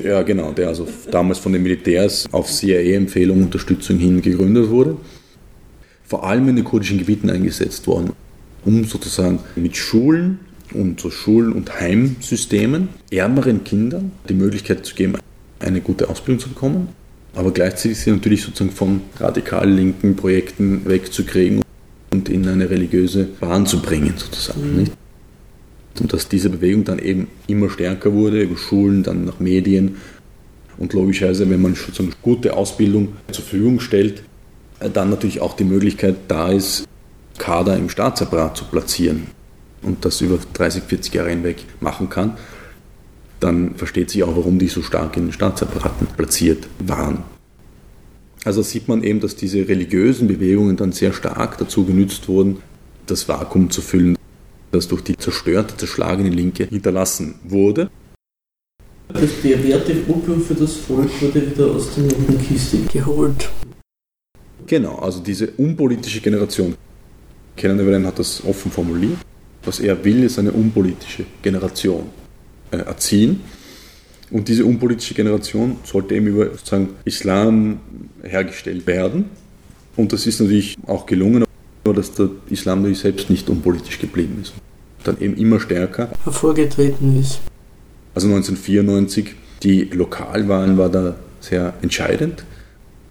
Ja, 0.04 0.24
genau, 0.24 0.52
der 0.52 0.70
also 0.70 0.88
damals 1.12 1.38
von 1.38 1.54
den 1.54 1.62
Militärs 1.62 2.28
auf 2.32 2.52
CIA-Empfehlung 2.52 3.44
Unterstützung 3.44 4.00
hin 4.00 4.20
gegründet 4.20 4.70
wurde. 4.70 4.98
Vor 6.08 6.26
allem 6.26 6.48
in 6.50 6.56
den 6.56 6.66
kurdischen 6.66 6.98
Gebieten 6.98 7.30
eingesetzt 7.30 7.86
worden, 7.86 8.14
um 8.66 8.86
sozusagen 8.86 9.40
mit 9.56 9.76
Schulen 9.78 10.40
und 10.74 11.00
so 11.00 11.12
Schulen- 11.12 11.54
und 11.54 11.80
Heimsystemen 11.80 12.90
ärmeren 13.12 13.64
Kindern 13.64 14.12
die 14.28 14.34
Möglichkeit 14.34 14.86
zu 14.86 14.96
geben, 14.96 15.16
eine 15.60 15.82
gute 15.82 16.10
Ausbildung 16.10 16.40
zu 16.40 16.50
bekommen, 16.50 16.90
aber 17.36 17.52
gleichzeitig 17.52 18.00
sie 18.00 18.12
natürlich 18.12 18.42
sozusagen 18.42 18.72
von 18.72 19.02
radikal 19.20 19.70
linken 19.70 20.16
Projekten 20.16 20.86
wegzukriegen 20.86 21.62
und 22.12 22.30
in 22.30 22.48
eine 22.48 22.70
religiöse 22.70 23.26
Bahn 23.26 23.66
zu 23.66 23.82
bringen, 23.82 24.14
sozusagen. 24.18 24.78
Mhm. 24.78 24.88
Und 26.00 26.14
dass 26.14 26.30
diese 26.30 26.50
Bewegung 26.50 26.84
dann 26.84 27.00
eben 27.00 27.28
immer 27.48 27.70
stärker 27.70 28.14
wurde, 28.14 28.42
über 28.44 28.58
Schulen, 28.58 29.04
dann 29.04 29.26
nach 29.26 29.40
Medien. 29.40 29.98
Und 30.78 30.94
logischerweise, 30.94 31.50
wenn 31.50 31.62
man 31.62 31.74
sozusagen 31.76 32.14
gute 32.22 32.56
Ausbildung 32.56 33.14
zur 33.32 33.44
Verfügung 33.44 33.80
stellt, 33.80 34.24
dann 34.80 35.10
natürlich 35.10 35.42
auch 35.42 35.56
die 35.56 35.64
Möglichkeit 35.64 36.16
da 36.28 36.50
ist, 36.50 36.88
Kader 37.38 37.78
im 37.78 37.90
Staatsapparat 37.90 38.58
zu 38.58 38.66
platzieren 38.66 39.28
und 39.82 40.06
das 40.06 40.22
über 40.22 40.40
30, 40.54 40.84
40 40.84 41.14
Jahre 41.14 41.30
hinweg 41.30 41.64
machen 41.80 42.10
kann. 42.10 42.38
dann 43.40 43.76
versteht 43.76 44.10
sich 44.10 44.24
auch, 44.24 44.36
warum 44.36 44.58
die 44.58 44.68
so 44.68 44.82
stark 44.82 45.16
in 45.16 45.28
den 45.28 45.32
Staatsapparaten 45.32 46.08
platziert 46.18 46.68
waren. 46.80 47.24
Also 48.46 48.64
sieht 48.64 48.88
man 48.88 49.04
eben, 49.04 49.20
dass 49.20 49.36
diese 49.36 49.68
religiösen 49.68 50.28
Bewegungen 50.28 50.76
dann 50.76 50.92
sehr 50.92 51.14
stark 51.14 51.58
dazu 51.60 51.86
genützt 51.86 52.28
wurden, 52.28 52.58
das 53.06 53.28
Vakuum 53.30 53.70
zu 53.70 53.82
füllen, 53.82 54.18
das 54.72 54.88
durch 54.88 55.04
die 55.04 55.16
zerstörte, 55.18 55.78
zerschlagene 55.78 56.30
Linke 56.30 56.66
hinterlassen 56.66 57.36
wurde. 57.44 57.92
Das 59.10 59.32
bewährte 59.44 59.96
Opium 60.08 60.42
für 60.42 60.56
das 60.56 60.74
Volk 60.76 61.10
wurde 61.22 61.52
wieder 61.52 61.68
aus 61.68 61.90
der 61.96 62.38
Kiste 62.38 62.80
geholt. 62.92 63.50
Genau, 64.68 64.98
also 65.00 65.22
diese 65.22 65.48
unpolitische 65.58 66.20
Generation. 66.20 66.76
Kenan 67.56 67.80
Evelen 67.80 68.06
hat 68.06 68.20
das 68.20 68.44
offen 68.46 68.70
formuliert. 68.70 69.18
Was 69.64 69.80
er 69.80 70.04
will, 70.04 70.24
ist 70.24 70.38
eine 70.38 70.52
unpolitische 70.52 71.26
Generation 71.42 72.04
äh, 72.72 72.78
erziehen. 72.78 73.42
Und 74.30 74.48
diese 74.50 74.66
unpolitische 74.66 75.14
Generation 75.14 75.78
sollte 75.84 76.16
eben 76.16 76.28
über 76.28 76.50
sozusagen 76.52 76.90
Islam 77.06 77.80
hergestellt 78.24 78.86
werden. 78.86 79.26
Und 79.96 80.12
das 80.12 80.28
ist 80.28 80.42
natürlich 80.42 80.78
auch 80.86 81.06
gelungen, 81.06 81.46
nur 81.86 81.94
dass 81.94 82.14
der 82.14 82.30
Islam 82.50 82.80
natürlich 82.80 83.00
selbst 83.00 83.30
nicht 83.30 83.50
unpolitisch 83.50 84.00
geblieben 84.00 84.40
ist. 84.42 84.54
Dann 85.06 85.20
eben 85.22 85.38
immer 85.38 85.60
stärker 85.62 86.10
hervorgetreten 86.24 87.20
ist. 87.20 87.40
Also 88.14 88.28
1994, 88.28 89.36
die 89.64 89.84
Lokalwahlen 89.86 90.78
war 90.78 90.90
da 90.90 91.16
sehr 91.40 91.74
entscheidend, 91.82 92.44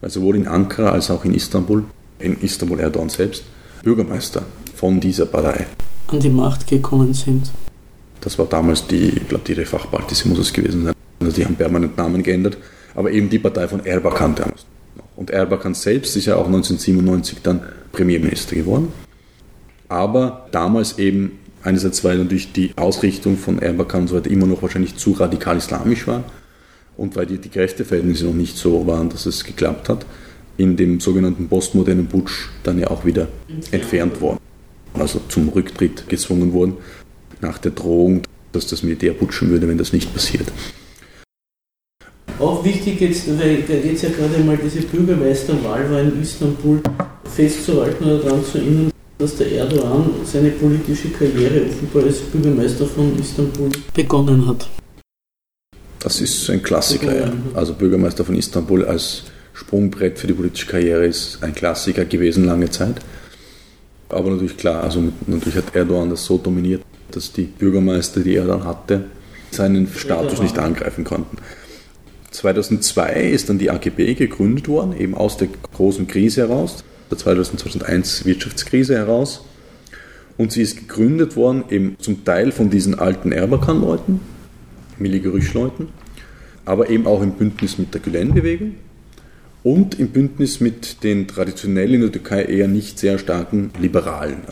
weil 0.06 0.12
sowohl 0.12 0.36
in 0.36 0.46
Ankara 0.46 0.90
als 0.90 1.10
auch 1.10 1.24
in 1.24 1.34
Istanbul, 1.34 1.82
in 2.20 2.40
Istanbul 2.40 2.78
Erdogan 2.78 3.08
selbst, 3.08 3.42
Bürgermeister 3.82 4.42
von 4.76 5.00
dieser 5.00 5.26
Partei 5.26 5.66
an 6.06 6.20
die 6.20 6.30
Macht 6.30 6.68
gekommen 6.68 7.12
sind. 7.12 7.50
Das 8.20 8.38
war 8.38 8.46
damals 8.46 8.86
die, 8.86 9.08
ich 9.08 9.28
glaube, 9.28 9.42
die 9.44 9.54
Refah-Partisi 9.54 10.28
muss 10.28 10.38
es 10.38 10.52
gewesen 10.52 10.84
sein. 10.84 10.94
Also 11.18 11.32
die 11.32 11.44
haben 11.44 11.56
permanent 11.56 11.96
Namen 11.96 12.22
geändert, 12.22 12.56
aber 12.94 13.10
eben 13.10 13.28
die 13.28 13.40
Partei 13.40 13.66
von 13.66 13.84
Erbakan 13.84 14.36
damals. 14.36 14.64
Und 15.16 15.30
Erbakan 15.30 15.74
selbst 15.74 16.16
ist 16.16 16.26
ja 16.26 16.36
auch 16.36 16.46
1997 16.46 17.38
dann 17.42 17.62
Premierminister 17.90 18.54
geworden. 18.54 18.92
Aber 19.88 20.46
damals 20.52 21.00
eben, 21.00 21.32
einerseits 21.64 22.04
weil 22.04 22.18
natürlich 22.18 22.52
die 22.52 22.70
Ausrichtung 22.76 23.36
von 23.36 23.58
Erbakan 23.58 24.02
und 24.02 24.08
so 24.08 24.14
weiter 24.14 24.30
immer 24.30 24.46
noch 24.46 24.62
wahrscheinlich 24.62 24.94
zu 24.94 25.10
radikal 25.12 25.56
islamisch 25.56 26.06
war 26.06 26.22
und 26.96 27.16
weil 27.16 27.26
die, 27.26 27.38
die 27.38 27.48
Kräfteverhältnisse 27.48 28.24
noch 28.26 28.34
nicht 28.34 28.56
so 28.56 28.86
waren, 28.86 29.08
dass 29.08 29.26
es 29.26 29.44
geklappt 29.44 29.88
hat, 29.88 30.06
in 30.56 30.76
dem 30.76 31.00
sogenannten 31.00 31.48
postmodernen 31.48 32.06
Putsch 32.06 32.48
dann 32.62 32.78
ja 32.78 32.88
auch 32.88 33.04
wieder 33.04 33.28
entfernt 33.70 34.20
worden. 34.20 34.40
Also 34.94 35.20
zum 35.28 35.48
Rücktritt 35.50 36.08
gezwungen 36.08 36.52
worden, 36.52 36.76
nach 37.40 37.58
der 37.58 37.72
Drohung, 37.72 38.22
dass 38.52 38.66
das 38.66 38.82
Militär 38.82 39.12
putschen 39.12 39.50
würde, 39.50 39.68
wenn 39.68 39.76
das 39.76 39.92
nicht 39.92 40.12
passiert. 40.14 40.50
Auch 42.38 42.64
wichtig 42.64 43.00
jetzt, 43.00 43.28
weil 43.38 43.62
da 43.62 43.74
jetzt 43.74 44.02
ja 44.02 44.10
gerade 44.10 44.42
mal 44.44 44.58
diese 44.62 44.82
Bürgermeisterwahl 44.82 45.90
war 45.90 46.00
in 46.00 46.20
Istanbul, 46.20 46.80
festzuhalten 47.24 48.04
oder 48.04 48.18
daran 48.18 48.44
zu 48.44 48.58
erinnern, 48.58 48.90
dass 49.18 49.36
der 49.36 49.50
Erdogan 49.52 50.10
seine 50.24 50.50
politische 50.50 51.08
Karriere 51.10 51.66
offenbar 51.66 52.04
als 52.04 52.20
Bürgermeister 52.20 52.86
von 52.86 53.18
Istanbul 53.18 53.70
begonnen 53.94 54.46
hat. 54.46 54.68
Das 56.06 56.20
ist 56.20 56.48
ein 56.50 56.62
Klassiker, 56.62 57.12
ja. 57.12 57.32
Also 57.54 57.74
Bürgermeister 57.74 58.24
von 58.24 58.36
Istanbul 58.36 58.84
als 58.84 59.24
Sprungbrett 59.54 60.20
für 60.20 60.28
die 60.28 60.34
politische 60.34 60.68
Karriere 60.68 61.04
ist 61.04 61.42
ein 61.42 61.52
Klassiker 61.52 62.04
gewesen 62.04 62.44
lange 62.44 62.70
Zeit. 62.70 63.00
Aber 64.08 64.30
natürlich 64.30 64.56
klar, 64.56 64.84
also 64.84 65.02
natürlich 65.26 65.56
hat 65.56 65.74
Erdogan 65.74 66.08
das 66.08 66.24
so 66.24 66.38
dominiert, 66.38 66.82
dass 67.10 67.32
die 67.32 67.42
Bürgermeister, 67.42 68.20
die 68.20 68.36
er 68.36 68.46
dann 68.46 68.62
hatte, 68.62 69.06
seinen 69.50 69.88
Status 69.88 70.40
nicht 70.40 70.60
angreifen 70.60 71.02
konnten. 71.02 71.38
2002 72.30 73.22
ist 73.22 73.48
dann 73.48 73.58
die 73.58 73.72
AGB 73.72 74.14
gegründet 74.14 74.68
worden, 74.68 74.96
eben 74.96 75.16
aus 75.16 75.38
der 75.38 75.48
großen 75.74 76.06
Krise 76.06 76.42
heraus, 76.42 76.84
der 77.10 77.18
2001 77.18 78.24
Wirtschaftskrise 78.24 78.94
heraus. 78.94 79.44
Und 80.36 80.52
sie 80.52 80.62
ist 80.62 80.76
gegründet 80.76 81.34
worden 81.34 81.64
eben 81.68 81.96
zum 81.98 82.24
Teil 82.24 82.52
von 82.52 82.70
diesen 82.70 82.96
alten 82.96 83.32
Erbakan-Leuten, 83.32 84.20
Milli-Gerüsch-Leuten, 84.98 85.88
aber 86.64 86.90
eben 86.90 87.06
auch 87.06 87.22
im 87.22 87.32
Bündnis 87.32 87.78
mit 87.78 87.94
der 87.94 88.00
Gülen-Bewegung 88.00 88.74
und 89.62 89.98
im 89.98 90.08
Bündnis 90.08 90.60
mit 90.60 91.02
den 91.02 91.26
traditionell 91.26 91.94
in 91.94 92.00
der 92.00 92.12
Türkei 92.12 92.44
eher 92.44 92.68
nicht 92.68 92.98
sehr 92.98 93.18
starken 93.18 93.70
Liberalen, 93.80 94.42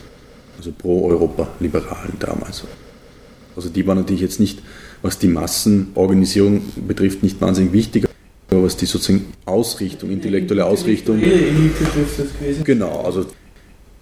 also 0.57 0.71
pro-Europa-Liberalen 0.71 2.13
damals. 2.19 2.63
Also 3.55 3.69
die 3.69 3.87
waren 3.87 3.97
natürlich 3.97 4.21
jetzt 4.21 4.39
nicht 4.39 4.61
was 5.05 5.19
die 5.19 5.27
Massenorganisierung 5.27 6.61
betrifft, 6.87 7.21
nicht 7.21 7.39
wahnsinnig 7.39 7.73
wichtig, 7.73 8.07
aber 8.49 8.63
was 8.63 8.75
die 8.75 8.87
sozusagen 8.87 9.25
Ausrichtung, 9.45 10.09
intellektuelle 10.09 10.65
Ausrichtung. 10.65 11.21
Genau, 12.63 13.01
also 13.01 13.27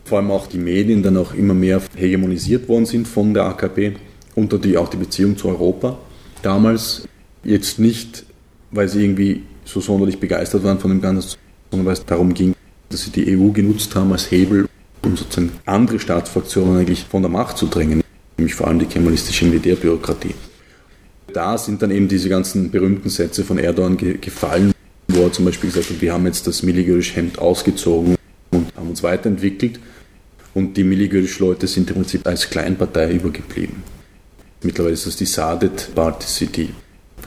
vor 0.06 0.20
allem 0.20 0.32
auch 0.32 0.48
die 0.48 0.58
Medien 0.58 1.04
dann 1.04 1.18
auch 1.18 1.34
immer 1.34 1.54
mehr 1.54 1.82
hegemonisiert 1.96 2.70
worden 2.70 2.86
sind 2.86 3.06
von 3.06 3.34
der 3.34 3.44
AKP 3.44 3.94
und 4.36 4.52
natürlich 4.52 4.78
auch 4.78 4.90
die 4.90 4.98
Beziehung 4.98 5.38
zu 5.38 5.50
Europa. 5.50 5.98
Damals 6.44 7.08
jetzt 7.44 7.80
nicht, 7.80 8.26
weil 8.70 8.88
sie 8.88 9.04
irgendwie 9.04 9.42
so 9.66 9.82
sonderlich 9.82 10.20
begeistert 10.20 10.64
waren 10.64 10.78
von 10.78 10.92
dem 10.92 11.02
Ganzen, 11.02 11.38
sondern 11.72 11.88
weil 11.88 11.94
es 11.94 12.06
darum 12.06 12.36
ging, 12.36 12.54
dass 12.90 13.02
sie 13.02 13.10
die 13.10 13.36
EU 13.36 13.50
genutzt 13.50 13.96
haben 13.96 14.12
als 14.12 14.30
Hebel, 14.30 14.68
um 15.04 15.18
sozusagen 15.18 15.52
andere 15.66 16.00
Staatsfraktionen 16.00 16.78
eigentlich 16.78 17.06
von 17.06 17.24
der 17.24 17.32
Macht 17.32 17.58
zu 17.58 17.66
drängen, 17.66 18.04
nämlich 18.38 18.54
vor 18.54 18.68
allem 18.68 18.78
die 18.78 18.86
kemalistische 18.86 19.46
Militärbürokratie 19.46 20.36
da 21.34 21.58
sind 21.58 21.82
dann 21.82 21.92
eben 21.92 22.08
diese 22.08 22.30
ganzen 22.30 22.72
berühmten 22.72 23.10
Sätze 23.10 23.44
von 23.44 23.58
Erdogan 23.58 23.98
ge 23.98 24.18
gefallen, 24.20 24.72
wo 25.08 25.24
er 25.24 25.32
zum 25.32 25.46
Beispiel 25.46 25.70
gesagt 25.70 25.90
hat, 25.90 26.02
wir 26.02 26.14
haben 26.14 26.26
jetzt 26.26 26.48
das 26.48 26.64
Milligörisch-Hemd 26.64 27.40
ausgezogen 27.40 28.16
und 28.52 28.76
haben 28.76 28.90
uns 28.90 29.04
weiterentwickelt. 29.04 29.80
Und 30.54 30.78
die 30.78 30.84
Milligörisch-Leute 30.84 31.68
sind 31.68 31.90
im 31.90 31.96
Prinzip 31.98 32.26
als 32.28 32.50
Kleinpartei 32.50 33.12
übergeblieben. 33.12 33.82
Mittlerweile 34.64 34.94
ist 34.94 35.06
das 35.06 35.18
die 35.18 35.26
Saadet 35.26 35.94
Party, 35.94 36.48
die 36.48 36.70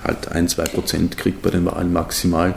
halt 0.03 0.33
1-2% 0.33 1.17
kriegt 1.17 1.43
bei 1.43 1.51
den 1.51 1.67
Wahlen 1.67 1.93
maximal. 1.93 2.55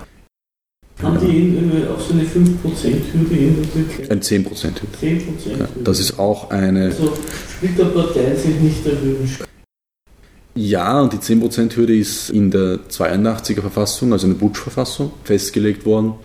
Haben 1.02 1.20
die 1.22 1.88
auch 1.88 2.00
so 2.00 2.14
eine 2.14 2.24
5%-Hürde 2.24 3.36
in 3.36 3.62
der 3.62 3.72
Türkei? 3.72 4.12
Ein 4.12 4.22
10%-Hürde. 4.22 4.82
10%? 5.02 5.60
Ja, 5.60 5.68
das 5.82 6.00
ist 6.00 6.20
auch 6.20 6.50
eine. 6.50 6.86
Also 6.86 7.14
Splitterparteien 7.56 8.38
sind 8.38 8.64
nicht 8.64 8.86
erwünscht. 8.86 9.44
Ja, 10.56 11.00
und 11.02 11.14
die 11.14 11.18
10%-Hürde 11.18 11.96
ist 11.96 12.30
in 12.32 12.52
der 12.52 12.80
82er 12.90 13.62
Verfassung, 13.62 14.12
also 14.12 14.28
in 14.28 14.34
der 14.34 14.40
Butsch-Verfassung, 14.40 15.14
festgelegt 15.24 15.86
worden. 15.86 16.16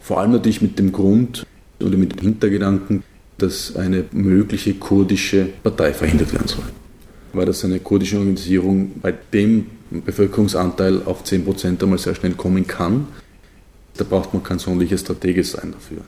Vor 0.00 0.18
allem 0.18 0.32
natürlich 0.32 0.62
mit 0.62 0.78
dem 0.80 0.90
Grund 0.90 1.46
oder 1.80 1.96
mit 1.96 2.12
dem 2.12 2.20
Hintergedanken, 2.20 3.04
dass 3.36 3.76
eine 3.76 4.04
mögliche 4.10 4.74
kurdische 4.74 5.48
Partei 5.62 5.92
verhindert 5.92 6.32
werden 6.32 6.48
soll. 6.48 6.64
Weil 7.32 7.46
das 7.46 7.64
eine 7.64 7.78
kurdische 7.80 8.18
Organisierung 8.18 8.92
bei 9.00 9.12
dem 9.32 9.66
Bevölkerungsanteil 9.90 11.02
auf 11.04 11.24
10% 11.24 11.82
einmal 11.82 11.98
sehr 11.98 12.14
schnell 12.14 12.32
kommen 12.32 12.66
kann. 12.66 13.08
Da 13.96 14.04
braucht 14.04 14.32
man 14.32 14.42
kein 14.42 14.58
sonderliches 14.58 15.00
Strategie 15.00 15.42
sein 15.42 15.72
dafür. 15.72 16.02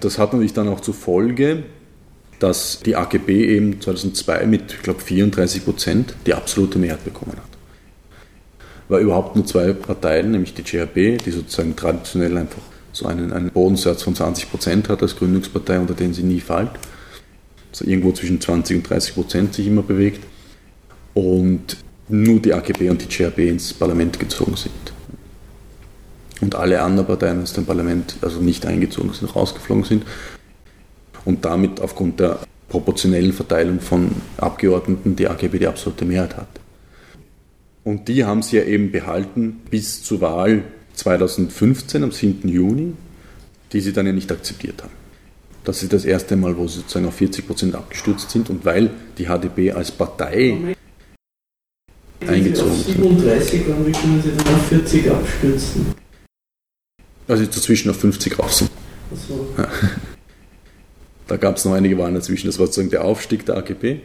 Das 0.00 0.18
hat 0.18 0.32
natürlich 0.32 0.52
dann 0.52 0.68
auch 0.68 0.80
zur 0.80 0.94
Folge, 0.94 1.64
dass 2.38 2.80
die 2.84 2.96
AGB 2.96 3.46
eben 3.46 3.80
2002 3.80 4.46
mit, 4.46 4.72
ich 4.72 4.82
glaube, 4.82 5.00
34 5.00 5.64
Prozent 5.64 6.14
die 6.26 6.34
absolute 6.34 6.78
Mehrheit 6.78 7.04
bekommen 7.04 7.36
hat. 7.36 7.44
War 8.88 8.98
überhaupt 8.98 9.36
nur 9.36 9.46
zwei 9.46 9.72
Parteien, 9.72 10.32
nämlich 10.32 10.54
die 10.54 10.64
GHB, 10.64 11.22
die 11.24 11.30
sozusagen 11.30 11.76
traditionell 11.76 12.36
einfach 12.36 12.62
so 12.92 13.06
einen, 13.06 13.32
einen 13.32 13.50
Bodensatz 13.50 14.02
von 14.02 14.14
20 14.14 14.50
Prozent 14.50 14.88
hat 14.88 15.02
als 15.02 15.16
Gründungspartei, 15.16 15.78
unter 15.78 15.94
den 15.94 16.12
sie 16.12 16.24
nie 16.24 16.40
fällt. 16.40 16.70
Also 17.72 17.86
irgendwo 17.86 18.12
zwischen 18.12 18.40
20 18.40 18.76
und 18.76 18.88
30 18.88 19.14
Prozent 19.14 19.54
sich 19.54 19.66
immer 19.66 19.82
bewegt. 19.82 20.20
Und 21.14 21.76
nur 22.08 22.40
die 22.40 22.52
AGB 22.52 22.90
und 22.90 23.02
die 23.02 23.08
GHB 23.08 23.38
ins 23.38 23.72
Parlament 23.72 24.18
gezogen 24.20 24.56
sind. 24.56 24.72
Und 26.40 26.54
alle 26.54 26.82
anderen 26.82 27.06
Parteien 27.06 27.42
aus 27.42 27.52
dem 27.52 27.64
Parlament 27.64 28.16
also 28.20 28.40
nicht 28.40 28.66
eingezogen 28.66 29.12
sind, 29.12 29.34
rausgeflogen 29.34 29.84
sind 29.84 30.04
und 31.24 31.44
damit 31.44 31.80
aufgrund 31.80 32.20
der 32.20 32.40
proportionellen 32.68 33.32
Verteilung 33.32 33.80
von 33.80 34.10
Abgeordneten 34.38 35.14
die 35.14 35.28
AGB 35.28 35.58
die 35.58 35.66
absolute 35.66 36.04
Mehrheit 36.04 36.36
hat. 36.36 36.48
Und 37.84 38.08
die 38.08 38.24
haben 38.24 38.42
sie 38.42 38.56
ja 38.56 38.64
eben 38.64 38.90
behalten 38.90 39.60
bis 39.70 40.02
zur 40.02 40.20
Wahl 40.20 40.64
2015 40.94 42.04
am 42.04 42.12
7. 42.12 42.48
Juni, 42.48 42.92
die 43.72 43.80
sie 43.80 43.92
dann 43.92 44.06
ja 44.06 44.12
nicht 44.12 44.30
akzeptiert 44.30 44.82
haben. 44.82 45.01
Das 45.64 45.82
ist 45.82 45.92
das 45.92 46.04
erste 46.04 46.36
Mal, 46.36 46.56
wo 46.56 46.66
sie 46.66 46.78
sozusagen 46.78 47.06
auf 47.06 47.14
40 47.14 47.46
Prozent 47.46 47.74
abgestürzt 47.74 48.30
sind 48.30 48.50
und 48.50 48.64
weil 48.64 48.90
die 49.16 49.26
HDP 49.26 49.72
als 49.72 49.92
Partei 49.92 50.74
eingezogen 52.26 52.74
sind. 52.74 52.96
37 52.96 53.68
waren, 53.68 53.86
wie 53.86 53.92
können 53.92 54.22
sie 54.22 54.30
dann 54.36 54.54
auf 54.54 54.66
40 54.66 55.10
abstürzen? 55.10 55.86
Also 57.28 57.44
dazwischen 57.44 57.90
auf 57.90 58.00
50 58.00 58.38
rauf 58.38 58.52
sind. 58.52 58.70
Ach 59.14 59.28
so. 59.28 59.48
Ja. 59.56 59.68
Da 61.28 61.36
gab 61.36 61.56
es 61.56 61.64
noch 61.64 61.74
einige 61.74 61.96
Wahlen 61.96 62.14
dazwischen. 62.14 62.48
Das 62.48 62.58
war 62.58 62.66
sozusagen 62.66 62.90
der 62.90 63.04
Aufstieg 63.04 63.46
der 63.46 63.56
AKP 63.56 64.00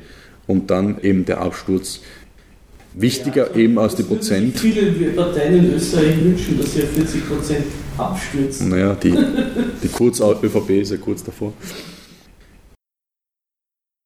und 0.45 0.69
dann 0.69 1.01
eben 1.01 1.25
der 1.25 1.41
Absturz. 1.41 2.01
wichtiger 2.93 3.55
eben 3.55 3.77
als 3.79 3.95
die 3.95 4.03
Prozent. 4.03 4.57
Viele 4.59 4.91
Parteien 5.11 5.57
in 5.57 5.73
Österreich 5.73 6.23
wünschen, 6.23 6.59
dass 6.59 6.73
sie 6.73 6.83
auf 6.83 6.89
40 6.91 7.27
Prozent 7.27 7.65
abstürzen. 7.99 8.69
Naja, 8.69 8.95
die, 8.95 9.17
die 9.83 9.87
Kurz-ÖVP 9.89 10.69
ist 10.69 10.91
ja 10.91 10.97
kurz 10.97 11.23
davor. 11.23 11.53